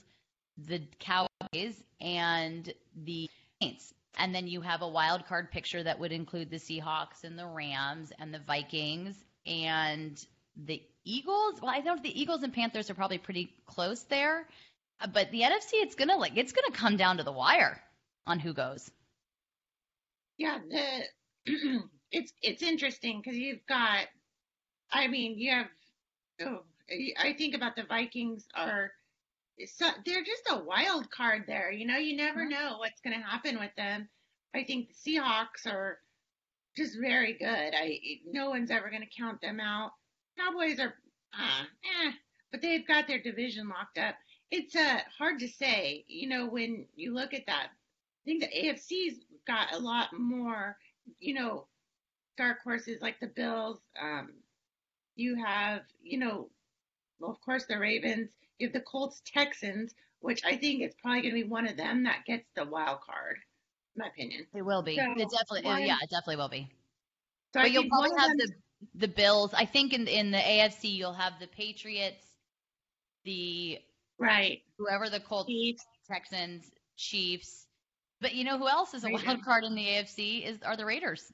the 0.57 0.81
Cowboys, 0.99 1.83
and 2.01 2.73
the 2.95 3.29
Saints. 3.61 3.93
And 4.17 4.33
then 4.33 4.47
you 4.47 4.61
have 4.61 4.81
a 4.81 4.87
wild 4.87 5.27
card 5.27 5.51
picture 5.51 5.83
that 5.83 5.99
would 5.99 6.11
include 6.11 6.49
the 6.49 6.57
Seahawks 6.57 7.23
and 7.23 7.37
the 7.37 7.45
Rams 7.45 8.11
and 8.17 8.33
the 8.33 8.39
Vikings 8.39 9.15
and 9.45 10.25
the 10.55 10.81
Eagles. 11.03 11.61
Well, 11.61 11.71
I 11.71 11.79
know 11.79 11.97
the 12.01 12.19
Eagles 12.19 12.43
and 12.43 12.53
Panthers 12.53 12.89
are 12.89 12.95
probably 12.95 13.17
pretty 13.17 13.53
close 13.65 14.01
there, 14.03 14.47
but 15.13 15.31
the 15.31 15.41
NFC 15.43 15.73
it's 15.73 15.95
gonna 15.95 16.17
like 16.17 16.37
it's 16.37 16.51
gonna 16.53 16.71
come 16.71 16.97
down 16.97 17.17
to 17.17 17.23
the 17.23 17.31
wire 17.31 17.81
on 18.25 18.39
who 18.39 18.53
goes. 18.53 18.91
yeah, 20.37 20.59
the 20.69 21.03
it's 22.11 22.33
it's 22.41 22.61
interesting 22.63 23.21
because 23.21 23.37
you've 23.37 23.65
got. 23.67 24.07
I 24.91 25.07
mean, 25.07 25.37
you 25.39 25.51
have. 25.51 25.67
Oh, 26.41 26.63
I 27.19 27.33
think 27.33 27.55
about 27.55 27.75
the 27.75 27.83
Vikings 27.83 28.47
are. 28.55 28.91
So 29.65 29.87
they're 30.05 30.23
just 30.23 30.43
a 30.49 30.63
wild 30.63 31.09
card 31.11 31.43
there. 31.47 31.71
You 31.71 31.85
know, 31.87 31.97
you 31.97 32.15
never 32.15 32.45
Mhm. 32.45 32.49
know 32.49 32.77
what's 32.79 33.01
going 33.01 33.17
to 33.19 33.25
happen 33.25 33.59
with 33.59 33.71
them. 33.77 34.09
I 34.55 34.63
think 34.63 34.89
the 34.89 34.93
Seahawks 35.17 35.65
are 35.67 35.99
just 36.75 36.97
very 36.99 37.33
good. 37.33 37.73
I 37.75 37.99
no 38.25 38.49
one's 38.49 38.71
ever 38.71 38.89
going 38.89 39.01
to 39.03 39.17
count 39.21 39.41
them 39.41 39.59
out. 39.59 39.91
Cowboys 40.37 40.79
are, 40.79 40.95
uh, 41.33 41.65
eh, 42.05 42.11
but 42.51 42.61
they've 42.61 42.87
got 42.87 43.07
their 43.07 43.21
division 43.21 43.69
locked 43.69 43.97
up. 43.97 44.15
It's 44.51 44.75
uh, 44.75 44.99
hard 45.17 45.39
to 45.39 45.47
say, 45.47 46.05
you 46.07 46.29
know, 46.29 46.47
when 46.47 46.85
you 46.95 47.13
look 47.13 47.33
at 47.33 47.45
that. 47.47 47.67
I 47.69 48.25
think 48.25 48.41
the 48.41 48.47
AFC's 48.47 49.19
got 49.45 49.73
a 49.73 49.77
lot 49.77 50.09
more, 50.17 50.77
you 51.19 51.35
know, 51.35 51.67
dark 52.37 52.57
horses 52.63 53.01
like 53.01 53.19
the 53.19 53.27
Bills. 53.27 53.79
Um, 54.01 54.33
you 55.15 55.35
have, 55.35 55.81
you 56.01 56.17
know, 56.17 56.49
well, 57.19 57.31
of 57.31 57.41
course, 57.41 57.65
the 57.65 57.77
Ravens. 57.77 58.29
You 58.59 58.67
have 58.67 58.73
the 58.73 58.81
Colts, 58.81 59.21
Texans, 59.25 59.93
which 60.19 60.43
I 60.45 60.55
think 60.55 60.81
it's 60.81 60.95
probably 61.01 61.21
going 61.21 61.35
to 61.35 61.43
be 61.43 61.47
one 61.47 61.67
of 61.67 61.77
them 61.77 62.03
that 62.03 62.25
gets 62.25 62.47
the 62.55 62.65
wild 62.65 63.01
card, 63.01 63.37
in 63.95 64.01
my 64.01 64.07
opinion. 64.07 64.47
It 64.53 64.63
will 64.63 64.81
be. 64.81 64.95
So, 64.95 65.03
it 65.03 65.29
definitely. 65.29 65.63
one- 65.63 65.83
yeah, 65.83 65.97
it 66.01 66.09
definitely 66.09 66.37
will 66.37 66.49
be. 66.49 66.69
So 67.53 67.61
I 67.61 67.65
you'll 67.65 67.87
probably 67.87 68.11
have 68.17 68.31
the 68.37 68.51
the 68.95 69.07
Bills. 69.07 69.53
I 69.53 69.65
think 69.65 69.93
in 69.93 70.07
in 70.07 70.31
the 70.31 70.37
AFC 70.37 70.93
you'll 70.93 71.13
have 71.13 71.33
the 71.39 71.47
Patriots, 71.47 72.25
the 73.23 73.79
right. 74.19 74.61
whoever 74.77 75.09
the 75.09 75.19
Colts, 75.19 75.47
Chiefs. 75.47 75.85
Texans, 76.09 76.71
Chiefs. 76.97 77.67
But 78.21 78.33
you 78.33 78.43
know 78.43 78.57
who 78.57 78.67
else 78.67 78.93
is 78.93 79.03
a 79.03 79.07
Raiders. 79.07 79.25
wild 79.25 79.43
card 79.43 79.63
in 79.63 79.75
the 79.75 79.85
AFC 79.85 80.47
is 80.47 80.57
are 80.63 80.77
the 80.77 80.85
Raiders. 80.85 81.31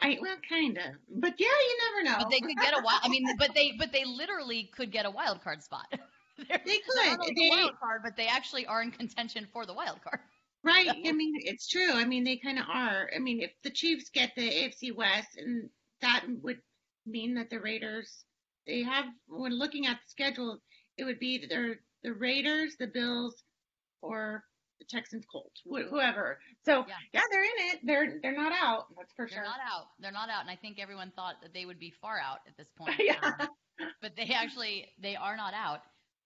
I 0.00 0.18
well, 0.20 0.36
kind 0.48 0.76
of, 0.76 0.84
but 1.08 1.34
yeah, 1.38 1.46
you 1.46 1.78
never 1.92 2.10
know. 2.10 2.24
But 2.24 2.30
they 2.30 2.40
could 2.40 2.56
get 2.56 2.74
a 2.74 2.82
wild. 2.82 3.00
I 3.02 3.08
mean, 3.08 3.24
but 3.38 3.54
they 3.54 3.72
but 3.78 3.92
they 3.92 4.04
literally 4.04 4.70
could 4.76 4.90
get 4.90 5.06
a 5.06 5.10
wild 5.10 5.42
card 5.42 5.62
spot. 5.62 5.86
They 6.36 6.48
could. 6.56 7.36
They- 7.36 7.46
a 7.46 7.50
wild 7.50 7.78
card, 7.78 8.00
but 8.02 8.16
they 8.16 8.26
actually 8.26 8.66
are 8.66 8.82
in 8.82 8.90
contention 8.90 9.46
for 9.52 9.66
the 9.66 9.72
wild 9.72 10.02
card. 10.02 10.18
Right. 10.64 10.88
I 11.06 11.12
mean, 11.12 11.34
it's 11.36 11.68
true. 11.68 11.92
I 11.92 12.04
mean, 12.04 12.24
they 12.24 12.36
kind 12.38 12.58
of 12.58 12.64
are. 12.68 13.08
I 13.14 13.20
mean, 13.20 13.40
if 13.40 13.52
the 13.62 13.70
Chiefs 13.70 14.10
get 14.10 14.32
the 14.34 14.50
AFC 14.50 14.92
West, 14.92 15.36
and 15.36 15.70
that 16.00 16.24
would 16.42 16.58
mean 17.06 17.34
that 17.34 17.50
the 17.50 17.60
Raiders, 17.60 18.24
they 18.66 18.82
have, 18.82 19.04
when 19.28 19.56
looking 19.56 19.86
at 19.86 19.98
the 19.98 20.08
schedule, 20.08 20.58
it 20.98 21.04
would 21.04 21.18
be 21.18 21.34
either 21.42 21.80
the 22.02 22.12
Raiders, 22.12 22.76
the 22.78 22.86
Bills, 22.86 23.42
or 24.02 24.44
the 24.78 24.84
Texans, 24.88 25.24
Colts, 25.30 25.60
wh- 25.64 25.88
whoever. 25.88 26.38
So 26.64 26.84
Yeah. 26.88 26.94
yeah. 27.12 27.20
they're 27.30 27.44
in 27.44 27.50
it. 27.72 27.80
They're 27.84 28.18
they're 28.22 28.36
not 28.36 28.52
out. 28.52 28.86
That's 28.96 29.12
for 29.14 29.26
sure. 29.28 29.36
They're 29.36 29.44
not 29.44 29.60
out. 29.60 29.86
They're 30.00 30.12
not 30.12 30.28
out, 30.30 30.42
and 30.42 30.50
I 30.50 30.56
think 30.56 30.78
everyone 30.80 31.12
thought 31.16 31.36
that 31.42 31.52
they 31.54 31.64
would 31.64 31.78
be 31.78 31.90
far 32.00 32.18
out 32.18 32.38
at 32.46 32.56
this 32.56 32.68
point. 32.76 32.98
Yeah. 33.00 33.16
Um, 33.22 33.48
but 34.00 34.14
they 34.16 34.32
actually 34.34 34.86
they 35.00 35.16
are 35.16 35.36
not 35.36 35.52
out. 35.54 35.80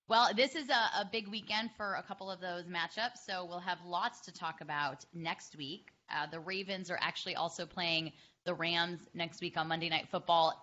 Well, 0.09 0.31
this 0.35 0.55
is 0.55 0.69
a, 0.71 1.01
a 1.01 1.09
big 1.11 1.29
weekend 1.29 1.71
for 1.77 1.95
a 1.95 2.03
couple 2.03 2.31
of 2.31 2.41
those 2.41 2.65
matchups, 2.67 3.19
so 3.27 3.45
we'll 3.47 3.59
have 3.61 3.79
lots 3.87 4.21
to 4.23 4.33
talk 4.33 4.61
about 4.63 5.05
next 5.15 5.57
week 5.57 5.91
Uh, 6.11 6.27
the 6.31 6.41
Ravens 6.41 6.91
are 6.91 6.99
actually 7.01 7.37
also 7.37 7.67
playing 7.67 8.13
the 8.45 8.55
Rams 8.55 9.01
next 9.15 9.41
week 9.43 9.57
on 9.59 9.69
Monday 9.69 9.89
Night 9.91 10.09
Football. 10.11 10.55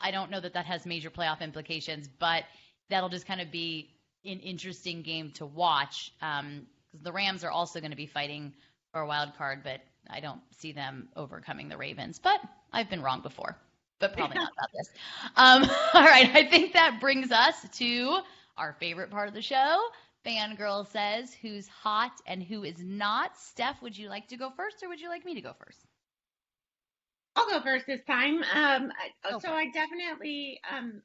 I 0.00 0.10
don't 0.10 0.30
know 0.30 0.40
that 0.40 0.52
that 0.54 0.66
has 0.66 0.84
major 0.86 1.10
playoff 1.10 1.40
implications, 1.40 2.08
but 2.08 2.44
that'll 2.90 3.08
just 3.08 3.26
kind 3.26 3.40
of 3.40 3.50
be 3.50 3.90
an 4.24 4.40
interesting 4.40 5.02
game 5.02 5.30
to 5.32 5.46
watch 5.46 6.12
because 6.20 6.40
um, 6.40 6.66
the 7.02 7.12
Rams 7.12 7.44
are 7.44 7.50
also 7.50 7.80
going 7.80 7.90
to 7.90 7.96
be 7.96 8.06
fighting 8.06 8.52
for 8.92 9.00
a 9.00 9.06
wild 9.06 9.36
card, 9.36 9.60
but 9.62 9.80
I 10.10 10.20
don't 10.20 10.40
see 10.56 10.72
them 10.72 11.08
overcoming 11.16 11.68
the 11.68 11.76
Ravens. 11.76 12.18
But 12.18 12.40
I've 12.72 12.90
been 12.90 13.02
wrong 13.02 13.20
before, 13.20 13.56
but 13.98 14.16
probably 14.16 14.36
not 14.36 14.52
about 14.52 14.70
this. 14.74 14.90
Um, 15.36 15.62
all 15.94 16.04
right, 16.04 16.30
I 16.34 16.48
think 16.48 16.72
that 16.72 16.98
brings 17.00 17.30
us 17.30 17.54
to 17.78 18.20
our 18.56 18.74
favorite 18.80 19.10
part 19.10 19.28
of 19.28 19.34
the 19.34 19.42
show. 19.42 19.78
Fangirl 20.26 20.86
says 20.88 21.32
who's 21.40 21.68
hot 21.68 22.12
and 22.26 22.42
who 22.42 22.64
is 22.64 22.82
not. 22.82 23.36
Steph, 23.38 23.80
would 23.82 23.96
you 23.96 24.08
like 24.08 24.28
to 24.28 24.36
go 24.36 24.50
first 24.50 24.82
or 24.82 24.88
would 24.88 25.00
you 25.00 25.08
like 25.08 25.24
me 25.24 25.34
to 25.34 25.40
go 25.40 25.52
first? 25.64 25.78
I'll 27.36 27.48
go 27.48 27.60
first 27.60 27.86
this 27.86 28.02
time. 28.04 28.42
Um, 28.52 28.92
so 29.40 29.52
I 29.52 29.70
definitely 29.70 30.60
um, 30.76 31.02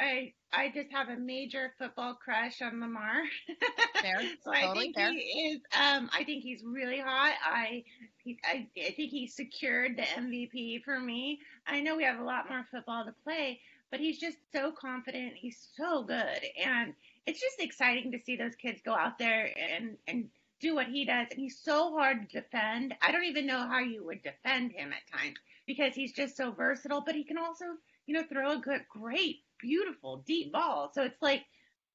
I 0.00 0.32
I 0.52 0.70
just 0.74 0.90
have 0.92 1.08
a 1.08 1.16
major 1.16 1.72
football 1.78 2.14
crush 2.14 2.62
on 2.62 2.80
Lamar. 2.80 3.22
Fair. 4.00 4.20
so 4.42 4.52
I 4.52 4.72
think 4.72 4.96
fair. 4.96 5.12
he 5.12 5.18
is. 5.18 5.60
Um, 5.78 6.10
I 6.12 6.24
think 6.24 6.42
he's 6.42 6.62
really 6.64 6.98
hot. 6.98 7.34
I, 7.44 7.84
he, 8.24 8.38
I 8.42 8.66
I 8.76 8.90
think 8.92 9.10
he 9.10 9.26
secured 9.28 9.96
the 9.96 10.02
MVP 10.02 10.82
for 10.84 10.98
me. 10.98 11.40
I 11.66 11.80
know 11.80 11.96
we 11.96 12.04
have 12.04 12.18
a 12.18 12.24
lot 12.24 12.48
more 12.48 12.66
football 12.70 13.04
to 13.04 13.14
play, 13.24 13.60
but 13.90 14.00
he's 14.00 14.18
just 14.18 14.38
so 14.52 14.72
confident. 14.72 15.34
He's 15.36 15.68
so 15.76 16.02
good, 16.02 16.40
and 16.64 16.94
it's 17.26 17.40
just 17.40 17.60
exciting 17.60 18.10
to 18.12 18.18
see 18.24 18.36
those 18.36 18.56
kids 18.56 18.80
go 18.84 18.94
out 18.94 19.18
there 19.18 19.52
and 19.56 19.98
and 20.08 20.30
do 20.60 20.74
what 20.74 20.86
he 20.86 21.04
does. 21.04 21.26
And 21.30 21.38
he's 21.38 21.58
so 21.58 21.92
hard 21.92 22.28
to 22.28 22.40
defend. 22.40 22.94
I 23.02 23.12
don't 23.12 23.24
even 23.24 23.46
know 23.46 23.68
how 23.68 23.80
you 23.80 24.04
would 24.04 24.22
defend 24.22 24.72
him 24.72 24.92
at 24.92 25.18
times 25.18 25.36
because 25.66 25.94
he's 25.94 26.12
just 26.12 26.36
so 26.36 26.52
versatile. 26.52 27.02
But 27.04 27.14
he 27.14 27.24
can 27.24 27.38
also, 27.38 27.66
you 28.06 28.14
know, 28.14 28.24
throw 28.30 28.52
a 28.52 28.58
good, 28.58 28.82
great 28.88 29.42
beautiful 29.62 30.22
deep 30.26 30.52
ball. 30.52 30.90
So 30.94 31.02
it's 31.02 31.20
like 31.22 31.44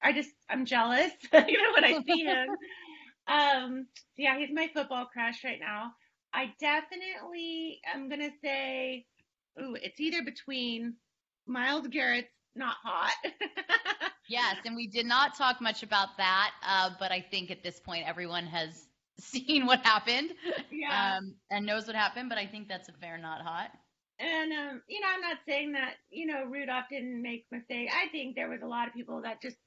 I 0.04 0.12
just 0.13 0.32
I'm 0.49 0.65
jealous, 0.65 1.12
you 1.34 1.39
know, 1.39 1.73
when 1.73 1.84
I 1.84 1.99
see 2.06 2.23
him. 2.23 2.47
um, 3.28 3.88
yeah, 4.17 4.38
he's 4.38 4.54
my 4.54 4.69
football 4.73 5.08
crush 5.12 5.43
right 5.43 5.60
now. 5.60 5.91
I 6.34 6.54
definitely 6.60 7.80
am 7.93 8.10
gonna 8.10 8.30
say, 8.43 9.06
ooh, 9.62 9.75
it's 9.82 9.99
either 9.99 10.23
between 10.23 10.95
Myles 11.47 11.88
Garrett's 11.88 12.28
not 12.56 12.75
hot. 12.84 13.13
yes, 14.30 14.58
and 14.65 14.75
we 14.75 14.88
did 14.88 15.06
not 15.06 15.38
talk 15.38 15.62
much 15.62 15.84
about 15.84 16.10
that, 16.17 16.51
uh, 16.67 16.89
but 16.99 17.12
I 17.12 17.21
think 17.21 17.51
at 17.51 17.63
this 17.63 17.80
point 17.80 18.08
everyone 18.08 18.45
has 18.45 18.88
seen 19.19 19.65
what 19.65 19.80
happened 19.86 20.32
yeah. 20.71 21.17
um, 21.17 21.36
and 21.49 21.65
knows 21.65 21.88
what 21.88 21.95
happened. 21.95 22.30
But 22.30 22.38
I 22.38 22.45
think 22.45 22.67
that's 22.67 22.89
a 22.89 22.93
fair 22.93 23.17
not 23.17 23.41
hot. 23.41 23.71
And 24.19 24.54
um, 24.54 24.82
you 24.88 25.01
know, 25.01 25.08
I'm 25.13 25.21
not 25.21 25.38
saying 25.47 25.73
that 25.73 25.95
you 26.10 26.25
know 26.25 26.45
Rudolph 26.45 26.86
didn't 26.89 27.21
make 27.21 27.45
mistakes. 27.51 27.93
I 27.95 28.08
think 28.10 28.36
there 28.36 28.49
was 28.49 28.62
a 28.62 28.67
lot 28.67 28.88
of 28.88 28.93
people 28.93 29.21
that 29.23 29.41
just 29.41 29.58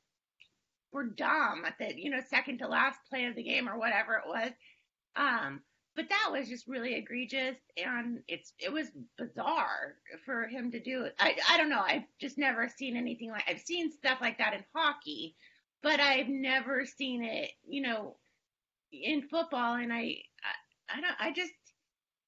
were 0.93 1.05
dumb 1.05 1.65
at 1.67 1.75
the 1.79 1.93
you 2.01 2.11
know 2.11 2.21
second 2.29 2.59
to 2.59 2.69
last 2.69 2.99
play 3.11 3.27
of 3.27 3.35
the 3.35 3.43
game 3.43 3.69
or 3.69 3.79
whatever 3.79 4.15
it 4.15 4.27
was. 4.27 4.51
Um, 5.17 5.61
but 5.97 6.09
that 6.11 6.29
was 6.31 6.49
just 6.49 6.69
really 6.69 6.95
egregious, 6.95 7.57
and 7.77 8.21
it's 8.29 8.53
it 8.59 8.73
was 8.73 8.87
bizarre 9.19 9.97
for 10.25 10.47
him 10.47 10.71
to 10.71 10.81
do 10.81 11.03
it. 11.03 11.15
I 11.19 11.37
I 11.51 11.59
don't 11.59 11.71
know. 11.71 11.83
I've 11.85 12.05
just 12.21 12.39
never 12.39 12.69
seen 12.69 12.97
anything 12.97 13.31
like. 13.31 13.45
I've 13.49 13.61
seen 13.61 13.91
stuff 13.91 14.19
like 14.21 14.39
that 14.39 14.55
in 14.55 14.65
hockey, 14.75 15.35
but 15.83 16.01
I've 16.01 16.29
never 16.29 16.87
seen 16.87 17.25
it. 17.25 17.51
You 17.67 17.83
know, 17.83 18.17
in 18.93 19.29
football, 19.29 19.75
and 19.75 19.93
I 19.93 20.23
I, 20.89 20.99
I 20.99 21.01
don't. 21.01 21.17
I 21.19 21.33
just 21.33 21.53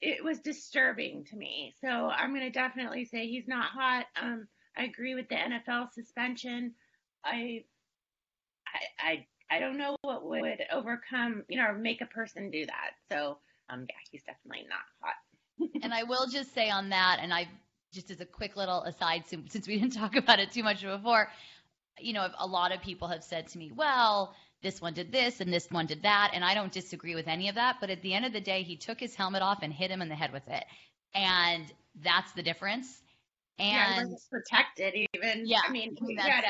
it 0.03 0.25
was 0.25 0.41
disturbing 0.41 1.25
to 1.25 1.37
me. 1.37 1.75
So 1.81 1.89
I'm 1.89 2.31
going 2.31 2.47
to 2.47 2.51
definitely 2.51 3.05
say 3.05 3.27
he's 3.27 3.49
not 3.49 3.71
hot. 3.71 4.07
Um, 4.21 4.49
I 4.77 4.85
agree 4.85 5.15
with 5.15 5.29
the 5.29 5.35
NFL 5.35 5.93
suspension. 5.93 6.75
I, 7.25 7.65
I, 8.99 9.27
I, 9.51 9.57
I 9.57 9.59
don't 9.59 9.77
know 9.77 9.97
what 10.03 10.25
would 10.27 10.63
overcome, 10.73 11.45
you 11.49 11.59
know, 11.59 11.75
make 11.75 12.01
a 12.01 12.07
person 12.07 12.51
do 12.51 12.65
that. 12.67 12.93
So, 13.11 13.39
um, 13.69 13.87
yeah, 13.89 13.97
he's 14.11 14.23
definitely 14.23 14.67
not 14.69 14.79
hot. 15.03 15.71
and 15.83 15.93
I 15.93 16.05
will 16.05 16.27
just 16.29 16.55
say 16.55 16.71
on 16.71 16.89
that, 16.91 17.19
and 17.21 17.35
I 17.35 17.49
just 17.93 18.11
as 18.11 18.21
a 18.21 18.27
quick 18.27 18.57
little 18.57 18.83
aside, 18.83 19.25
since 19.27 19.67
we 19.67 19.79
didn't 19.79 19.95
talk 19.99 20.17
about 20.17 20.39
it 20.39 20.53
too 20.53 20.63
much 20.63 20.83
before, 20.83 21.29
you 21.99 22.13
know, 22.13 22.29
a 22.39 22.47
lot 22.47 22.73
of 22.73 22.81
people 22.81 23.09
have 23.09 23.25
said 23.25 23.49
to 23.49 23.59
me, 23.59 23.71
well, 23.75 24.35
this 24.63 24.81
one 24.81 24.93
did 24.93 25.11
this 25.11 25.41
and 25.41 25.53
this 25.53 25.71
one 25.71 25.87
did 25.87 26.03
that. 26.03 26.33
And 26.35 26.45
I 26.45 26.55
don't 26.55 26.73
disagree 26.73 27.15
with 27.15 27.29
any 27.29 27.49
of 27.49 27.55
that. 27.55 27.77
But 27.81 27.91
at 27.91 28.03
the 28.03 28.13
end 28.13 28.25
of 28.25 28.33
the 28.33 28.41
day, 28.41 28.63
he 28.63 28.77
took 28.77 29.01
his 29.01 29.15
helmet 29.15 29.43
off 29.43 29.61
and 29.63 29.73
hit 29.73 29.91
him 29.91 30.03
in 30.03 30.09
the 30.09 30.15
head 30.15 30.33
with 30.33 30.47
it. 30.49 30.65
And 31.15 31.65
that's 32.03 32.33
the 32.33 32.43
difference. 32.43 33.03
And 33.59 34.11
yeah, 34.11 34.17
protected 34.31 34.95
even. 35.15 35.47
Yeah. 35.47 35.61
I 35.67 35.73
mean, 35.73 35.97
that's, 36.17 36.47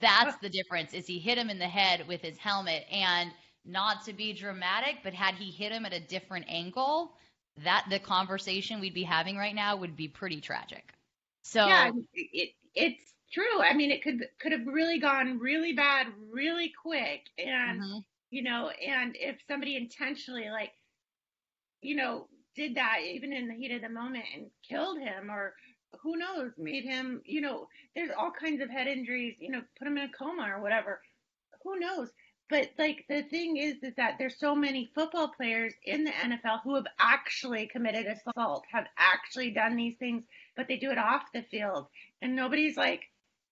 that's 0.00 0.34
oh. 0.34 0.38
the 0.42 0.48
difference 0.48 0.94
is 0.94 1.06
he 1.06 1.18
hit 1.18 1.38
him 1.38 1.50
in 1.50 1.58
the 1.58 1.68
head 1.68 2.06
with 2.06 2.22
his 2.22 2.38
helmet 2.38 2.84
and 2.90 3.30
not 3.64 4.04
to 4.06 4.12
be 4.12 4.32
dramatic, 4.32 4.98
but 5.02 5.12
had 5.12 5.34
he 5.34 5.50
hit 5.50 5.72
him 5.72 5.84
at 5.84 5.92
a 5.92 6.00
different 6.00 6.46
angle, 6.48 7.12
that 7.64 7.86
the 7.90 7.98
conversation 7.98 8.80
we'd 8.80 8.94
be 8.94 9.02
having 9.02 9.36
right 9.36 9.54
now 9.54 9.76
would 9.76 9.96
be 9.96 10.08
pretty 10.08 10.40
tragic. 10.40 10.92
So 11.42 11.66
yeah, 11.66 11.90
it, 12.14 12.50
it's 12.74 13.12
true. 13.32 13.60
I 13.60 13.74
mean, 13.74 13.90
it 13.90 14.02
could 14.02 14.24
could 14.40 14.52
have 14.52 14.66
really 14.66 14.98
gone 14.98 15.38
really 15.38 15.72
bad 15.72 16.06
really 16.30 16.72
quick, 16.82 17.22
and 17.38 17.82
mm-hmm. 17.82 17.98
you 18.30 18.42
know, 18.42 18.70
and 18.70 19.16
if 19.18 19.36
somebody 19.48 19.76
intentionally 19.76 20.48
like, 20.50 20.72
you 21.80 21.96
know, 21.96 22.28
did 22.56 22.76
that 22.76 22.98
even 23.04 23.32
in 23.32 23.48
the 23.48 23.54
heat 23.54 23.72
of 23.72 23.82
the 23.82 23.88
moment 23.88 24.24
and 24.34 24.46
killed 24.68 24.98
him, 24.98 25.30
or 25.30 25.54
who 26.02 26.16
knows, 26.16 26.52
made 26.58 26.84
him, 26.84 27.22
you 27.24 27.40
know, 27.40 27.68
there's 27.94 28.10
all 28.18 28.30
kinds 28.30 28.60
of 28.60 28.70
head 28.70 28.86
injuries, 28.86 29.36
you 29.38 29.50
know, 29.50 29.62
put 29.78 29.88
him 29.88 29.98
in 29.98 30.04
a 30.04 30.12
coma 30.18 30.48
or 30.54 30.60
whatever. 30.60 31.00
Who 31.62 31.78
knows? 31.78 32.10
But 32.50 32.70
like 32.78 33.04
the 33.08 33.22
thing 33.22 33.58
is, 33.58 33.76
is 33.82 33.94
that 33.96 34.14
there's 34.18 34.38
so 34.38 34.54
many 34.54 34.90
football 34.94 35.28
players 35.36 35.74
in 35.84 36.04
the 36.04 36.12
NFL 36.12 36.62
who 36.64 36.74
have 36.76 36.86
actually 36.98 37.66
committed 37.66 38.06
assault, 38.06 38.64
have 38.72 38.86
actually 38.96 39.50
done 39.50 39.76
these 39.76 39.96
things, 39.98 40.22
but 40.56 40.66
they 40.66 40.78
do 40.78 40.90
it 40.90 40.98
off 40.98 41.24
the 41.34 41.42
field, 41.42 41.88
and 42.22 42.34
nobody's 42.34 42.76
like 42.76 43.02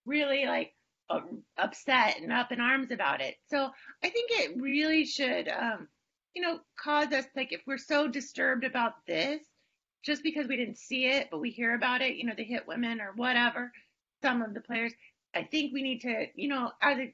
really 0.06 0.46
like 0.46 0.72
uh, 1.10 1.20
upset 1.58 2.18
and 2.20 2.32
up 2.32 2.52
in 2.52 2.60
arms 2.60 2.90
about 2.90 3.20
it. 3.20 3.36
So 3.48 3.70
I 4.02 4.08
think 4.08 4.30
it 4.30 4.60
really 4.60 5.04
should, 5.04 5.48
um, 5.48 5.88
you 6.34 6.42
know, 6.42 6.58
cause 6.82 7.12
us 7.12 7.26
like 7.34 7.52
if 7.52 7.62
we're 7.66 7.78
so 7.78 8.08
disturbed 8.08 8.64
about 8.64 8.94
this, 9.06 9.40
just 10.04 10.22
because 10.22 10.46
we 10.46 10.56
didn't 10.56 10.78
see 10.78 11.06
it, 11.06 11.28
but 11.30 11.40
we 11.40 11.50
hear 11.50 11.74
about 11.74 12.00
it, 12.02 12.16
you 12.16 12.24
know, 12.24 12.34
they 12.36 12.44
hit 12.44 12.68
women 12.68 13.00
or 13.00 13.12
whatever, 13.16 13.72
some 14.22 14.42
of 14.42 14.54
the 14.54 14.60
players. 14.60 14.92
I 15.34 15.42
think 15.42 15.72
we 15.72 15.82
need 15.82 16.00
to, 16.02 16.26
you 16.34 16.48
know, 16.48 16.70
as 16.80 16.98
a, 16.98 17.12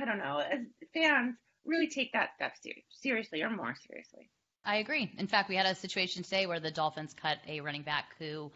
I 0.00 0.04
don't 0.04 0.18
know, 0.18 0.38
as 0.38 0.60
fans, 0.92 1.36
really 1.64 1.88
take 1.88 2.12
that 2.12 2.30
stuff 2.36 2.52
ser- 2.62 2.82
seriously 2.90 3.42
or 3.42 3.50
more 3.50 3.74
seriously. 3.86 4.30
I 4.64 4.76
agree. 4.76 5.10
In 5.16 5.26
fact, 5.26 5.48
we 5.48 5.56
had 5.56 5.66
a 5.66 5.74
situation 5.74 6.22
today 6.22 6.46
where 6.46 6.60
the 6.60 6.70
Dolphins 6.70 7.14
cut 7.14 7.38
a 7.46 7.60
running 7.60 7.82
back 7.82 8.14
who 8.18 8.52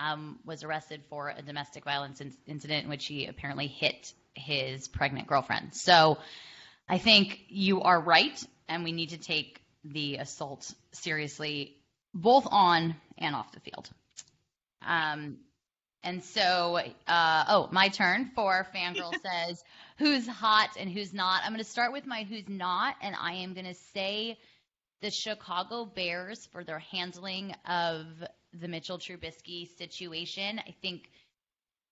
um, 0.00 0.38
was 0.44 0.62
arrested 0.62 1.02
for 1.08 1.28
a 1.28 1.42
domestic 1.42 1.84
violence 1.84 2.20
in- 2.20 2.36
incident 2.46 2.84
in 2.84 2.90
which 2.90 3.06
he 3.06 3.26
apparently 3.26 3.66
hit 3.66 4.12
his 4.34 4.88
pregnant 4.88 5.26
girlfriend. 5.26 5.74
So 5.74 6.18
I 6.88 6.98
think 6.98 7.40
you 7.48 7.82
are 7.82 8.00
right, 8.00 8.42
and 8.68 8.84
we 8.84 8.92
need 8.92 9.10
to 9.10 9.18
take 9.18 9.60
the 9.84 10.16
assault 10.16 10.72
seriously, 10.92 11.76
both 12.14 12.46
on 12.50 12.96
and 13.18 13.34
off 13.34 13.52
the 13.52 13.60
field. 13.60 13.88
Um, 14.86 15.38
and 16.02 16.22
so, 16.22 16.78
uh, 17.08 17.44
oh, 17.48 17.68
my 17.72 17.88
turn 17.88 18.30
for 18.34 18.66
Fangirl 18.74 19.12
says 19.22 19.64
who's 19.98 20.26
hot 20.26 20.70
and 20.78 20.90
who's 20.90 21.12
not. 21.12 21.42
I'm 21.44 21.50
going 21.50 21.64
to 21.64 21.68
start 21.68 21.92
with 21.92 22.06
my 22.06 22.22
who's 22.22 22.48
not, 22.48 22.94
and 23.02 23.16
I 23.18 23.34
am 23.34 23.54
going 23.54 23.66
to 23.66 23.74
say 23.92 24.38
the 25.02 25.10
Chicago 25.10 25.84
Bears 25.84 26.46
for 26.52 26.64
their 26.64 26.78
handling 26.78 27.54
of 27.68 28.06
the 28.60 28.68
Mitchell 28.68 28.98
Trubisky 28.98 29.68
situation. 29.76 30.58
I 30.58 30.74
think 30.82 31.10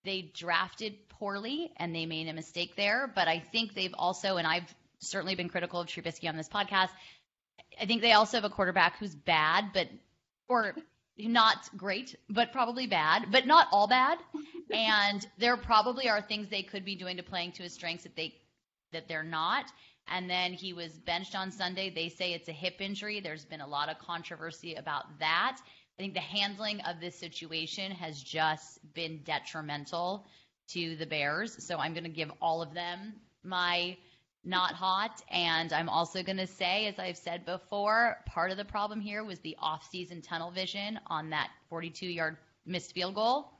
they 0.04 0.30
drafted 0.34 1.08
poorly 1.08 1.72
and 1.76 1.94
they 1.94 2.06
made 2.06 2.28
a 2.28 2.32
mistake 2.32 2.76
there, 2.76 3.10
but 3.14 3.28
I 3.28 3.38
think 3.40 3.74
they've 3.74 3.94
also, 3.94 4.36
and 4.36 4.46
I've 4.46 4.74
certainly 4.98 5.34
been 5.34 5.48
critical 5.48 5.80
of 5.80 5.86
Trubisky 5.86 6.28
on 6.28 6.36
this 6.36 6.48
podcast. 6.48 6.90
I 7.80 7.86
think 7.86 8.02
they 8.02 8.12
also 8.12 8.36
have 8.36 8.44
a 8.44 8.50
quarterback 8.50 8.98
who's 8.98 9.14
bad, 9.14 9.70
but 9.72 9.88
or 10.48 10.74
not 11.16 11.68
great, 11.76 12.16
but 12.28 12.52
probably 12.52 12.86
bad, 12.86 13.26
but 13.30 13.46
not 13.46 13.68
all 13.72 13.86
bad. 13.86 14.18
and 14.72 15.26
there 15.38 15.56
probably 15.56 16.08
are 16.08 16.20
things 16.20 16.48
they 16.48 16.62
could 16.62 16.84
be 16.84 16.96
doing 16.96 17.16
to 17.16 17.22
playing 17.22 17.52
to 17.52 17.62
his 17.62 17.72
strengths 17.72 18.04
that 18.04 18.16
they 18.16 18.34
that 18.92 19.08
they're 19.08 19.22
not. 19.22 19.66
And 20.08 20.28
then 20.28 20.52
he 20.52 20.72
was 20.72 20.92
benched 20.92 21.34
on 21.34 21.50
Sunday. 21.50 21.90
They 21.90 22.10
say 22.10 22.34
it's 22.34 22.48
a 22.48 22.52
hip 22.52 22.80
injury. 22.80 23.20
There's 23.20 23.44
been 23.44 23.62
a 23.62 23.66
lot 23.66 23.88
of 23.88 23.98
controversy 23.98 24.74
about 24.74 25.18
that. 25.18 25.58
I 25.98 26.02
think 26.02 26.14
the 26.14 26.20
handling 26.20 26.80
of 26.80 27.00
this 27.00 27.18
situation 27.18 27.92
has 27.92 28.20
just 28.20 28.78
been 28.94 29.20
detrimental 29.24 30.26
to 30.72 30.96
the 30.96 31.06
Bears. 31.06 31.64
So 31.66 31.76
I'm 31.76 31.92
going 31.92 32.04
to 32.04 32.10
give 32.10 32.30
all 32.40 32.62
of 32.62 32.74
them 32.74 33.14
my 33.44 33.96
not 34.44 34.72
hot. 34.72 35.22
And 35.30 35.72
I'm 35.72 35.88
also 35.88 36.22
going 36.22 36.38
to 36.38 36.46
say, 36.46 36.86
as 36.86 36.98
I've 36.98 37.16
said 37.16 37.46
before, 37.46 38.18
part 38.26 38.50
of 38.50 38.56
the 38.56 38.64
problem 38.64 39.00
here 39.00 39.24
was 39.24 39.38
the 39.40 39.56
off-season 39.60 40.22
tunnel 40.22 40.50
vision 40.50 40.98
on 41.06 41.30
that 41.30 41.50
42-yard 41.70 42.36
missed 42.66 42.92
field 42.92 43.14
goal, 43.14 43.50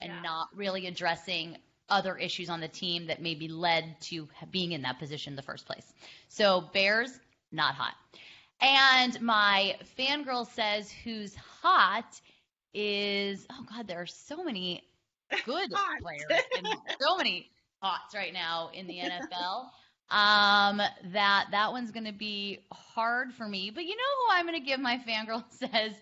and 0.00 0.12
Yeah. 0.12 0.22
not 0.22 0.48
really 0.54 0.86
addressing 0.86 1.56
other 1.88 2.16
issues 2.16 2.50
on 2.50 2.60
the 2.60 2.68
team 2.68 3.06
that 3.06 3.20
maybe 3.20 3.48
led 3.48 4.00
to 4.02 4.28
being 4.50 4.72
in 4.72 4.82
that 4.82 4.98
position 4.98 5.32
in 5.32 5.36
the 5.36 5.42
first 5.42 5.66
place. 5.66 5.92
So 6.28 6.60
Bears, 6.60 7.10
not 7.50 7.74
hot. 7.74 7.94
And 8.60 9.20
my 9.20 9.76
fangirl 9.98 10.46
says 10.46 10.90
who's 10.90 11.34
hot 11.34 12.20
is 12.74 13.46
oh 13.50 13.64
god, 13.68 13.86
there 13.88 14.00
are 14.00 14.06
so 14.06 14.44
many 14.44 14.84
good 15.44 15.70
players 16.00 16.44
and 16.56 16.66
so 17.00 17.16
many 17.16 17.50
hots 17.82 18.14
right 18.14 18.32
now 18.32 18.70
in 18.74 18.86
the 18.86 18.98
NFL. 18.98 19.70
Um, 20.10 20.82
that 21.12 21.46
that 21.52 21.72
one's 21.72 21.90
gonna 21.90 22.12
be 22.12 22.60
hard 22.72 23.32
for 23.32 23.48
me. 23.48 23.70
But 23.70 23.84
you 23.84 23.96
know 23.96 24.02
who 24.26 24.32
I'm 24.32 24.44
gonna 24.44 24.60
give 24.60 24.80
my 24.80 24.98
fangirl 24.98 25.44
says 25.50 25.94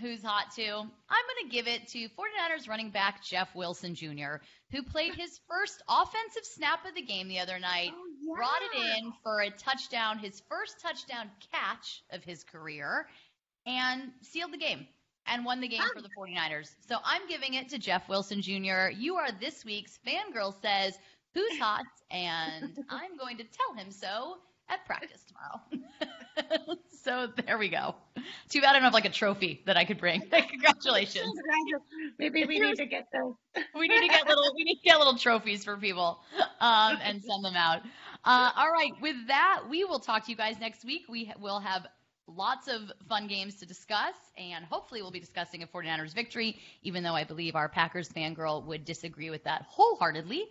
who's 0.00 0.22
hot 0.22 0.46
too? 0.54 0.62
I'm 0.72 1.24
gonna 1.40 1.50
give 1.50 1.66
it 1.66 1.88
to 1.88 1.98
49ers 2.08 2.68
running 2.68 2.90
back 2.90 3.22
Jeff 3.22 3.54
Wilson 3.54 3.94
Jr., 3.94 4.36
who 4.70 4.82
played 4.82 5.14
his 5.14 5.40
first 5.48 5.82
offensive 5.88 6.44
snap 6.44 6.84
of 6.86 6.94
the 6.94 7.02
game 7.02 7.28
the 7.28 7.38
other 7.40 7.58
night 7.58 7.90
Oh, 7.94 8.06
yeah. 8.22 8.34
brought 8.36 8.62
it 8.74 8.98
in 9.04 9.12
for 9.22 9.40
a 9.40 9.50
touchdown, 9.50 10.18
his 10.18 10.42
first 10.48 10.80
touchdown 10.80 11.30
catch 11.52 12.02
of 12.10 12.22
his 12.24 12.44
career, 12.44 13.06
and 13.66 14.02
sealed 14.22 14.52
the 14.52 14.58
game 14.58 14.86
and 15.26 15.44
won 15.44 15.60
the 15.60 15.68
game 15.68 15.82
for 15.94 16.00
the 16.00 16.08
49ers. 16.18 16.70
So 16.88 16.96
I'm 17.04 17.26
giving 17.28 17.54
it 17.54 17.68
to 17.70 17.78
Jeff 17.78 18.08
Wilson 18.08 18.40
Jr. 18.40 18.88
You 18.90 19.16
are 19.16 19.30
this 19.32 19.64
week's 19.64 19.98
Fangirl 20.06 20.54
Says 20.62 20.98
Who's 21.34 21.58
Hot, 21.58 21.84
and 22.10 22.78
I'm 22.88 23.16
going 23.18 23.36
to 23.38 23.44
tell 23.44 23.74
him 23.74 23.90
so 23.90 24.38
at 24.68 24.84
practice 24.86 25.24
tomorrow. 25.26 26.76
so 27.04 27.28
there 27.46 27.58
we 27.58 27.68
go. 27.68 27.94
Too 28.48 28.60
bad 28.60 28.70
I 28.70 28.72
don't 28.74 28.82
have 28.82 28.94
like 28.94 29.04
a 29.04 29.10
trophy 29.10 29.62
that 29.66 29.76
I 29.76 29.84
could 29.84 29.98
bring. 29.98 30.20
Congratulations. 30.30 31.32
Maybe 32.18 32.44
we 32.44 32.58
need 32.58 32.76
to 32.76 32.86
get 32.86 33.08
those. 33.12 33.34
We 33.74 33.88
need 33.88 34.00
to 34.00 34.08
get 34.08 34.26
little 34.26 34.52
we 34.56 34.64
need 34.64 34.76
to 34.76 34.84
get 34.84 34.98
little 34.98 35.16
trophies 35.16 35.64
for 35.64 35.76
people 35.76 36.20
um, 36.60 36.98
and 37.02 37.22
send 37.22 37.44
them 37.44 37.56
out. 37.56 37.82
Uh, 38.24 38.50
all 38.56 38.70
right, 38.70 38.92
with 39.00 39.16
that, 39.28 39.62
we 39.70 39.84
will 39.84 40.00
talk 40.00 40.24
to 40.24 40.30
you 40.30 40.36
guys 40.36 40.56
next 40.60 40.84
week. 40.84 41.02
We 41.08 41.32
will 41.40 41.60
have 41.60 41.86
lots 42.36 42.68
of 42.68 42.92
fun 43.08 43.26
games 43.26 43.56
to 43.56 43.66
discuss, 43.66 44.14
and 44.36 44.64
hopefully, 44.64 45.02
we'll 45.02 45.10
be 45.10 45.20
discussing 45.20 45.62
a 45.62 45.66
49ers 45.66 46.14
victory, 46.14 46.58
even 46.82 47.02
though 47.02 47.14
I 47.14 47.24
believe 47.24 47.56
our 47.56 47.68
Packers 47.68 48.08
fangirl 48.08 48.64
would 48.64 48.84
disagree 48.84 49.30
with 49.30 49.44
that 49.44 49.66
wholeheartedly. 49.68 50.46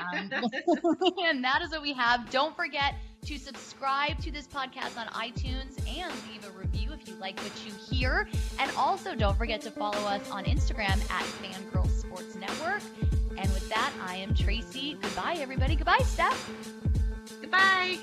Um, 0.00 0.30
and 1.24 1.44
that 1.44 1.62
is 1.62 1.70
what 1.70 1.82
we 1.82 1.92
have. 1.92 2.30
Don't 2.30 2.54
forget 2.56 2.94
to 3.26 3.38
subscribe 3.38 4.18
to 4.20 4.30
this 4.30 4.46
podcast 4.46 4.96
on 4.98 5.06
iTunes 5.08 5.78
and 5.88 6.12
leave 6.30 6.46
a 6.46 6.50
review 6.58 6.92
if 6.92 7.08
you 7.08 7.14
like 7.16 7.38
what 7.40 7.52
you 7.66 7.72
hear. 7.90 8.28
And 8.58 8.70
also, 8.76 9.14
don't 9.14 9.36
forget 9.36 9.60
to 9.62 9.70
follow 9.70 9.98
us 9.98 10.30
on 10.30 10.44
Instagram 10.44 10.98
at 11.10 11.24
Fangirl 11.42 11.90
Sports 11.90 12.36
Network. 12.36 12.82
And 13.36 13.52
with 13.52 13.68
that, 13.68 13.92
I 14.06 14.16
am 14.16 14.34
Tracy. 14.34 14.96
Goodbye, 15.00 15.36
everybody. 15.38 15.76
Goodbye, 15.76 16.02
Steph. 16.04 16.50
Goodbye. 17.40 17.98